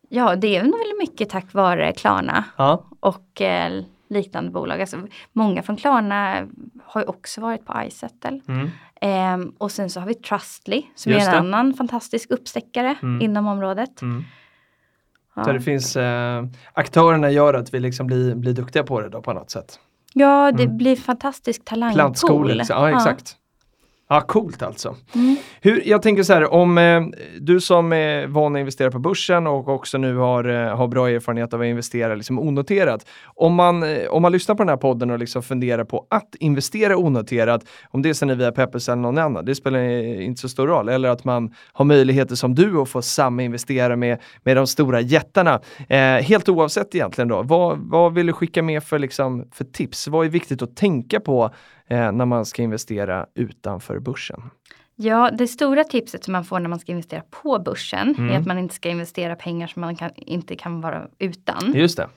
Ja, 0.10 0.36
det 0.36 0.56
är 0.56 0.64
nog 0.64 0.78
väldigt 0.78 0.98
mycket 1.00 1.30
tack 1.30 1.54
vare 1.54 1.92
Klarna 1.94 2.44
Ja. 2.58 2.86
och 3.00 3.42
eh, 3.42 3.84
liknande 4.10 4.52
bolag. 4.52 4.82
Alltså, 4.82 4.98
många 5.34 5.64
från 5.64 5.76
Klarna 5.78 6.48
har 6.84 7.02
ju 7.02 7.08
också 7.08 7.42
varit 7.42 7.66
på 7.66 7.74
iSettle. 7.88 8.42
Mm. 8.48 8.70
Ehm, 9.02 9.54
och 9.58 9.72
sen 9.72 9.90
så 9.90 10.00
har 10.00 10.08
vi 10.08 10.14
Trustly 10.14 10.84
som 10.96 11.12
Just 11.12 11.28
är 11.28 11.32
det. 11.32 11.38
en 11.38 11.46
annan 11.46 11.74
fantastisk 11.74 12.30
uppstäckare 12.32 12.96
Mm. 13.02 13.22
inom 13.22 13.48
området. 13.48 14.02
Mm. 14.02 14.24
Ja. 15.36 15.44
Så 15.44 15.52
det 15.52 15.62
finns, 15.62 15.96
eh, 15.96 16.44
aktörerna 16.74 17.32
gör 17.32 17.54
att 17.54 17.74
vi 17.74 17.80
liksom 17.80 18.08
blir, 18.08 18.36
blir 18.36 18.54
duktiga 18.54 18.84
på 18.84 19.02
det 19.02 19.10
då 19.10 19.22
på 19.22 19.34
något 19.34 19.50
sätt. 19.52 19.80
Ja, 20.14 20.52
det 20.52 20.64
Mm. 20.64 20.78
blir 20.78 20.96
fantastisk 20.96 21.66
talangpool. 21.66 21.96
Plantskolor, 21.98 22.54
liksom. 22.54 22.76
ja 22.78 22.90
exakt. 22.98 23.38
Ja, 24.08 24.22
coolt 24.22 24.64
alltså. 24.64 24.96
Mm. 25.16 25.36
Hur, 25.62 25.82
jag 25.86 26.02
tänker 26.02 26.24
så 26.24 26.34
här, 26.34 26.54
om 26.54 26.78
eh, 26.78 27.02
du 27.40 27.62
som 27.62 27.94
är 27.94 28.28
van 28.28 28.56
att 28.56 28.60
investera 28.60 28.92
på 28.92 29.00
börsen 29.00 29.48
och 29.48 29.68
också 29.68 29.98
nu 29.98 30.16
har, 30.16 30.44
eh, 30.44 30.78
har 30.78 30.88
bra 30.88 31.10
erfarenhet 31.10 31.54
av 31.54 31.62
att 31.62 31.66
investera 31.66 32.16
liksom 32.16 32.40
onoterat. 32.40 33.06
Om 33.26 33.54
man, 33.54 33.84
eh, 33.84 34.08
om 34.10 34.22
man 34.22 34.32
lyssnar 34.32 34.56
på 34.56 34.64
den 34.64 34.70
här 34.70 34.78
podden 34.78 35.12
och 35.12 35.20
liksom 35.20 35.44
funderar 35.44 35.84
på 35.84 36.08
att 36.10 36.36
investera 36.40 36.98
onoterat, 36.98 37.66
om 37.90 38.02
det 38.02 38.10
är 38.10 38.14
sen 38.14 38.30
är 38.30 38.36
via 38.36 38.52
Peppers 38.52 38.90
eller 38.90 39.02
någon 39.02 39.18
annan, 39.18 39.46
det 39.46 39.56
spelar 39.56 39.80
eh, 39.80 40.26
inte 40.26 40.42
så 40.42 40.50
stor 40.50 40.68
roll. 40.68 40.90
Eller 40.90 41.10
att 41.10 41.24
man 41.24 41.54
har 41.74 41.86
möjligheter 41.86 42.36
som 42.36 42.56
du 42.56 42.82
att 42.82 42.90
få 42.90 43.02
samma 43.02 43.44
investera 43.44 43.96
med, 43.96 44.22
med 44.44 44.58
de 44.58 44.68
stora 44.68 45.02
jättarna. 45.02 45.62
Eh, 45.90 46.00
helt 46.00 46.50
oavsett 46.50 46.96
egentligen 46.96 47.28
då, 47.28 47.44
vad, 47.44 47.78
vad 47.80 48.14
vill 48.14 48.26
du 48.26 48.34
skicka 48.34 48.64
med 48.64 48.84
för, 48.84 49.00
liksom, 49.00 49.48
för 49.52 49.64
tips? 49.64 50.08
Vad 50.08 50.26
är 50.26 50.30
viktigt 50.30 50.62
att 50.62 50.76
tänka 50.76 51.20
på 51.20 51.52
eh, 51.88 52.12
när 52.12 52.26
man 52.26 52.46
ska 52.46 52.62
investera 52.62 53.26
utanför 53.34 54.00
börsen? 54.00 54.42
Ja, 54.98 55.32
det 55.32 55.48
stora 55.48 55.84
tipset 55.84 56.24
som 56.24 56.32
man 56.32 56.46
får 56.46 56.60
när 56.60 56.70
man 56.70 56.80
ska 56.80 56.92
investera 56.92 57.22
på 57.44 57.60
börsen 57.60 58.16
Mm. 58.18 58.30
är 58.36 58.40
att 58.40 58.46
man 58.46 58.58
inte 58.58 58.76
ska 58.76 58.90
investera 58.90 59.36
pengar 59.36 59.68
som 59.68 59.82
man 59.82 59.96
kan, 59.96 60.12
inte 60.16 60.56
kan 60.56 60.82
vara 60.82 61.08
utan. 61.20 61.74
Just 61.74 61.98
det. 61.98 62.08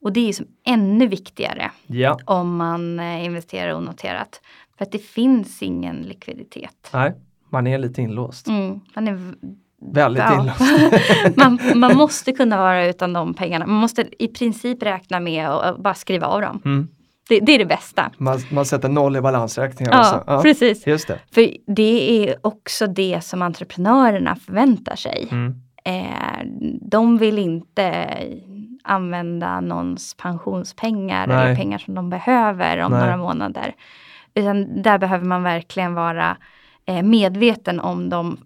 Och 0.00 0.12
det 0.12 0.28
är 0.28 0.32
som 0.32 0.46
ännu 0.66 1.06
viktigare 1.06 1.70
Ja. 1.86 2.18
om 2.24 2.56
man 2.56 3.00
eh, 3.00 3.24
investerar 3.24 3.74
onoterat. 3.74 4.40
För 4.78 4.84
att 4.84 4.92
det 4.92 4.98
finns 4.98 5.62
ingen 5.62 5.96
likviditet. 6.02 6.90
Nej, 6.92 7.12
man 7.50 7.66
är 7.66 7.78
lite 7.78 8.02
inlåst. 8.02 8.46
Mm, 8.48 8.80
man, 8.94 9.08
är, 9.08 9.34
Väldigt 9.92 10.22
ja. 10.22 10.40
inlåst. 10.40 11.36
man, 11.36 11.58
man 11.74 11.96
måste 11.96 12.32
kunna 12.32 12.56
vara 12.56 12.86
utan 12.86 13.12
de 13.12 13.34
pengarna. 13.34 13.66
Man 13.66 13.76
måste 13.80 14.24
i 14.24 14.28
princip 14.28 14.82
räkna 14.82 15.20
med 15.20 15.48
att 15.48 15.78
bara 15.78 15.94
skriva 15.94 16.26
av 16.26 16.40
dem. 16.40 16.62
Mm. 16.64 16.88
Det, 17.28 17.40
det 17.40 17.52
är 17.52 17.58
det 17.58 17.66
bästa. 17.66 18.10
Man, 18.18 18.40
man 18.52 18.64
sätter 18.64 18.88
noll 18.88 19.16
i 19.16 19.20
balansräkningen. 19.20 19.92
Ja, 19.92 19.98
alltså. 20.26 20.42
precis. 20.42 20.86
Just 20.86 21.08
det. 21.08 21.20
För 21.32 21.50
det 21.66 22.28
är 22.28 22.36
också 22.46 22.86
det 22.86 23.24
som 23.24 23.42
entreprenörerna 23.42 24.36
förväntar 24.36 24.96
sig. 24.96 25.28
Mm. 25.30 25.54
Eh, 25.84 26.46
de 26.80 27.18
vill 27.18 27.38
inte 27.38 28.18
använda 28.82 29.60
någons 29.60 30.14
pensionspengar 30.14 31.26
Nej. 31.26 31.36
eller 31.36 31.56
pengar 31.56 31.78
som 31.78 31.94
de 31.94 32.10
behöver 32.10 32.78
om 32.78 32.92
Nej. 32.92 33.00
några 33.00 33.16
månader. 33.16 33.74
Utan 34.34 34.82
där 34.82 34.98
behöver 34.98 35.24
man 35.24 35.42
verkligen 35.42 35.94
vara 35.94 36.36
eh, 36.86 37.02
medveten 37.02 37.80
om 37.80 38.08
de 38.08 38.38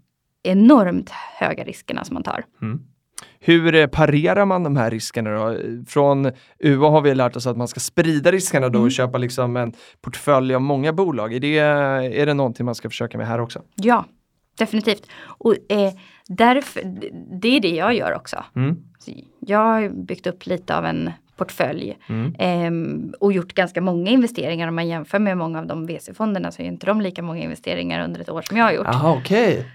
enormt 0.42 1.10
höga 1.10 1.64
riskerna 1.64 2.04
som 2.04 2.14
man 2.14 2.22
tar. 2.22 2.44
Mm. 2.62 2.80
Hur 3.40 3.74
eh, 3.74 3.86
parerar 3.86 4.44
man 4.44 4.62
de 4.62 4.76
här 4.76 4.90
riskerna 4.90 5.30
då? 5.30 5.56
Från 5.86 6.30
UA 6.58 6.90
har 6.90 7.00
vi 7.00 7.14
lärt 7.14 7.36
oss 7.36 7.46
att 7.46 7.56
man 7.56 7.68
ska 7.68 7.80
sprida 7.80 8.32
riskerna 8.32 8.68
då 8.68 8.78
och 8.78 8.82
Mm. 8.82 8.90
köpa 8.90 9.18
liksom 9.18 9.56
en 9.56 9.72
portfölj 10.00 10.54
av 10.54 10.60
många 10.60 10.92
bolag. 10.92 11.34
Är 11.34 11.40
det, 11.40 11.58
är 12.20 12.26
det 12.26 12.34
någonting 12.34 12.66
man 12.66 12.74
ska 12.74 12.88
försöka 12.90 13.18
med 13.18 13.26
här 13.26 13.40
också? 13.40 13.62
Ja, 13.74 14.04
definitivt. 14.58 15.06
Och 15.20 15.54
eh, 15.68 15.92
därför, 16.28 16.82
det 17.40 17.56
är 17.56 17.60
det 17.60 17.68
jag 17.74 17.94
gör 17.94 18.14
också. 18.14 18.44
Mm. 18.56 18.76
Jag 19.40 19.58
har 19.58 19.88
byggt 19.88 20.26
upp 20.26 20.46
lite 20.46 20.76
av 20.78 20.84
en 20.86 21.10
portfölj 21.36 21.96
Mm. 22.08 22.34
ehm, 22.38 23.14
och 23.20 23.32
gjort 23.32 23.54
ganska 23.54 23.80
många 23.80 24.10
investeringar. 24.10 24.68
Om 24.68 24.74
man 24.74 24.88
jämför 24.88 25.18
med 25.18 25.36
många 25.36 25.58
av 25.58 25.66
de 25.66 25.86
VC-fonderna 25.86 26.50
så 26.52 26.62
är 26.62 26.66
inte 26.66 26.86
de 26.86 27.00
lika 27.00 27.22
många 27.22 27.42
investeringar 27.42 28.04
under 28.04 28.20
ett 28.20 28.28
år 28.30 28.42
som 28.42 28.56
jag 28.56 28.64
har 28.64 28.72
gjort. 28.72 28.86
Jaha, 28.92 29.12
okej. 29.18 29.66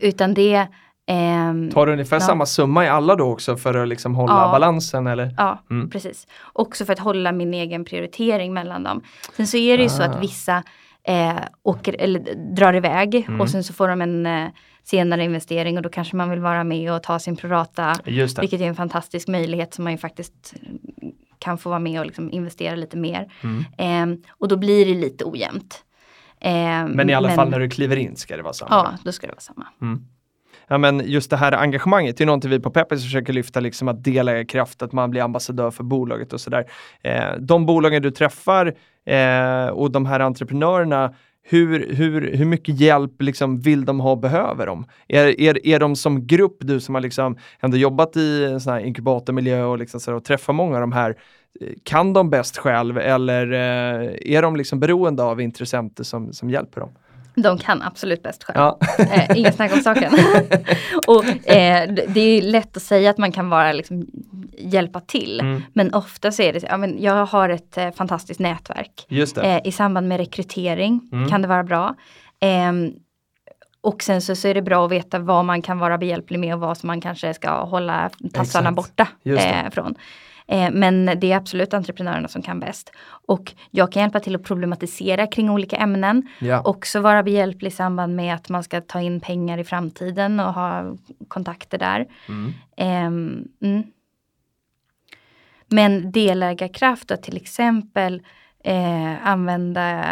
Utan 0.00 0.34
det 0.34 0.66
ehm, 1.06 1.70
Tar 1.70 1.86
du 1.86 1.92
ungefär 1.92 2.16
Ja. 2.16 2.20
samma 2.20 2.46
summa 2.46 2.84
i 2.84 2.88
alla 2.88 3.16
då 3.16 3.24
också 3.32 3.56
för 3.56 3.74
att 3.74 3.88
liksom 3.88 4.14
hålla 4.14 4.32
Ja. 4.42 4.50
balansen 4.52 5.06
eller? 5.06 5.34
Ja, 5.38 5.62
Mm. 5.70 5.90
precis. 5.90 6.26
Också 6.52 6.84
för 6.84 6.92
att 6.92 6.98
hålla 6.98 7.32
min 7.32 7.54
egen 7.54 7.84
prioritering 7.84 8.54
mellan 8.54 8.82
dem. 8.82 9.02
Sen 9.36 9.46
så 9.46 9.56
är 9.56 9.76
det 9.76 9.82
ju 9.82 9.88
så 9.88 10.02
Ah. 10.02 10.06
att 10.06 10.22
vissa 10.22 10.62
eh, 11.08 11.34
åker, 11.62 11.96
eller 11.98 12.34
drar 12.56 12.74
iväg 12.74 13.14
Mm. 13.28 13.40
och 13.40 13.50
sen 13.50 13.64
så 13.64 13.72
får 13.72 13.88
de 13.88 14.02
en 14.02 14.26
eh, 14.26 14.48
senare 14.84 15.24
investering 15.24 15.76
och 15.76 15.82
då 15.82 15.88
kanske 15.88 16.16
man 16.16 16.30
vill 16.30 16.40
vara 16.40 16.64
med 16.64 16.92
och 16.92 17.02
ta 17.02 17.18
sin 17.18 17.36
prorata. 17.36 17.92
Just 18.04 18.36
det. 18.36 18.40
Vilket 18.42 18.60
är 18.60 18.64
en 18.64 18.74
fantastisk 18.74 19.28
möjlighet 19.28 19.74
som 19.74 19.84
man 19.84 19.92
ju 19.92 19.98
faktiskt 19.98 20.54
kan 21.38 21.58
få 21.58 21.68
vara 21.70 21.78
med 21.78 22.00
och 22.00 22.06
liksom 22.06 22.30
investera 22.30 22.74
lite 22.74 22.96
mer. 22.96 23.32
Mm. 23.42 23.64
Ehm, 23.78 24.22
och 24.38 24.48
då 24.48 24.56
blir 24.56 24.86
det 24.86 24.94
lite 24.94 25.24
ojämnt. 25.24 25.84
Ehm, 26.40 26.90
Men 26.90 27.10
i 27.10 27.14
alla 27.14 27.30
fall 27.30 27.50
när 27.50 27.60
du 27.60 27.70
kliver 27.70 27.96
in 27.96 28.16
ska 28.16 28.36
det 28.36 28.42
vara 28.42 28.52
samma. 28.52 28.70
Ja, 28.70 28.92
då 29.04 29.12
ska 29.12 29.26
det 29.26 29.32
vara 29.32 29.40
samma. 29.40 29.66
Ja, 30.68 30.78
men 30.78 31.02
just 31.04 31.30
det 31.30 31.36
här 31.36 31.52
engagemanget, 31.52 32.16
det 32.16 32.24
är 32.24 32.26
någonting 32.26 32.50
vi 32.50 32.60
på 32.60 32.70
Peppers 32.70 33.02
försöker 33.02 33.32
lyfta, 33.32 33.60
liksom 33.60 33.88
att 33.88 34.04
dela 34.04 34.44
kraft, 34.44 34.82
att 34.82 34.92
man 34.92 35.10
blir 35.10 35.22
ambassadör 35.22 35.70
för 35.70 35.84
bolaget 35.84 36.32
och 36.32 36.40
sådär. 36.40 36.64
Eh, 37.02 37.32
de 37.38 37.66
bolagen 37.66 38.02
du 38.02 38.10
träffar 38.10 38.74
eh, 39.06 39.66
och 39.66 39.90
de 39.90 40.06
här 40.06 40.20
entreprenörerna, 40.20 41.14
hur, 41.42 41.94
hur, 41.94 42.36
hur 42.36 42.44
mycket 42.44 42.80
hjälp 42.80 43.22
liksom 43.22 43.60
vill 43.60 43.84
de 43.84 44.00
ha 44.00 44.10
och 44.10 44.18
behöver 44.18 44.66
de? 44.66 44.86
Är, 45.08 45.40
är, 45.40 45.66
är 45.66 45.80
de 45.80 45.96
som 45.96 46.26
grupp, 46.26 46.56
du 46.60 46.80
som 46.80 46.94
har 46.94 47.02
liksom 47.02 47.36
ändå 47.60 47.76
jobbat 47.76 48.16
i 48.16 48.44
en 48.44 48.60
sån 48.60 48.72
här 48.72 48.80
inkubatormiljö 48.80 49.64
och, 49.64 49.78
liksom 49.78 50.00
så 50.00 50.14
och 50.14 50.24
träffar 50.24 50.52
många 50.52 50.74
av 50.74 50.80
de 50.80 50.92
här, 50.92 51.10
eh, 51.60 51.68
kan 51.82 52.12
de 52.12 52.30
bäst 52.30 52.56
själv 52.56 52.98
eller 52.98 53.52
eh, 53.52 54.34
är 54.34 54.42
de 54.42 54.56
liksom 54.56 54.80
beroende 54.80 55.22
av 55.22 55.40
intressenter 55.40 56.04
som, 56.04 56.32
som 56.32 56.50
hjälper 56.50 56.80
dem? 56.80 56.90
De 57.34 57.58
kan 57.58 57.82
absolut 57.82 58.22
bäst 58.22 58.44
själv. 58.44 58.58
Ja. 58.58 58.78
Eh, 58.98 59.38
inga 59.38 59.52
snack 59.52 59.72
om 59.72 59.80
saken. 59.80 60.12
och 61.06 61.24
eh, 61.50 61.88
det 62.08 62.20
är 62.20 62.42
lätt 62.42 62.76
att 62.76 62.82
säga 62.82 63.10
att 63.10 63.18
man 63.18 63.32
kan 63.32 63.48
vara 63.50 63.72
liksom 63.72 64.06
hjälpa 64.58 65.00
till. 65.00 65.40
Mm. 65.40 65.62
Men 65.72 65.94
ofta 65.94 66.32
så 66.32 66.42
är 66.42 66.52
det 66.52 66.62
ja, 66.62 66.76
men 66.76 67.02
jag 67.02 67.26
har 67.26 67.48
ett 67.48 67.78
eh, 67.78 67.90
fantastiskt 67.90 68.40
nätverk. 68.40 69.06
Eh, 69.42 69.60
I 69.64 69.72
samband 69.72 70.08
med 70.08 70.16
rekrytering 70.18 71.00
Mm. 71.12 71.28
kan 71.28 71.42
det 71.42 71.48
vara 71.48 71.64
bra. 71.64 71.94
Ehm, 72.40 72.92
och 73.80 74.02
sen 74.02 74.20
så, 74.22 74.36
så 74.36 74.48
är 74.48 74.54
det 74.54 74.62
bra 74.62 74.84
att 74.84 74.92
veta 74.92 75.18
vad 75.18 75.44
man 75.44 75.62
kan 75.62 75.78
vara 75.78 75.98
behjälplig 75.98 76.38
med 76.38 76.54
och 76.54 76.60
vad 76.60 76.78
som 76.78 76.86
man 76.86 77.00
kanske 77.00 77.34
ska 77.34 77.64
hålla 77.64 78.10
tassarna 78.32 78.70
Exakt. 78.70 78.76
borta 78.76 79.08
eh, 79.24 79.70
från. 79.70 79.94
Eh, 80.46 80.70
men 80.72 81.06
det 81.20 81.32
är 81.32 81.36
absolut 81.36 81.74
entreprenörerna 81.74 82.28
som 82.28 82.42
kan 82.42 82.60
bäst. 82.60 82.92
Och 83.26 83.54
jag 83.70 83.92
kan 83.92 84.02
hjälpa 84.02 84.20
till 84.20 84.34
att 84.34 84.42
problematisera 84.44 85.26
kring 85.26 85.50
olika 85.50 85.76
ämnen. 85.76 86.28
Ja. 86.38 86.62
Också 86.64 87.00
vara 87.00 87.22
behjälplig 87.22 87.68
i 87.68 87.74
samband 87.74 88.16
med 88.16 88.34
att 88.34 88.48
man 88.48 88.64
ska 88.64 88.80
ta 88.80 89.00
in 89.00 89.20
pengar 89.20 89.58
i 89.58 89.64
framtiden 89.64 90.40
och 90.40 90.54
ha 90.54 90.96
kontakter 91.28 91.78
där. 91.78 92.06
Mm. 92.28 92.52
Ehm, 92.76 93.48
mm. 93.60 93.82
Men 95.66 96.12
delägarkraft 96.12 97.10
att 97.10 97.22
till 97.22 97.36
exempel 97.36 98.22
eh, 98.64 99.26
använda 99.26 100.04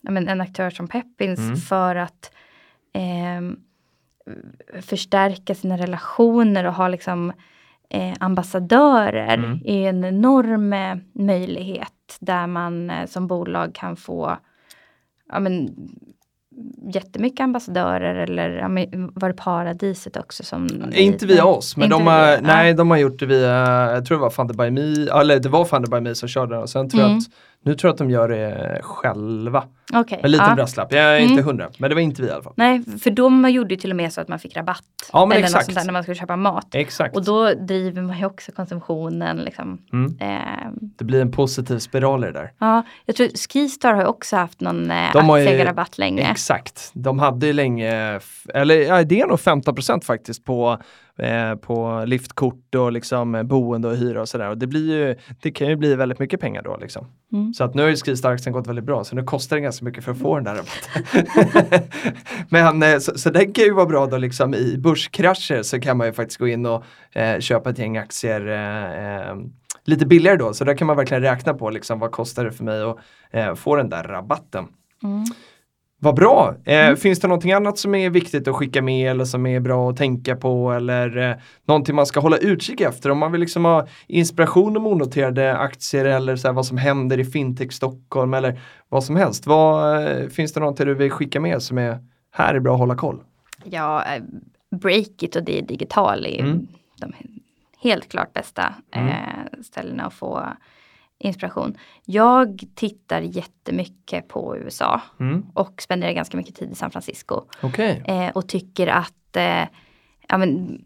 men 0.00 0.28
en 0.28 0.40
aktör 0.40 0.70
som 0.70 0.88
Peppins 0.88 1.40
Mm. 1.40 1.56
för 1.56 1.96
att 1.96 2.30
ehm, 2.92 3.56
förstärka 4.82 5.54
sina 5.54 5.76
relationer 5.76 6.64
och 6.64 6.74
ha 6.74 6.88
liksom 6.88 7.32
eh, 7.90 8.12
ambassadörer 8.20 9.34
Mm. 9.38 9.58
är 9.64 9.88
en 9.88 10.04
enorm 10.04 10.72
eh, 10.72 10.96
möjlighet 11.12 12.16
där 12.20 12.46
man 12.46 12.90
eh, 12.90 13.06
som 13.06 13.26
bolag 13.26 13.74
kan 13.74 13.96
få 13.96 14.36
ja, 15.32 15.40
men, 15.40 15.68
jättemycket 16.94 17.40
ambassadörer 17.44 18.14
eller 18.14 18.50
ja, 18.50 18.68
men, 18.68 19.12
var 19.14 19.28
det 19.28 19.34
Paradiset 19.34 20.16
också 20.16 20.42
som 20.44 20.68
Inte 20.92 21.26
via 21.26 21.44
oss, 21.44 21.76
men 21.76 21.90
de 21.90 22.06
har, 22.06 22.40
nej, 22.42 22.74
de 22.74 22.90
har 22.90 22.96
gjort 22.98 23.18
det 23.18 23.26
via, 23.26 23.92
jag 23.94 24.04
tror 24.06 24.18
det 24.18 24.22
var 24.22 24.30
Funded 24.30 24.56
by 24.56 24.70
Me, 24.70 25.10
eller 25.20 25.38
det 25.38 25.48
var 25.48 25.64
Funded 25.64 25.90
by 25.90 26.00
Me 26.00 26.14
som 26.14 26.28
körde 26.28 26.54
den 26.54 26.62
och 26.62 26.70
sen 26.70 26.88
tror 26.90 27.02
jag 27.02 27.08
Mm. 27.10 27.18
att, 27.18 27.24
nu 27.66 27.74
tror 27.74 27.88
jag 27.88 27.92
att 27.92 27.98
de 27.98 28.10
gör 28.10 28.28
det 28.28 28.80
själva. 28.82 29.64
Okej, 29.94 30.20
En 30.22 30.30
liten 30.30 30.48
ja. 30.48 30.54
brasklapp, 30.54 30.92
jag 30.92 31.16
är 31.16 31.18
inte 31.18 31.32
Mm. 31.32 31.44
hundra, 31.44 31.68
men 31.78 31.90
det 31.90 31.94
var 31.94 32.02
inte 32.02 32.22
vi 32.22 32.28
i 32.28 32.30
alla 32.30 32.42
fall. 32.42 32.52
Nej, 32.56 32.82
för 33.02 33.10
de 33.10 33.50
gjorde 33.50 33.74
ju 33.74 33.80
till 33.80 33.90
och 33.90 33.96
med 33.96 34.12
så 34.12 34.20
att 34.20 34.28
man 34.28 34.38
fick 34.38 34.56
rabatt. 34.56 34.82
Ja, 35.12 35.24
eller 35.24 35.36
exakt. 35.36 35.54
något 35.54 35.64
sånt 35.64 35.78
där 35.78 35.84
när 35.84 35.92
man 35.92 36.02
skulle 36.02 36.14
köpa 36.14 36.36
mat. 36.36 36.66
Exakt, 36.74 37.16
Och 37.16 37.24
då 37.24 37.54
driver 37.54 38.02
man 38.02 38.18
ju 38.18 38.26
också 38.26 38.52
konsumtionen. 38.52 39.36
Liksom. 39.36 39.78
mm. 39.92 40.16
Eh, 40.20 40.70
det 40.98 41.04
blir 41.04 41.20
en 41.20 41.32
positiv 41.32 41.78
spiral 41.78 42.24
i 42.24 42.26
det 42.26 42.32
där. 42.32 42.52
ja, 42.58 42.82
jag 43.04 43.16
tror 43.16 43.28
Skistar 43.52 43.94
har 43.94 44.04
också 44.04 44.36
haft 44.36 44.60
någon 44.60 44.90
eh, 44.90 45.12
De 45.12 45.30
aktieägarrabatt 45.30 45.98
länge. 45.98 46.30
Exakt, 46.30 46.90
de 46.94 47.18
hade 47.18 47.46
ju 47.46 47.52
länge, 47.52 48.20
eller 48.54 48.74
ja, 48.76 49.02
det 49.04 49.20
är 49.20 49.26
nog 49.26 49.38
15% 49.38 50.04
faktiskt 50.04 50.44
på, 50.44 50.78
eh, 51.18 51.54
på 51.54 52.04
liftkort 52.06 52.74
och 52.74 52.92
liksom 52.92 53.34
eh, 53.34 53.42
boende 53.42 53.88
och 53.88 53.96
hyra 53.96 54.20
och 54.20 54.28
sådär. 54.28 54.50
Och 54.50 54.58
det, 54.58 54.66
blir 54.66 54.92
ju, 54.92 55.16
det 55.42 55.50
kan 55.50 55.68
ju 55.68 55.76
bli 55.76 55.94
väldigt 55.94 56.18
mycket 56.18 56.40
pengar 56.40 56.62
då. 56.62 56.76
Liksom. 56.76 57.06
Mm. 57.32 57.54
Så 57.54 57.64
att 57.64 57.74
nu 57.74 57.82
har 57.82 57.88
ju 57.88 57.96
Skistarksen 57.96 58.52
gått 58.52 58.66
väldigt 58.66 58.84
bra 58.84 59.04
så 59.04 59.16
nu 59.16 59.22
kostar 59.22 59.56
det 59.56 59.62
ganska 59.62 59.84
mycket 59.84 60.04
för 60.04 60.12
att 60.12 60.18
få 60.18 60.34
den 60.34 60.44
där 60.44 60.54
rabatten. 60.54 61.82
Men 62.48 62.82
eh, 62.82 62.98
så, 62.98 63.18
så 63.18 63.30
det 63.30 63.44
kan 63.44 63.64
ju 63.64 63.72
vara 63.72 63.86
bra 63.86 64.06
då 64.06 64.16
liksom 64.16 64.54
i 64.54 64.76
börskrascher 64.78 65.62
så 65.62 65.80
kan 65.80 65.96
man 65.96 66.06
ju 66.06 66.12
faktiskt 66.12 66.40
gå 66.40 66.48
in 66.48 66.66
och 66.66 66.84
eh, 67.12 67.40
köpa 67.40 67.70
ett 67.70 67.78
gäng 67.78 67.96
aktier 67.96 68.46
lite 69.84 70.06
billigare 70.06 70.36
då. 70.36 70.54
Så 70.54 70.64
där 70.64 70.76
kan 70.76 70.86
man 70.86 70.96
verkligen 70.96 71.22
räkna 71.22 71.54
på 71.54 71.70
liksom, 71.70 71.98
vad 71.98 72.10
kostar 72.10 72.44
det 72.44 72.52
för 72.52 72.64
mig 72.64 72.82
att 73.32 73.58
få 73.58 73.76
den 73.76 73.88
där 73.88 74.02
rabatten. 74.02 74.64
Mm. 75.02 75.24
Vad 75.98 76.14
bra! 76.14 76.54
Eh, 76.64 76.94
Finns 76.94 77.20
det 77.20 77.28
någonting 77.28 77.52
annat 77.52 77.78
som 77.78 77.94
är 77.94 78.10
viktigt 78.10 78.48
att 78.48 78.54
skicka 78.56 78.82
med 78.82 79.10
eller 79.10 79.24
som 79.24 79.46
är 79.46 79.60
bra 79.60 79.90
att 79.90 79.96
tänka 79.96 80.36
på 80.36 80.72
eller 80.72 81.16
eh, 81.30 81.36
någonting 81.64 81.94
man 81.94 82.06
ska 82.06 82.20
hålla 82.20 82.36
utkik 82.36 82.80
efter 82.80 83.10
om 83.10 83.18
man 83.18 83.32
vill 83.32 83.40
liksom 83.40 83.64
ha 83.64 83.86
inspiration 84.06 84.76
om 84.76 84.86
onoterade 84.86 85.56
aktier 85.56 86.04
eller 86.04 86.36
så 86.36 86.48
här, 86.48 86.52
vad 86.52 86.66
som 86.66 86.76
händer 86.78 87.18
i 87.18 87.24
Fintech 87.24 87.72
Stockholm 87.72 88.34
eller 88.34 88.60
vad 88.88 89.04
som 89.04 89.16
helst. 89.16 89.46
Vad, 89.46 90.02
eh, 90.06 90.28
finns 90.28 90.52
det 90.52 90.60
någonting 90.60 90.86
du 90.86 90.94
vill 90.94 91.10
skicka 91.10 91.40
med 91.40 91.62
som 91.62 91.78
är 91.78 91.98
här 92.32 92.54
är 92.54 92.60
bra 92.60 92.72
att 92.72 92.78
hålla 92.80 92.94
koll? 92.96 93.20
Ja, 93.64 94.04
eh, 94.14 94.22
Breakit 94.80 95.36
och 95.36 95.44
det 95.44 95.60
digital 95.60 96.26
är 96.26 96.40
Mm. 96.40 96.66
de 97.00 97.12
helt 97.82 98.08
klart 98.08 98.32
bästa 98.32 98.74
Mm. 98.94 99.08
eh, 99.08 99.14
ställena 99.62 100.02
att 100.04 100.14
få 100.14 100.46
inspiration. 101.18 101.78
Jag 102.04 102.64
tittar 102.74 103.20
jättemycket 103.20 104.28
på 104.28 104.56
USA 104.56 105.00
Mm. 105.20 105.46
och 105.54 105.82
spenderar 105.82 106.12
ganska 106.12 106.36
mycket 106.36 106.54
tid 106.54 106.72
i 106.72 106.74
San 106.74 106.90
Francisco. 106.90 107.42
Okej. 107.62 108.02
Eh, 108.06 108.28
och 108.28 108.48
tycker 108.48 108.86
att 108.86 109.36
eh, 109.36 109.64
ja, 110.28 110.38
men, 110.38 110.82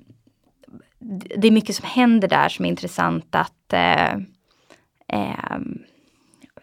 det 1.36 1.48
är 1.48 1.50
mycket 1.50 1.76
som 1.76 1.86
händer 1.88 2.28
där 2.28 2.48
som 2.48 2.64
är 2.64 2.68
intressant 2.68 3.34
att 3.34 3.72
eh, 3.72 4.12
eh, 5.08 5.58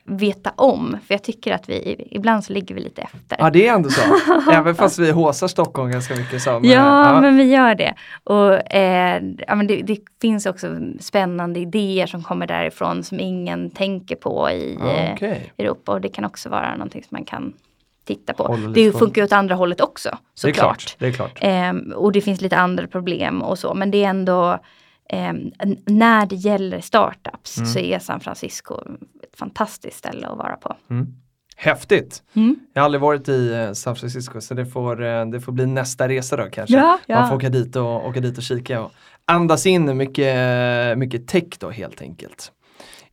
veta 0.10 0.51
om. 0.55 0.97
För 1.08 1.14
jag 1.14 1.24
tycker 1.24 1.53
att 1.53 1.70
vi 1.70 2.08
ibland 2.12 2.43
så 2.43 2.53
ligger 2.53 2.76
vi 2.76 2.82
lite 2.82 3.01
efter. 3.01 3.36
Ja 3.39 3.49
det 3.49 3.68
är 3.68 3.74
ändå 3.74 3.89
så. 3.89 4.01
Även 4.51 4.76
fast 4.76 4.99
vi 4.99 5.12
håsar 5.12 5.47
Stockholm 5.47 5.91
ganska 5.91 6.16
mycket 6.16 6.41
som. 6.41 6.64
eh, 6.66 6.72
Ja, 6.72 7.22
men 7.22 7.38
vi 7.38 7.43
gör 7.43 7.76
det. 7.76 7.93
Och 8.24 8.74
eh, 8.76 9.24
ja, 9.47 9.55
men 9.55 9.68
det, 9.68 9.82
det 9.82 9.99
finns 10.22 10.45
också 10.45 10.78
spännande 10.99 11.60
idéer 11.60 12.08
som 12.08 12.24
kommer 12.24 12.47
därifrån 12.47 13.03
som 13.03 13.20
ingen 13.20 13.70
tänker 13.70 14.16
på 14.16 14.49
i 14.49 14.78
ja, 14.80 14.89
eh, 14.91 15.14
okej. 15.14 15.53
Europa. 15.58 15.91
Och 15.91 16.01
det 16.01 16.10
kan 16.10 16.26
också 16.26 16.49
vara 16.49 16.72
någonting 16.76 17.03
som 17.03 17.16
man 17.16 17.26
kan 17.26 17.53
titta 18.05 18.34
på. 18.34 18.58
Det 18.76 18.91
funkar 18.91 19.22
ju 19.22 19.26
åt 19.26 19.32
andra 19.34 19.55
hållet 19.55 19.82
också 19.82 20.10
Det 20.10 20.16
är 20.16 20.53
såklart. 20.53 20.78
klart. 20.80 20.95
Det 20.99 21.08
är 21.08 21.12
klart. 21.12 21.38
Ehm, 21.41 21.93
och 21.95 22.12
det 22.12 22.22
finns 22.22 22.41
lite 22.41 22.58
andra 22.58 22.88
problem 22.88 23.41
och 23.41 23.60
så. 23.60 23.74
Men 23.74 23.91
det 23.91 24.03
är 24.03 24.10
ändå 24.10 24.60
n- 25.10 25.78
när 25.86 26.26
det 26.26 26.36
gäller 26.36 26.82
startups 26.82 27.58
Mm. 27.58 27.70
så 27.70 27.80
är 27.80 27.99
San 27.99 28.20
Francisco 28.20 28.74
ett 29.24 29.39
fantastiskt 29.39 29.97
ställe 29.97 30.28
att 30.28 30.38
vara 30.38 30.55
på. 30.55 30.76
Mm. 30.89 31.08
Häftigt! 31.55 32.24
Mm. 32.34 32.55
Jag 32.74 32.82
har 32.82 32.86
aldrig 32.86 33.01
varit 33.01 33.30
i 33.30 33.53
eh, 33.53 33.72
San 33.74 33.95
Francisco 33.95 34.41
så 34.41 34.53
det 34.53 34.66
får, 34.66 35.03
eh, 35.05 35.26
det 35.26 35.41
får 35.41 35.51
bli 35.51 35.66
nästa 35.66 36.08
resa 36.08 36.38
då 36.38 36.43
kanske. 36.51 36.76
Ja, 36.78 36.99
ja. 37.05 37.20
Man 37.20 37.30
får 37.30 37.36
åka 37.36 37.49
dit 37.49 37.76
och, 37.76 38.08
åka 38.08 38.20
dit 38.20 38.38
och 38.38 38.43
kika 38.43 38.82
och 38.82 38.91
andas 39.26 39.66
in 39.66 39.97
mycket, 39.97 40.97
mycket 40.97 41.28
tech 41.28 41.43
då 41.60 41.70
helt 41.70 42.01
enkelt. 42.01 42.51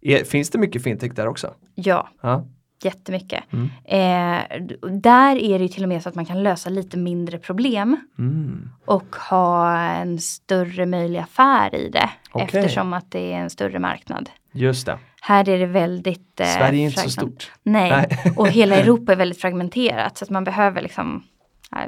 Är, 0.01 0.24
finns 0.24 0.51
det 0.51 0.59
mycket 0.59 0.82
fintech 0.82 1.12
där 1.14 1.26
också? 1.28 1.55
Ja, 1.74 2.09
Ja. 2.20 2.47
Jättemycket. 2.85 3.45
Mm. 3.53 3.70
Eh, 3.85 4.61
där 4.91 5.37
är 5.37 5.59
det 5.59 5.68
till 5.68 5.82
och 5.82 5.89
med 5.89 6.03
så 6.03 6.09
att 6.09 6.14
man 6.14 6.26
kan 6.26 6.43
lösa 6.43 6.70
lite 6.70 6.97
mindre 6.97 7.39
problem 7.39 7.97
Mm. 8.18 8.70
och 8.85 9.16
ha 9.30 9.78
en 9.78 10.18
större 10.18 10.87
möjlig 10.87 11.18
affär 11.18 11.74
i 11.74 11.89
det. 11.89 12.11
Okej. 12.32 12.61
Eftersom 12.61 12.93
att 12.93 13.11
det 13.11 13.32
är 13.32 13.37
en 13.37 13.51
större 13.51 13.78
marknad. 13.78 14.30
Just 14.53 14.87
det. 14.87 14.99
Här 15.20 15.49
är 15.49 15.59
det 15.59 15.66
väldigt 15.66 16.41
eh, 16.41 16.47
Sverige 16.47 16.82
är 16.82 16.85
inte 16.85 17.01
så 17.01 17.11
stort. 17.11 17.53
Nej, 17.62 17.91
Nej. 17.91 18.32
och 18.37 18.49
hela 18.49 18.76
Europa 18.76 19.12
är 19.12 19.16
väldigt 19.16 19.41
fragmenterat 19.41 20.18
så 20.18 20.24
att 20.24 20.30
man 20.30 20.45
behöver 20.45 20.82
liksom 20.82 21.22
ja, 21.70 21.78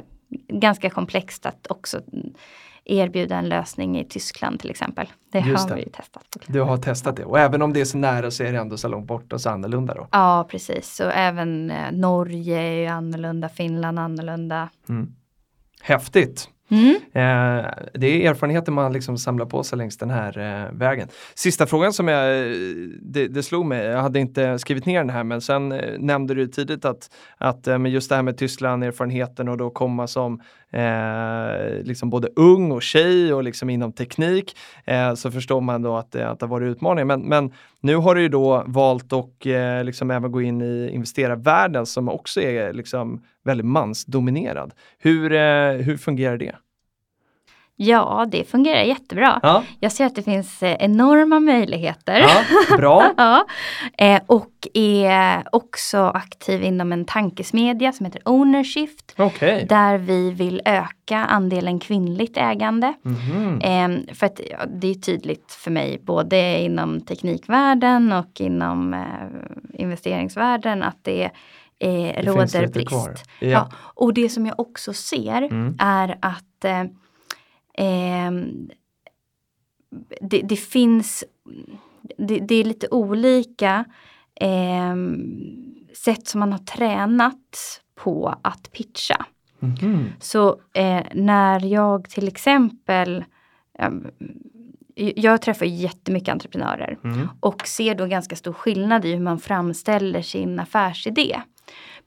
ganska 0.49 0.91
komplext 0.91 1.47
att 1.47 1.67
också 1.71 2.01
erbjuda 2.87 3.37
en 3.37 3.49
lösning 3.49 3.99
i 3.99 4.05
Tyskland 4.05 4.61
till 4.61 4.71
exempel. 4.71 5.07
Det 5.33 5.39
Just 5.39 5.69
har 5.69 5.77
det. 5.77 5.85
vi 5.85 5.91
testat. 5.91 6.37
Du 6.47 6.61
har 6.61 6.77
testat 6.77 7.17
det 7.17 7.25
och 7.25 7.39
även 7.39 7.63
om 7.63 7.73
det 7.73 7.81
är 7.81 7.85
så 7.85 7.99
nära 7.99 8.31
så 8.31 8.43
är 8.45 8.53
det 8.53 8.59
ändå 8.59 8.77
så 8.77 8.89
långt 8.89 9.07
bort 9.07 9.33
och 9.33 9.41
så 9.41 9.51
annorlunda 9.51 9.95
då. 9.95 10.09
Ja, 10.13 10.47
precis. 10.51 11.01
Och 11.01 11.13
även 11.15 11.71
eh, 11.71 11.93
Norge 11.93 12.59
är 12.59 12.81
ju 12.81 12.87
annorlunda, 12.87 13.49
Finland 13.49 13.99
annorlunda. 13.99 14.69
Mm. 14.89 15.15
Häftigt! 15.81 16.49
Mm. 16.71 16.95
Eh, 16.95 17.71
det 17.95 18.27
är 18.27 18.31
erfarenheter 18.31 18.73
man 18.73 18.93
liksom 18.93 19.19
samlar 19.19 19.47
på 19.47 19.63
sig 19.63 19.79
längs 19.79 19.97
den 19.99 20.11
här 20.11 20.39
eh, 20.39 20.73
vägen. 20.79 21.09
Sista 21.35 21.67
frågan 21.67 21.93
som 21.93 22.09
jag, 22.09 22.39
eh, 22.47 22.53
det, 23.03 23.29
det 23.29 23.43
slog 23.43 23.67
mig, 23.67 23.85
jag 23.85 24.03
hade 24.03 24.19
inte 24.21 24.59
skrivit 24.59 24.87
ner 24.87 24.99
den 24.99 25.11
här 25.11 25.25
men 25.25 25.41
sen 25.41 25.73
eh, 25.73 25.99
nämnde 25.99 26.35
du 26.35 26.47
tidigt 26.47 26.85
att, 26.85 27.11
att 27.39 27.67
eh, 27.67 27.79
men 27.79 27.93
just 27.93 28.09
det 28.09 28.17
här 28.17 28.23
med 28.23 28.39
Tyskland, 28.39 28.85
erfarenheten 28.85 29.49
och 29.49 29.57
då 29.57 29.71
komma 29.71 30.07
som 30.07 30.41
eh, 30.71 31.83
liksom 31.85 32.11
både 32.11 32.29
ung 32.37 32.73
och 32.73 32.83
tjej 32.83 33.35
och 33.35 33.43
liksom 33.45 33.71
inom 33.71 33.93
teknik 33.93 34.57
eh, 34.85 35.15
så 35.15 35.31
förstår 35.31 35.61
man 35.61 35.83
då 35.83 35.97
att, 35.97 36.13
det- 36.13 36.29
att 36.29 36.41
det 36.41 36.47
har 36.47 36.51
varit 36.51 36.67
utmaningar. 36.77 37.05
Men, 37.05 37.21
men 37.23 37.53
nu 37.87 37.97
har 37.97 38.15
du 38.15 38.23
ju 38.23 38.29
då 38.29 38.65
valt 38.67 39.13
att 39.13 39.47
eh, 39.47 39.85
liksom 39.85 40.11
även 40.11 40.33
gå 40.33 40.43
in 40.43 40.63
i 40.63 40.91
investerarvärlden 40.93 41.87
som 41.87 42.09
också 42.09 42.41
är 42.41 42.73
liksom 42.73 43.23
väldigt 43.45 43.67
mansdominerad. 43.67 44.75
Hur, 44.99 45.33
eh, 45.33 45.73
hur 45.73 45.97
fungerar 45.97 46.37
det? 46.37 46.57
Ja, 47.79 48.27
det 48.29 48.45
fungerar 48.45 48.83
jättebra. 48.83 49.41
Ja, 49.43 49.63
Jag 49.81 49.93
ser 49.93 50.07
att 50.07 50.15
det 50.15 50.23
finns 50.23 50.63
eh, 50.63 50.77
enorma 50.81 51.41
möjligheter. 51.41 52.19
ja 52.71 52.77
bra. 52.77 53.11
Ja, 53.17 53.47
eh, 53.99 54.21
och 54.27 54.51
är 54.75 55.43
också 55.53 55.99
aktiv 55.99 56.63
inom 56.63 56.93
en 56.93 57.05
tankesmedja 57.05 57.93
som 57.93 58.07
heter 58.07 58.23
Ownershift. 58.25 59.15
Okej. 59.19 59.67
Där 59.69 59.99
vi 59.99 60.31
vill 60.31 60.63
öka 60.65 61.19
andelen 61.19 61.79
kvinnligt 61.81 62.37
ägande. 62.37 62.87
Eh, 63.63 64.15
för 64.15 64.27
att 64.27 64.41
det 64.69 64.91
är 64.91 64.95
tydligt 64.95 65.53
för 65.53 65.71
mig 65.71 65.99
både 66.03 66.59
inom 66.61 67.01
teknikvärlden 67.01 68.13
och 68.13 68.41
inom 68.41 68.95
eh, 68.95 69.01
investeringsvärlden 69.81 70.83
att 70.83 70.99
det 71.03 71.25
eh, 71.25 71.31
Det 71.79 72.15
finns 72.15 72.55
råder 72.55 72.67
brist. 72.69 72.89
kvar. 72.89 73.15
Ja. 73.41 73.49
Ja. 73.49 73.69
Och 73.79 74.15
det 74.15 74.29
som 74.29 74.47
jag 74.47 74.61
också 74.61 74.93
ser 74.93 75.43
Mm. 75.43 75.77
är 75.81 76.17
att 76.23 76.65
eh, 76.65 76.85
ehm, 77.77 78.71
det, 80.21 80.41
det 80.43 80.57
finns, 80.57 81.25
det, 82.19 82.39
det 82.39 82.55
är 82.55 82.65
lite 82.65 82.89
olika 82.91 83.85
ehm, 84.35 85.75
sätt 85.95 86.29
som 86.29 86.41
man 86.41 86.53
har 86.53 86.59
tränat 86.59 87.81
på 87.95 88.35
att 88.43 88.73
pitcha. 88.73 89.27
Mhm. 89.59 90.09
Så 90.21 90.61
eh, 90.75 91.03
när 91.15 91.65
jag 91.65 92.11
till 92.11 92.29
exempel 92.29 93.25
jag 94.97 95.43
träffar 95.43 95.67
jättemycket 95.67 96.29
entreprenörer 96.29 96.99
Mm. 97.05 97.29
och 97.41 97.67
ser 97.67 97.95
då 97.95 98.07
ganska 98.07 98.37
stor 98.37 98.53
skillnad 98.53 99.05
i 99.05 99.13
hur 99.13 99.21
man 99.21 99.39
framställer 99.39 100.23
sin 100.23 100.61
affärsidé. 100.61 101.41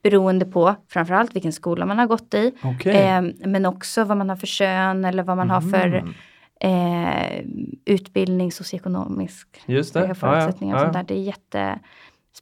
Beroende 0.02 0.44
på 0.46 0.74
framförallt 0.88 1.34
vilken 1.36 1.52
skola 1.52 1.86
man 1.86 1.98
har 1.98 2.06
gått 2.06 2.34
i. 2.34 2.52
Okej. 2.62 2.96
Eh, 2.96 3.22
men 3.46 3.66
också 3.66 4.04
vad 4.04 4.16
man 4.16 4.28
har 4.28 4.36
för 4.36 4.46
kön 4.46 5.04
eller 5.04 5.22
vad 5.22 5.36
man 5.36 5.50
har 5.50 5.60
för 5.60 5.88
Mhm. 6.00 6.14
eh, 6.60 7.44
utbildning, 7.84 8.52
socioekonomisk 8.52 9.48
Just 9.66 9.94
det. 9.94 10.04
eh, 10.04 10.14
förutsättningar 10.14 10.74
och 10.74 10.80
Ja, 10.80 10.84
sånt 10.84 10.96
ja, 10.96 11.02
där. 11.02 11.14
Det, 11.14 11.20
jätte, 11.20 11.78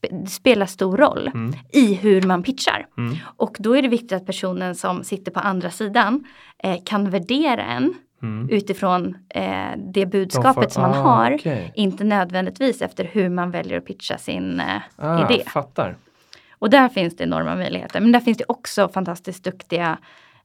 det 0.01 0.27
spelar 0.31 0.67
stor 0.67 0.97
roll 0.97 1.31
Mm. 1.35 1.55
i 1.73 1.95
hur 1.95 2.23
man 2.23 2.43
pitchar. 2.43 2.87
Mm. 2.99 3.17
Och 3.37 3.57
då 3.61 3.77
är 3.77 3.83
det 3.83 3.89
viktigt 3.89 4.13
att 4.13 4.27
personen 4.27 4.75
som 4.75 5.05
sitter 5.05 5.33
på 5.33 5.41
andra 5.41 5.71
sidan 5.71 6.25
eh, 6.63 6.77
kan 6.85 7.11
värdera 7.11 7.63
en 7.65 7.95
Mm. 8.23 8.49
utifrån 8.51 9.17
eh, 9.29 9.67
det 9.93 10.07
budskapet 10.07 10.73
som 10.73 10.83
man 10.83 10.91
ah, 10.91 10.95
har. 10.95 11.35
okej. 11.35 11.73
Inte 11.75 12.05
nödvändigtvis 12.05 12.83
efter 12.83 13.05
hur 13.05 13.29
man 13.29 13.51
väljer 13.51 13.79
att 13.79 13.85
pitcha 13.85 14.19
sin 14.19 14.61
eh, 14.61 14.67
Ah, 14.97 15.25
idé. 15.33 15.43
Fattar. 15.47 15.97
Och 16.59 16.71
där 16.71 16.89
finns 16.89 17.17
det 17.17 17.25
enorma 17.25 17.55
möjligheter. 17.57 18.01
Men 18.01 18.13
där 18.13 18.21
finns 18.21 18.39
det 18.39 18.45
också 18.49 18.89
fantastiskt 18.89 19.45
duktiga 19.45 19.99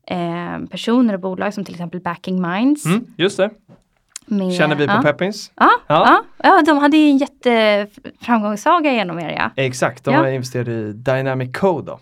eh, 0.08 0.60
personer 0.72 1.14
och 1.14 1.20
bolag 1.20 1.54
som 1.54 1.66
till 1.66 1.74
exempel 1.74 2.00
Backing 2.02 2.42
Minds. 2.42 2.86
Mm. 2.86 3.06
Just 3.18 3.38
det. 3.38 3.50
Med, 4.26 4.54
Känner 4.54 4.76
vi 4.76 4.88
på 4.88 4.94
ja. 4.94 5.02
Peppins? 5.02 5.52
Ja, 5.56 5.70
Ja. 5.88 6.06
ja. 6.08 6.24
Ja, 6.50 6.62
de 6.66 6.78
hade 6.78 6.98
ju 6.98 7.10
en 7.10 7.18
jätteframgångssaga 7.18 8.92
genom 8.94 9.20
er 9.20 9.30
ja. 9.30 9.50
Exakt, 9.64 10.04
de 10.04 10.14
Ja. 10.14 10.20
har 10.20 10.28
investerat 10.28 10.68
i 10.68 10.94
Dynamic 10.94 11.58
Code 11.58 11.86
då. 11.92 12.00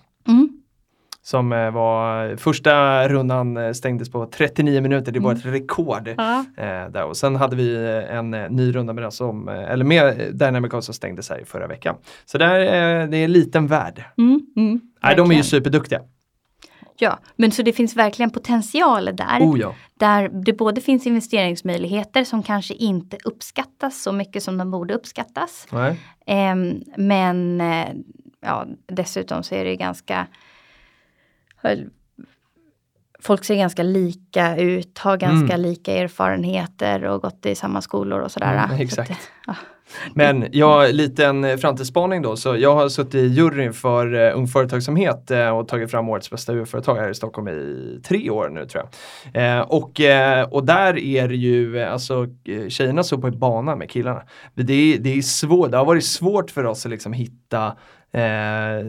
Mm. 1.33 1.51
Som 1.51 1.53
eh, 1.53 1.71
var, 1.71 2.35
första 2.35 3.07
rundan 3.07 3.57
eh, 3.57 3.71
stängdes 3.71 4.11
på 4.11 4.25
39 4.25 4.81
minuter, 4.81 5.11
det 5.11 5.19
var 5.19 5.33
ett 5.33 5.45
rekord. 5.45 6.07
Mm. 6.07 6.45
Eh, 6.57 6.91
där. 6.91 7.03
Och 7.03 7.17
sen 7.17 7.35
hade 7.35 7.55
vi 7.55 7.75
eh, 7.75 8.15
en 8.17 8.31
ny 8.31 8.75
runda 8.75 8.93
med 8.93 9.13
som, 9.13 9.47
eller 9.47 9.85
med 9.85 10.35
Dynamic 10.35 10.71
som 10.71 10.93
stängdes 10.93 11.29
här 11.29 11.41
i 11.41 11.45
förra 11.45 11.67
veckan. 11.67 11.95
Så 12.25 12.37
där, 12.37 12.59
eh, 12.59 13.09
det 13.09 13.17
är 13.17 13.25
en 13.25 13.31
liten 13.31 13.67
värld. 13.67 14.03
Mm, 14.17 14.41
mm, 14.55 14.81
Nej, 15.03 15.15
de 15.15 15.31
är 15.31 15.35
ju 15.35 15.43
superduktiga. 15.43 16.01
Ja, 16.97 17.19
men 17.35 17.51
så 17.51 17.61
det 17.61 17.73
finns 17.73 17.95
verkligen 17.95 18.29
potential 18.29 19.05
där. 19.05 19.39
Oh 19.39 19.59
ja. 19.59 19.75
Där 19.99 20.29
det 20.45 20.53
både 20.53 20.81
finns 20.81 21.07
investeringsmöjligheter 21.07 22.23
som 22.23 22.43
kanske 22.43 22.73
inte 22.73 23.17
uppskattas 23.23 24.01
så 24.01 24.11
mycket 24.11 24.43
som 24.43 24.57
de 24.57 24.71
borde 24.71 24.93
uppskattas. 24.93 25.67
Nej. 25.71 25.99
Eh, 26.25 26.55
men 26.97 27.61
ja, 28.41 28.65
dessutom 28.87 29.43
så 29.43 29.55
är 29.55 29.65
det 29.65 29.75
ganska 29.75 30.27
Folk 33.23 33.43
ser 33.43 33.55
ganska 33.55 33.83
lika 33.83 34.57
ut, 34.57 34.97
har 34.97 35.17
ganska 35.17 35.53
Mm. 35.55 35.61
lika 35.61 35.93
erfarenheter 35.93 37.03
och 37.03 37.21
gått 37.21 37.45
i 37.45 37.55
samma 37.55 37.81
skolor 37.81 38.19
och 38.19 38.31
sådär. 38.31 38.53
Mm, 38.53 38.67
Så 38.69 38.73
att, 38.73 38.81
exakt. 38.81 39.31
ja. 39.47 39.55
Men 40.13 40.47
jag, 40.51 40.93
liten 40.93 41.57
framtidsspaning 41.57 42.21
då, 42.21 42.35
så 42.35 42.57
jag 42.57 42.75
har 42.75 42.89
suttit 42.89 43.15
i 43.15 43.25
juryn 43.27 43.73
för 43.73 44.13
uh, 44.13 44.37
Ung 44.37 44.47
Företagsamhet 44.47 45.31
eh, 45.31 45.49
och 45.57 45.67
tagit 45.67 45.91
fram 45.91 46.09
årets 46.09 46.29
bästa 46.31 46.53
UF-företag 46.53 46.95
här 46.95 47.09
i 47.09 47.13
Stockholm 47.15 47.47
i 47.47 47.99
tre 48.03 48.29
år 48.29 48.49
nu 48.49 48.65
tror 48.65 48.83
jag. 49.33 49.57
Eh, 49.57 49.61
och, 49.61 50.01
eh, 50.01 50.43
och 50.49 50.65
där 50.65 50.97
är 50.97 51.27
det 51.27 51.35
ju, 51.35 51.79
eh, 51.79 51.93
alltså 51.93 52.27
eh, 52.45 52.67
tjejerna 52.67 53.03
står 53.03 53.17
på 53.17 53.27
en 53.27 53.39
bana 53.39 53.75
med 53.75 53.89
killarna. 53.89 54.23
Det 54.55 54.73
är, 54.73 54.97
det 54.99 55.17
är 55.17 55.21
svårt, 55.21 55.71
det 55.71 55.77
har 55.77 55.85
varit 55.85 56.05
svårt 56.05 56.51
för 56.51 56.63
oss 56.65 56.85
att 56.85 56.89
liksom 56.91 57.13
hitta 57.13 57.77
Eh, 58.13 58.21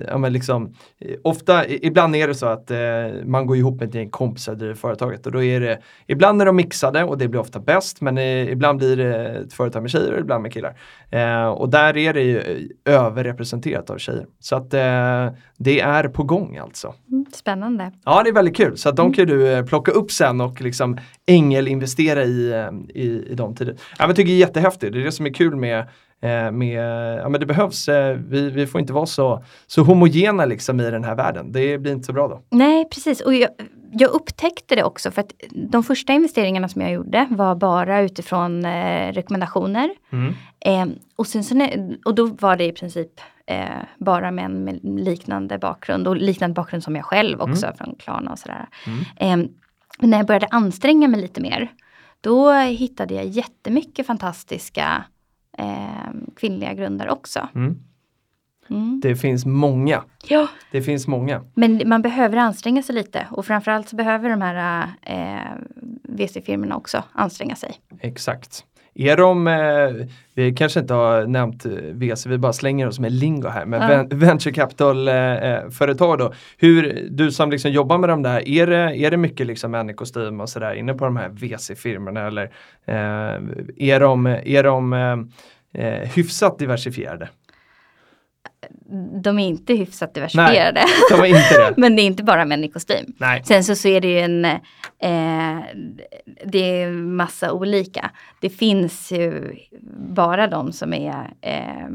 ja, 0.08 0.18
men 0.18 0.32
liksom, 0.32 0.74
ofta, 1.22 1.68
ibland 1.68 2.16
är 2.16 2.28
det 2.28 2.34
så 2.34 2.46
att 2.46 2.70
eh, 2.70 2.78
man 3.24 3.46
går 3.46 3.56
ihop 3.56 3.80
med 3.80 3.88
ett 3.88 3.94
gäng 3.94 4.10
kompisar 4.10 4.54
driver 4.54 4.74
företaget 4.74 5.26
och 5.26 5.32
då 5.32 5.42
är 5.42 5.60
det, 5.60 5.78
ibland 6.06 6.42
är 6.42 6.46
de 6.46 6.56
mixade 6.56 7.04
och 7.04 7.18
det 7.18 7.28
blir 7.28 7.40
ofta 7.40 7.60
bäst 7.60 8.00
men 8.00 8.18
eh, 8.18 8.52
ibland 8.52 8.78
blir 8.78 8.96
det 8.96 9.28
ett 9.28 9.52
företag 9.52 9.82
med 9.82 9.90
tjejer 9.90 10.12
och 10.12 10.20
ibland 10.20 10.42
med 10.42 10.52
killar. 10.52 10.78
Eh, 11.10 11.46
och 11.46 11.68
där 11.68 11.96
är 11.96 12.14
det 12.14 12.22
ju 12.22 12.38
eh, 12.38 12.94
överrepresenterat 12.94 13.90
av 13.90 13.98
tjejer. 13.98 14.26
Så 14.40 14.56
att 14.56 14.74
eh, 14.74 15.28
det 15.58 15.80
är 15.80 16.08
på 16.08 16.22
gång 16.22 16.56
alltså. 16.56 16.94
Mm, 17.10 17.26
Spännande. 17.32 17.92
Ja 18.04 18.22
det 18.22 18.30
är 18.30 18.34
väldigt 18.34 18.56
kul 18.56 18.76
så 18.76 18.88
att 18.88 18.96
de 18.96 19.12
kan 19.12 19.26
du 19.26 19.66
plocka 19.68 19.92
upp 19.92 20.10
sen 20.10 20.40
och 20.40 20.60
liksom 20.60 20.98
ängelinvestera 21.26 22.24
i, 22.24 22.68
i, 22.94 23.06
i 23.30 23.34
de 23.34 23.54
tider. 23.54 23.74
Ja, 23.78 23.94
men 23.98 24.08
jag 24.08 24.16
tycker 24.16 24.30
det 24.30 24.36
är 24.36 24.46
jättehäftigt, 24.46 24.92
det 24.92 25.00
är 25.00 25.04
det 25.04 25.12
som 25.12 25.26
är 25.26 25.34
kul 25.34 25.56
med 25.56 25.88
med, 26.28 27.18
ja 27.18 27.28
men 27.28 27.40
det 27.40 27.46
behövs, 27.46 27.88
eh, 27.88 28.16
vi, 28.16 28.50
vi 28.50 28.66
får 28.66 28.80
inte 28.80 28.92
vara 28.92 29.06
så, 29.06 29.44
så 29.66 29.82
homogena 29.82 30.44
liksom 30.44 30.80
i 30.80 30.90
den 30.90 31.04
här 31.04 31.14
världen. 31.14 31.52
Det 31.52 31.78
blir 31.78 31.92
inte 31.92 32.06
så 32.06 32.12
bra 32.12 32.28
då. 32.28 32.42
Nej, 32.50 32.88
precis. 32.88 33.20
Och 33.20 33.34
jag, 33.34 33.50
jag 33.92 34.10
upptäckte 34.10 34.74
det 34.74 34.84
också 34.84 35.10
för 35.10 35.20
att 35.20 35.32
de 35.50 35.82
första 35.82 36.12
investeringarna 36.12 36.68
som 36.68 36.82
jag 36.82 36.92
gjorde 36.92 37.26
var 37.30 37.54
bara 37.54 38.00
utifrån 38.00 38.64
eh, 38.64 39.12
rekommendationer. 39.12 39.90
Eh, 40.60 40.86
och, 41.16 41.26
sen, 41.26 41.44
så 41.44 41.68
och 42.04 42.14
då 42.14 42.26
var 42.26 42.56
det 42.56 42.64
i 42.64 42.72
princip 42.72 43.20
eh, 43.46 43.66
bara 43.98 44.30
män 44.30 44.64
med 44.64 44.80
liknande 44.82 45.58
bakgrund 45.58 46.08
och 46.08 46.16
liknande 46.16 46.54
bakgrund 46.54 46.82
som 46.82 46.96
jag 46.96 47.04
själv 47.04 47.40
också 47.40 47.72
från 47.78 47.94
Klarna 47.98 48.32
och 48.32 48.38
sådär. 48.38 48.66
Eh, 49.16 49.36
men 49.98 50.10
när 50.10 50.18
jag 50.18 50.26
började 50.26 50.46
anstränga 50.50 51.08
mig 51.08 51.20
lite 51.20 51.40
mer 51.40 51.68
då 52.20 52.52
hittade 52.52 53.14
jag 53.14 53.26
jättemycket 53.26 54.06
fantastiska 54.06 55.04
eh, 55.59 56.11
kvinnliga 56.36 56.74
grundare 56.74 57.11
också. 57.11 57.48
Mm. 57.55 57.78
Mm. 58.70 59.00
Det 59.03 59.16
finns 59.16 59.46
många. 59.46 60.05
Ja, 60.28 60.48
Det 60.70 60.82
finns 60.82 61.07
många. 61.07 61.44
men 61.55 61.82
man 61.88 62.03
behöver 62.03 62.36
anstränga 62.36 62.82
sig 62.82 62.94
lite 62.94 63.26
och 63.30 63.46
framförallt 63.46 63.88
så 63.88 63.96
behöver 63.96 64.30
de 64.30 64.42
här 64.42 64.86
eh, 65.03 65.57
VC-firmorna 66.03 66.76
också 66.76 67.03
anstränga 67.12 67.57
sig. 67.57 67.74
Exakt. 68.00 68.64
Är 68.95 69.16
de, 69.16 69.47
eh, 69.47 70.07
vi 70.34 70.53
kanske 70.55 70.80
inte 70.80 70.95
har 70.95 71.26
nämnt 71.26 71.66
eh, 71.66 71.72
VC, 71.72 72.26
vi 72.26 72.38
bara 72.38 72.53
slänger 72.53 72.88
oss 72.88 72.99
med 72.99 73.12
lingo 73.12 73.49
här, 73.49 73.66
men 73.66 73.80
ven- 73.88 74.09
venture 74.18 74.53
capital-företag 74.55 76.18
då. 76.18 76.32
Hur, 76.59 77.09
du 77.11 77.32
som 77.32 77.51
liksom 77.51 77.70
jobbar 77.70 77.99
med 77.99 78.09
de 78.09 78.22
där, 78.22 78.49
är 78.49 78.66
det, 78.66 78.97
är 78.97 79.11
det 79.11 79.16
mycket 79.16 79.47
liksom 79.47 79.70
män 79.70 79.90
i 79.90 79.95
kostym 79.95 80.40
och 80.40 80.49
sådär 80.49 80.74
inne 80.74 80.95
på 80.95 81.05
de 81.05 81.16
här 81.16 81.28
VC-firmorna 81.28 82.26
eller 82.26 82.45
eh, 82.84 83.40
är 83.76 84.01
de, 84.01 84.26
är 84.26 84.62
de 84.62 84.93
eh, 84.93 85.84
eh, 85.86 86.09
hyfsat 86.09 86.59
diversifierade? 86.59 87.28
De 89.22 89.38
är 89.38 89.46
inte 89.46 89.74
hyfsat 89.74 90.14
diversifierade. 90.14 90.84
De 91.10 91.20
är 91.20 91.26
inte 91.26 91.56
det. 91.58 91.74
Men 91.80 91.96
det 91.96 92.02
är 92.02 92.06
inte 92.06 92.22
bara 92.22 92.44
män 92.44 92.64
i 92.64 92.68
kostym. 92.68 93.14
Nej. 93.18 93.42
Sen 93.44 93.64
så, 93.64 93.76
så 93.76 93.88
är 93.88 94.00
det 94.00 94.08
ju 94.08 94.18
en, 94.18 94.44
eh, 94.44 95.64
det 96.44 96.82
är 96.82 96.90
massa 96.92 97.52
olika. 97.52 98.10
Det 98.40 98.50
finns 98.50 99.12
ju 99.12 99.56
bara 100.14 100.46
de 100.46 100.72
som 100.72 100.92
är 100.94 101.32
eh, 101.40 101.88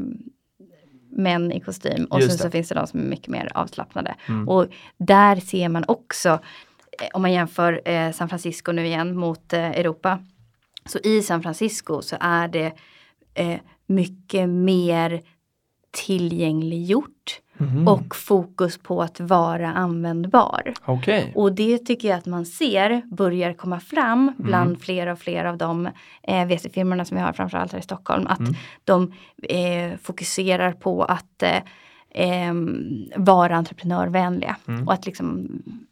män 1.10 1.52
i 1.52 1.60
kostym 1.60 2.04
och 2.04 2.20
Just 2.20 2.30
sen 2.30 2.36
det. 2.36 2.42
så 2.42 2.50
finns 2.50 2.68
det 2.68 2.74
de 2.74 2.86
som 2.86 3.00
är 3.00 3.04
mycket 3.04 3.28
mer 3.28 3.50
avslappnade. 3.54 4.14
Mm. 4.28 4.48
Och 4.48 4.66
där 4.98 5.36
ser 5.36 5.68
man 5.68 5.84
också, 5.88 6.28
eh, 7.02 7.08
om 7.12 7.22
man 7.22 7.32
jämför 7.32 7.88
eh, 7.88 8.12
San 8.12 8.28
Francisco 8.28 8.72
nu 8.72 8.86
igen 8.86 9.16
mot 9.16 9.52
eh, 9.52 9.70
Europa. 9.70 10.18
Så 10.86 10.98
i 10.98 11.22
San 11.22 11.42
Francisco 11.42 12.02
så 12.02 12.16
är 12.20 12.48
det 12.48 12.72
eh, 13.34 13.58
mycket 13.86 14.48
mer 14.48 15.22
tillgängliggjort 16.06 17.40
Mhm. 17.60 17.88
och 17.88 18.16
fokus 18.16 18.78
på 18.78 19.02
att 19.02 19.20
vara 19.20 19.68
användbar. 19.72 20.72
Okej. 20.84 21.32
Och 21.34 21.52
det 21.52 21.78
tycker 21.78 22.08
jag 22.08 22.18
att 22.18 22.26
man 22.26 22.46
ser 22.46 23.02
börjar 23.10 23.52
komma 23.52 23.80
fram 23.80 24.32
bland 24.36 24.80
flera 24.80 25.12
och 25.12 25.18
fler 25.18 25.44
av 25.44 25.56
de 25.58 25.86
eh, 26.22 26.46
VC-firmorna 26.46 27.04
som 27.04 27.16
vi 27.16 27.22
har 27.22 27.32
framförallt 27.32 27.72
här 27.72 27.78
i 27.78 27.82
Stockholm. 27.82 28.26
Att 28.26 28.40
de 28.84 29.12
eh, 29.42 29.98
fokuserar 30.02 30.72
på 30.72 31.02
att 31.04 31.42
eh, 31.42 31.62
em, 32.14 32.76
vara 33.16 33.56
entreprenörvänliga 33.56 34.56
och 34.86 34.92
att 34.92 35.06
liksom 35.06 35.48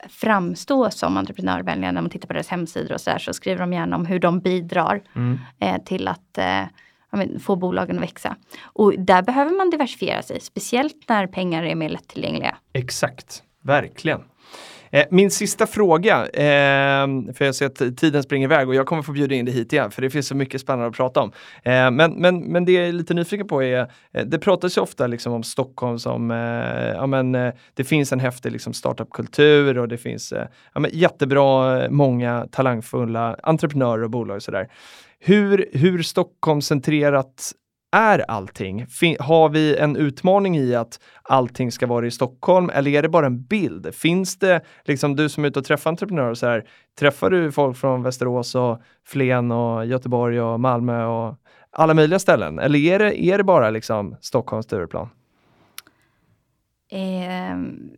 framstå 0.08 0.90
som 0.90 1.16
entreprenörvänliga 1.16 1.92
när 1.92 2.00
man 2.02 2.10
tittar 2.10 2.26
på 2.26 2.32
deras 2.32 2.48
hemsidor 2.48 2.92
och 2.94 3.00
så 3.00 3.10
där 3.10 3.18
så 3.18 3.32
skriver 3.32 3.60
de 3.60 3.72
gärna 3.72 3.96
om 3.96 4.06
hur 4.06 4.18
de 4.18 4.40
bidrar 4.40 5.00
Mm. 5.16 5.38
eh, 5.60 5.82
till 5.84 6.08
att 6.08 6.38
eh, 6.38 6.62
men, 7.16 7.40
få 7.40 7.56
bolagen 7.56 7.96
att 7.96 8.02
växa. 8.02 8.36
Och 8.62 8.94
där 8.98 9.22
behöver 9.22 9.56
man 9.56 9.70
diversifiera 9.70 10.22
sig, 10.22 10.40
speciellt 10.40 11.08
när 11.08 11.26
pengar 11.26 11.64
är 11.64 11.74
mer 11.74 11.88
lättillgängliga. 11.88 12.56
Exakt, 12.72 13.42
verkligen. 13.62 14.20
Eh, 14.90 15.06
min 15.10 15.30
sista 15.30 15.66
fråga, 15.66 16.26
ehm, 16.26 17.34
för 17.34 17.44
jag 17.44 17.54
ser 17.54 17.66
att 17.66 17.96
tiden 17.96 18.22
springer 18.22 18.48
iväg 18.48 18.68
och 18.68 18.74
jag 18.74 18.86
kommer 18.86 19.02
få 19.02 19.12
bjuda 19.12 19.34
in 19.34 19.44
dig 19.44 19.54
hit 19.54 19.72
igen 19.72 19.90
för 19.90 20.02
det 20.02 20.10
finns 20.10 20.26
så 20.26 20.34
mycket 20.34 20.60
spännande 20.60 20.86
att 20.86 20.96
prata 20.96 21.20
om. 21.20 21.32
Eh, 21.62 21.90
men, 21.90 22.12
men, 22.12 22.40
men 22.40 22.64
det 22.64 22.72
jag 22.72 22.88
är 22.88 22.92
lite 22.92 23.14
nyfiken 23.14 23.48
på 23.48 23.62
är, 23.62 23.90
eh, 24.12 24.24
det 24.26 24.38
pratas 24.38 24.76
ju 24.76 24.80
ofta 24.80 25.06
liksom 25.06 25.32
om 25.32 25.42
Stockholm 25.42 25.98
som, 25.98 26.30
ja 26.94 27.06
men 27.06 27.32
det 27.74 27.84
finns 27.84 28.12
en 28.12 28.20
häftig 28.20 28.52
liksom 28.52 28.72
startupkultur 28.72 29.78
och 29.78 29.88
det 29.88 29.98
finns 29.98 30.32
ja 30.72 30.80
men 30.80 30.90
jättebra, 30.94 31.80
många 31.90 32.46
talangfulla 32.50 33.36
entreprenörer 33.42 34.02
och 34.04 34.10
bolag 34.10 34.36
och 34.36 34.42
sådär. 34.42 34.68
Hur, 35.26 35.68
hur 35.72 36.02
Stockholmscentrerat 36.02 37.52
är 37.96 38.30
allting? 38.30 38.86
Fin- 38.86 39.16
har 39.20 39.48
vi 39.48 39.76
en 39.76 39.96
utmaning 39.96 40.56
i 40.56 40.74
att 40.74 41.00
allting 41.22 41.72
ska 41.72 41.86
vara 41.86 42.06
i 42.06 42.10
Stockholm 42.10 42.70
eller 42.70 42.90
är 42.90 43.02
det 43.02 43.08
bara 43.08 43.26
en 43.26 43.42
bild? 43.44 43.94
Finns 43.94 44.38
det, 44.38 44.60
liksom 44.84 45.16
du 45.16 45.28
som 45.28 45.44
är 45.44 45.48
ute 45.48 45.58
och 45.58 45.64
träffar 45.64 45.90
entreprenörer 45.90 46.34
så 46.34 46.46
här, 46.46 46.64
träffar 46.98 47.30
du 47.30 47.52
folk 47.52 47.76
från 47.76 48.02
Västerås 48.02 48.54
och 48.54 48.80
Flen 49.06 49.50
och 49.52 49.86
Göteborg 49.86 50.40
och 50.40 50.60
Malmö 50.60 51.04
och 51.04 51.34
alla 51.70 51.94
möjliga 51.94 52.18
ställen? 52.18 52.58
Eller 52.58 52.78
är 52.78 52.98
det, 52.98 53.24
är 53.24 53.38
det 53.38 53.44
bara 53.44 53.70
liksom 53.70 54.16
Stockholms 54.20 54.66
Stureplan? 54.66 55.08
Ehm, 56.90 57.90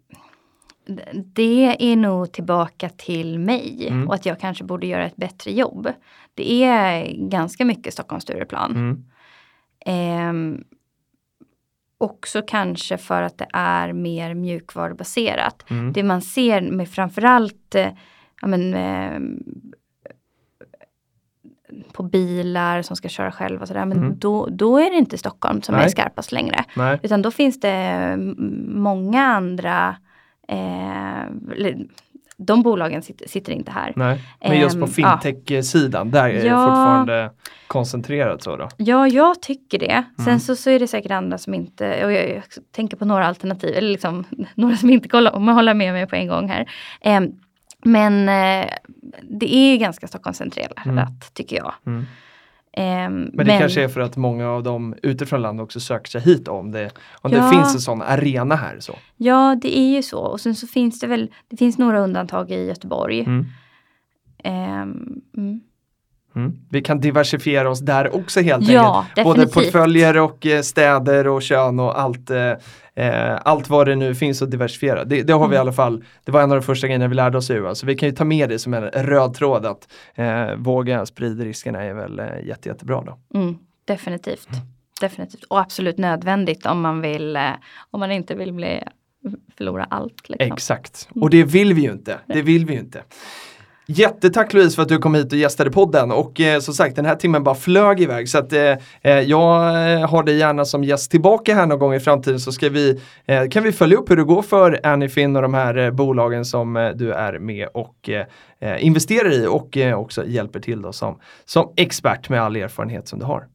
det 1.34 1.76
är 1.92 1.96
nog 1.96 2.32
tillbaka 2.32 2.88
till 2.88 3.38
mig 3.38 3.86
Mm. 3.88 4.08
och 4.08 4.14
att 4.14 4.26
jag 4.26 4.40
kanske 4.40 4.64
borde 4.64 4.86
göra 4.86 5.06
ett 5.06 5.16
bättre 5.16 5.50
jobb. 5.50 5.88
Det 6.38 6.64
är 6.64 7.12
ganska 7.28 7.64
mycket 7.64 7.92
Stockholm 7.92 8.20
Stureplan. 8.20 8.70
Mm. 8.70 9.04
Ehm, 9.86 10.64
också 11.98 12.42
kanske 12.46 12.98
för 12.98 13.22
att 13.22 13.38
det 13.38 13.46
är 13.52 13.92
mer 13.92 14.34
mjukvarubaserat. 14.34 15.70
Mm. 15.70 15.92
Det 15.92 16.02
man 16.02 16.22
ser 16.22 16.60
med 16.60 16.88
framförallt 16.88 17.74
eh, 17.74 17.88
ja, 18.40 18.48
men, 18.48 18.74
ehm, 18.74 19.42
på 21.92 22.02
bilar 22.02 22.82
som 22.82 22.96
ska 22.96 23.08
köra 23.08 23.32
själva 23.32 23.62
och 23.62 23.68
sådär. 23.68 23.84
Men 23.86 23.98
Mm. 23.98 24.18
då, 24.18 24.46
då 24.50 24.78
är 24.78 24.90
det 24.90 24.96
inte 24.96 25.18
Stockholm 25.18 25.62
som 25.62 25.74
Nej. 25.74 25.84
är 25.84 25.88
skarpast 25.88 26.32
längre. 26.32 26.64
Nej. 26.76 26.98
Utan 27.02 27.22
då 27.22 27.30
finns 27.30 27.60
det 27.60 28.16
många 28.68 29.22
andra 29.26 29.96
eh, 30.48 31.24
de 32.40 32.62
bolagen 32.62 33.02
sitter, 33.02 33.28
sitter 33.28 33.52
inte 33.52 33.70
här. 33.70 33.92
Nej. 33.96 34.22
Men 34.40 34.60
just 34.60 34.78
på 34.80 34.84
Ehm, 34.84 34.92
ja. 34.96 35.20
fintech-sidan, 35.22 36.10
där 36.10 36.28
är 36.28 36.32
det 36.42 36.46
Ja. 36.46 36.66
fortfarande 36.66 37.30
koncentrerat 37.66 38.42
så 38.42 38.56
då? 38.56 38.68
Ja, 38.76 39.08
jag 39.08 39.42
tycker 39.42 39.78
det. 39.78 40.04
Sen 40.16 40.26
Mm. 40.26 40.40
så, 40.40 40.56
så 40.56 40.70
är 40.70 40.78
det 40.78 40.88
säkert 40.88 41.10
andra 41.12 41.38
som 41.38 41.54
inte, 41.54 42.04
och 42.04 42.12
jag, 42.12 42.30
jag 42.30 42.42
tänker 42.72 42.96
på 42.96 43.04
några 43.04 43.26
alternativ, 43.26 43.76
eller 43.76 43.88
liksom 43.90 44.24
några 44.54 44.76
som 44.76 44.90
inte 44.90 45.08
kollar, 45.08 45.32
om 45.34 45.44
man 45.44 45.54
håller 45.54 45.74
med 45.74 45.92
mig 45.92 46.06
på 46.06 46.16
en 46.16 46.28
gång 46.28 46.48
här. 46.48 46.70
Ehm, 47.00 47.32
men 47.84 48.28
eh, 48.28 48.68
det 49.22 49.54
är 49.54 49.70
ju 49.72 49.76
ganska 49.76 50.08
Stockholmscentrerat 50.08 50.86
Mm. 50.86 51.06
tycker 51.34 51.56
jag. 51.56 51.74
Mm. 51.86 52.06
Ehm, 52.72 53.30
Men 53.34 53.46
det 53.46 53.58
kanske 53.58 53.84
är 53.84 53.88
för 53.88 54.00
att 54.00 54.16
många 54.16 54.48
av 54.50 54.62
dem 54.62 54.94
utifrån 55.02 55.42
landet 55.42 55.64
också 55.64 55.80
söker 55.80 56.10
sig 56.10 56.20
hit 56.20 56.48
om 56.48 56.70
det, 56.70 56.90
om 57.22 57.32
Ja. 57.32 57.38
det 57.44 57.50
finns 57.50 57.74
en 57.74 57.80
sån 57.80 58.02
arena 58.02 58.54
här. 58.56 58.76
Så. 58.80 58.94
Ja, 59.16 59.56
det 59.62 59.78
är 59.78 59.96
ju 59.96 60.02
så. 60.02 60.18
Och 60.20 60.40
sen 60.40 60.54
så 60.54 60.66
finns 60.66 61.00
det 61.00 61.06
väl, 61.06 61.30
det 61.48 61.56
finns 61.56 61.78
några 61.78 62.00
undantag 62.00 62.50
i 62.50 62.66
Göteborg. 62.66 63.20
Mm. 63.20 63.46
Ehm, 64.44 65.20
mm. 65.36 65.60
Mm. 66.36 66.52
Vi 66.70 66.82
kan 66.82 67.00
diversifiera 67.00 67.70
oss 67.70 67.80
där 67.80 68.16
också 68.16 68.40
helt 68.40 68.68
Ja, 68.68 68.98
enkelt. 69.08 69.24
Både 69.24 69.40
definitivt. 69.40 69.72
portföljer 69.72 70.18
och 70.18 70.46
eh, 70.46 70.60
städer 70.62 71.26
och 71.28 71.42
kön 71.42 71.80
och 71.80 72.00
allt, 72.00 72.30
eh, 72.30 72.52
eh, 72.94 73.38
allt 73.44 73.68
vad 73.68 73.86
det 73.86 73.96
nu 73.96 74.14
finns 74.14 74.42
att 74.42 74.50
diversifiera. 74.50 75.04
Det, 75.04 75.22
det 75.22 75.32
har 75.32 75.48
vi 75.48 75.54
i 75.54 75.56
Mm. 75.56 75.60
alla 75.60 75.72
fall, 75.72 76.04
det 76.24 76.32
var 76.32 76.42
en 76.42 76.50
av 76.52 76.56
de 76.56 76.62
första 76.62 76.86
grejerna 76.86 77.08
vi 77.08 77.14
lärde 77.14 77.38
oss 77.38 77.50
i 77.50 77.54
UA. 77.54 77.74
Så 77.74 77.86
vi 77.86 77.94
kan 77.96 78.08
ju 78.08 78.14
ta 78.14 78.24
med 78.24 78.48
det 78.48 78.58
som 78.58 78.74
en 78.74 78.82
röd 78.84 79.34
tråd 79.34 79.66
att 79.66 79.88
eh, 80.14 80.54
våga 80.56 81.06
sprida 81.06 81.44
riskerna 81.44 81.82
är 81.82 81.94
väl 81.94 82.18
eh, 82.18 82.26
jätte, 82.46 82.68
jättebra 82.68 83.02
då. 83.06 83.38
Mm, 83.38 83.58
definitivt. 83.84 84.48
Definitivt. 85.00 85.44
Och 85.44 85.60
absolut 85.60 85.98
nödvändigt 85.98 86.66
om 86.66 86.80
man 86.80 87.00
vill, 87.00 87.36
eh, 87.36 87.42
om 87.90 88.00
man 88.00 88.10
inte 88.12 88.34
vill 88.34 88.52
bli, 88.52 88.82
förlora 89.56 89.84
allt. 89.84 90.28
Liksom. 90.28 90.52
Exakt, 90.52 91.08
och 91.14 91.30
det 91.30 91.44
vill 91.44 91.74
vi 91.74 91.82
ju 91.82 91.92
inte. 91.92 92.18
Det 92.26 92.42
vill 92.42 92.66
vi 92.66 92.72
ju 92.72 92.78
inte. 92.80 93.02
Jättetack 93.90 94.52
Louise 94.52 94.74
för 94.76 94.82
att 94.82 94.88
du 94.88 94.98
kom 94.98 95.14
hit 95.14 95.32
och 95.32 95.38
gästade 95.38 95.70
podden 95.70 96.12
och 96.12 96.40
eh, 96.40 96.60
som 96.60 96.74
sagt 96.74 96.96
den 96.96 97.06
här 97.06 97.14
timmen 97.14 97.44
bara 97.44 97.54
flög 97.54 98.00
iväg 98.00 98.28
så 98.28 98.38
att 98.38 98.52
eh, 98.52 98.60
eh, 99.02 99.20
jag 99.20 99.66
eh, 99.92 100.08
har 100.10 100.22
dig 100.22 100.36
gärna 100.36 100.64
som 100.64 100.84
gäst 100.84 101.10
tillbaka 101.10 101.54
här 101.54 101.66
någon 101.66 101.78
gång 101.78 101.94
i 101.94 102.00
framtiden 102.00 102.40
så 102.40 102.52
ska 102.52 102.68
vi, 102.68 103.00
eh, 103.26 103.48
kan 103.48 103.62
vi 103.62 103.72
följa 103.72 103.96
upp 103.96 104.10
hur 104.10 104.16
det 104.16 104.24
går 104.24 104.42
för 104.42 104.80
Anyfin 104.86 105.36
och 105.36 105.42
de 105.42 105.54
här 105.54 105.76
eh, 105.76 105.90
bolagen 105.90 106.44
som 106.44 106.92
du 106.96 107.12
är 107.12 107.38
med 107.38 107.68
och 107.74 108.10
investerar 108.78 109.32
i 109.32 109.46
och 109.46 109.76
också 109.94 110.24
hjälper 110.26 110.60
till 110.60 110.82
då 110.82 110.92
som, 110.92 111.18
som 111.44 111.72
expert 111.76 112.28
med 112.28 112.42
all 112.42 112.56
erfarenhet 112.56 113.08
som 113.08 113.18
du 113.18 113.24
har. 113.24 113.46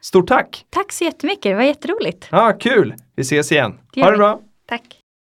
Stort 0.00 0.28
tack! 0.28 0.64
Tack 0.70 0.92
så 0.92 1.04
jättemycket, 1.04 1.42
det 1.42 1.54
var 1.54 1.62
jätteroligt. 1.62 2.28
Ja, 2.30 2.52
kul! 2.60 2.94
Vi 3.16 3.22
ses 3.22 3.52
igen. 3.52 3.78
Det 3.94 4.00
Ha 4.00 4.06
det 4.06 4.12
vi. 4.12 4.18
bra! 4.18 4.40
Tack. 4.68 4.82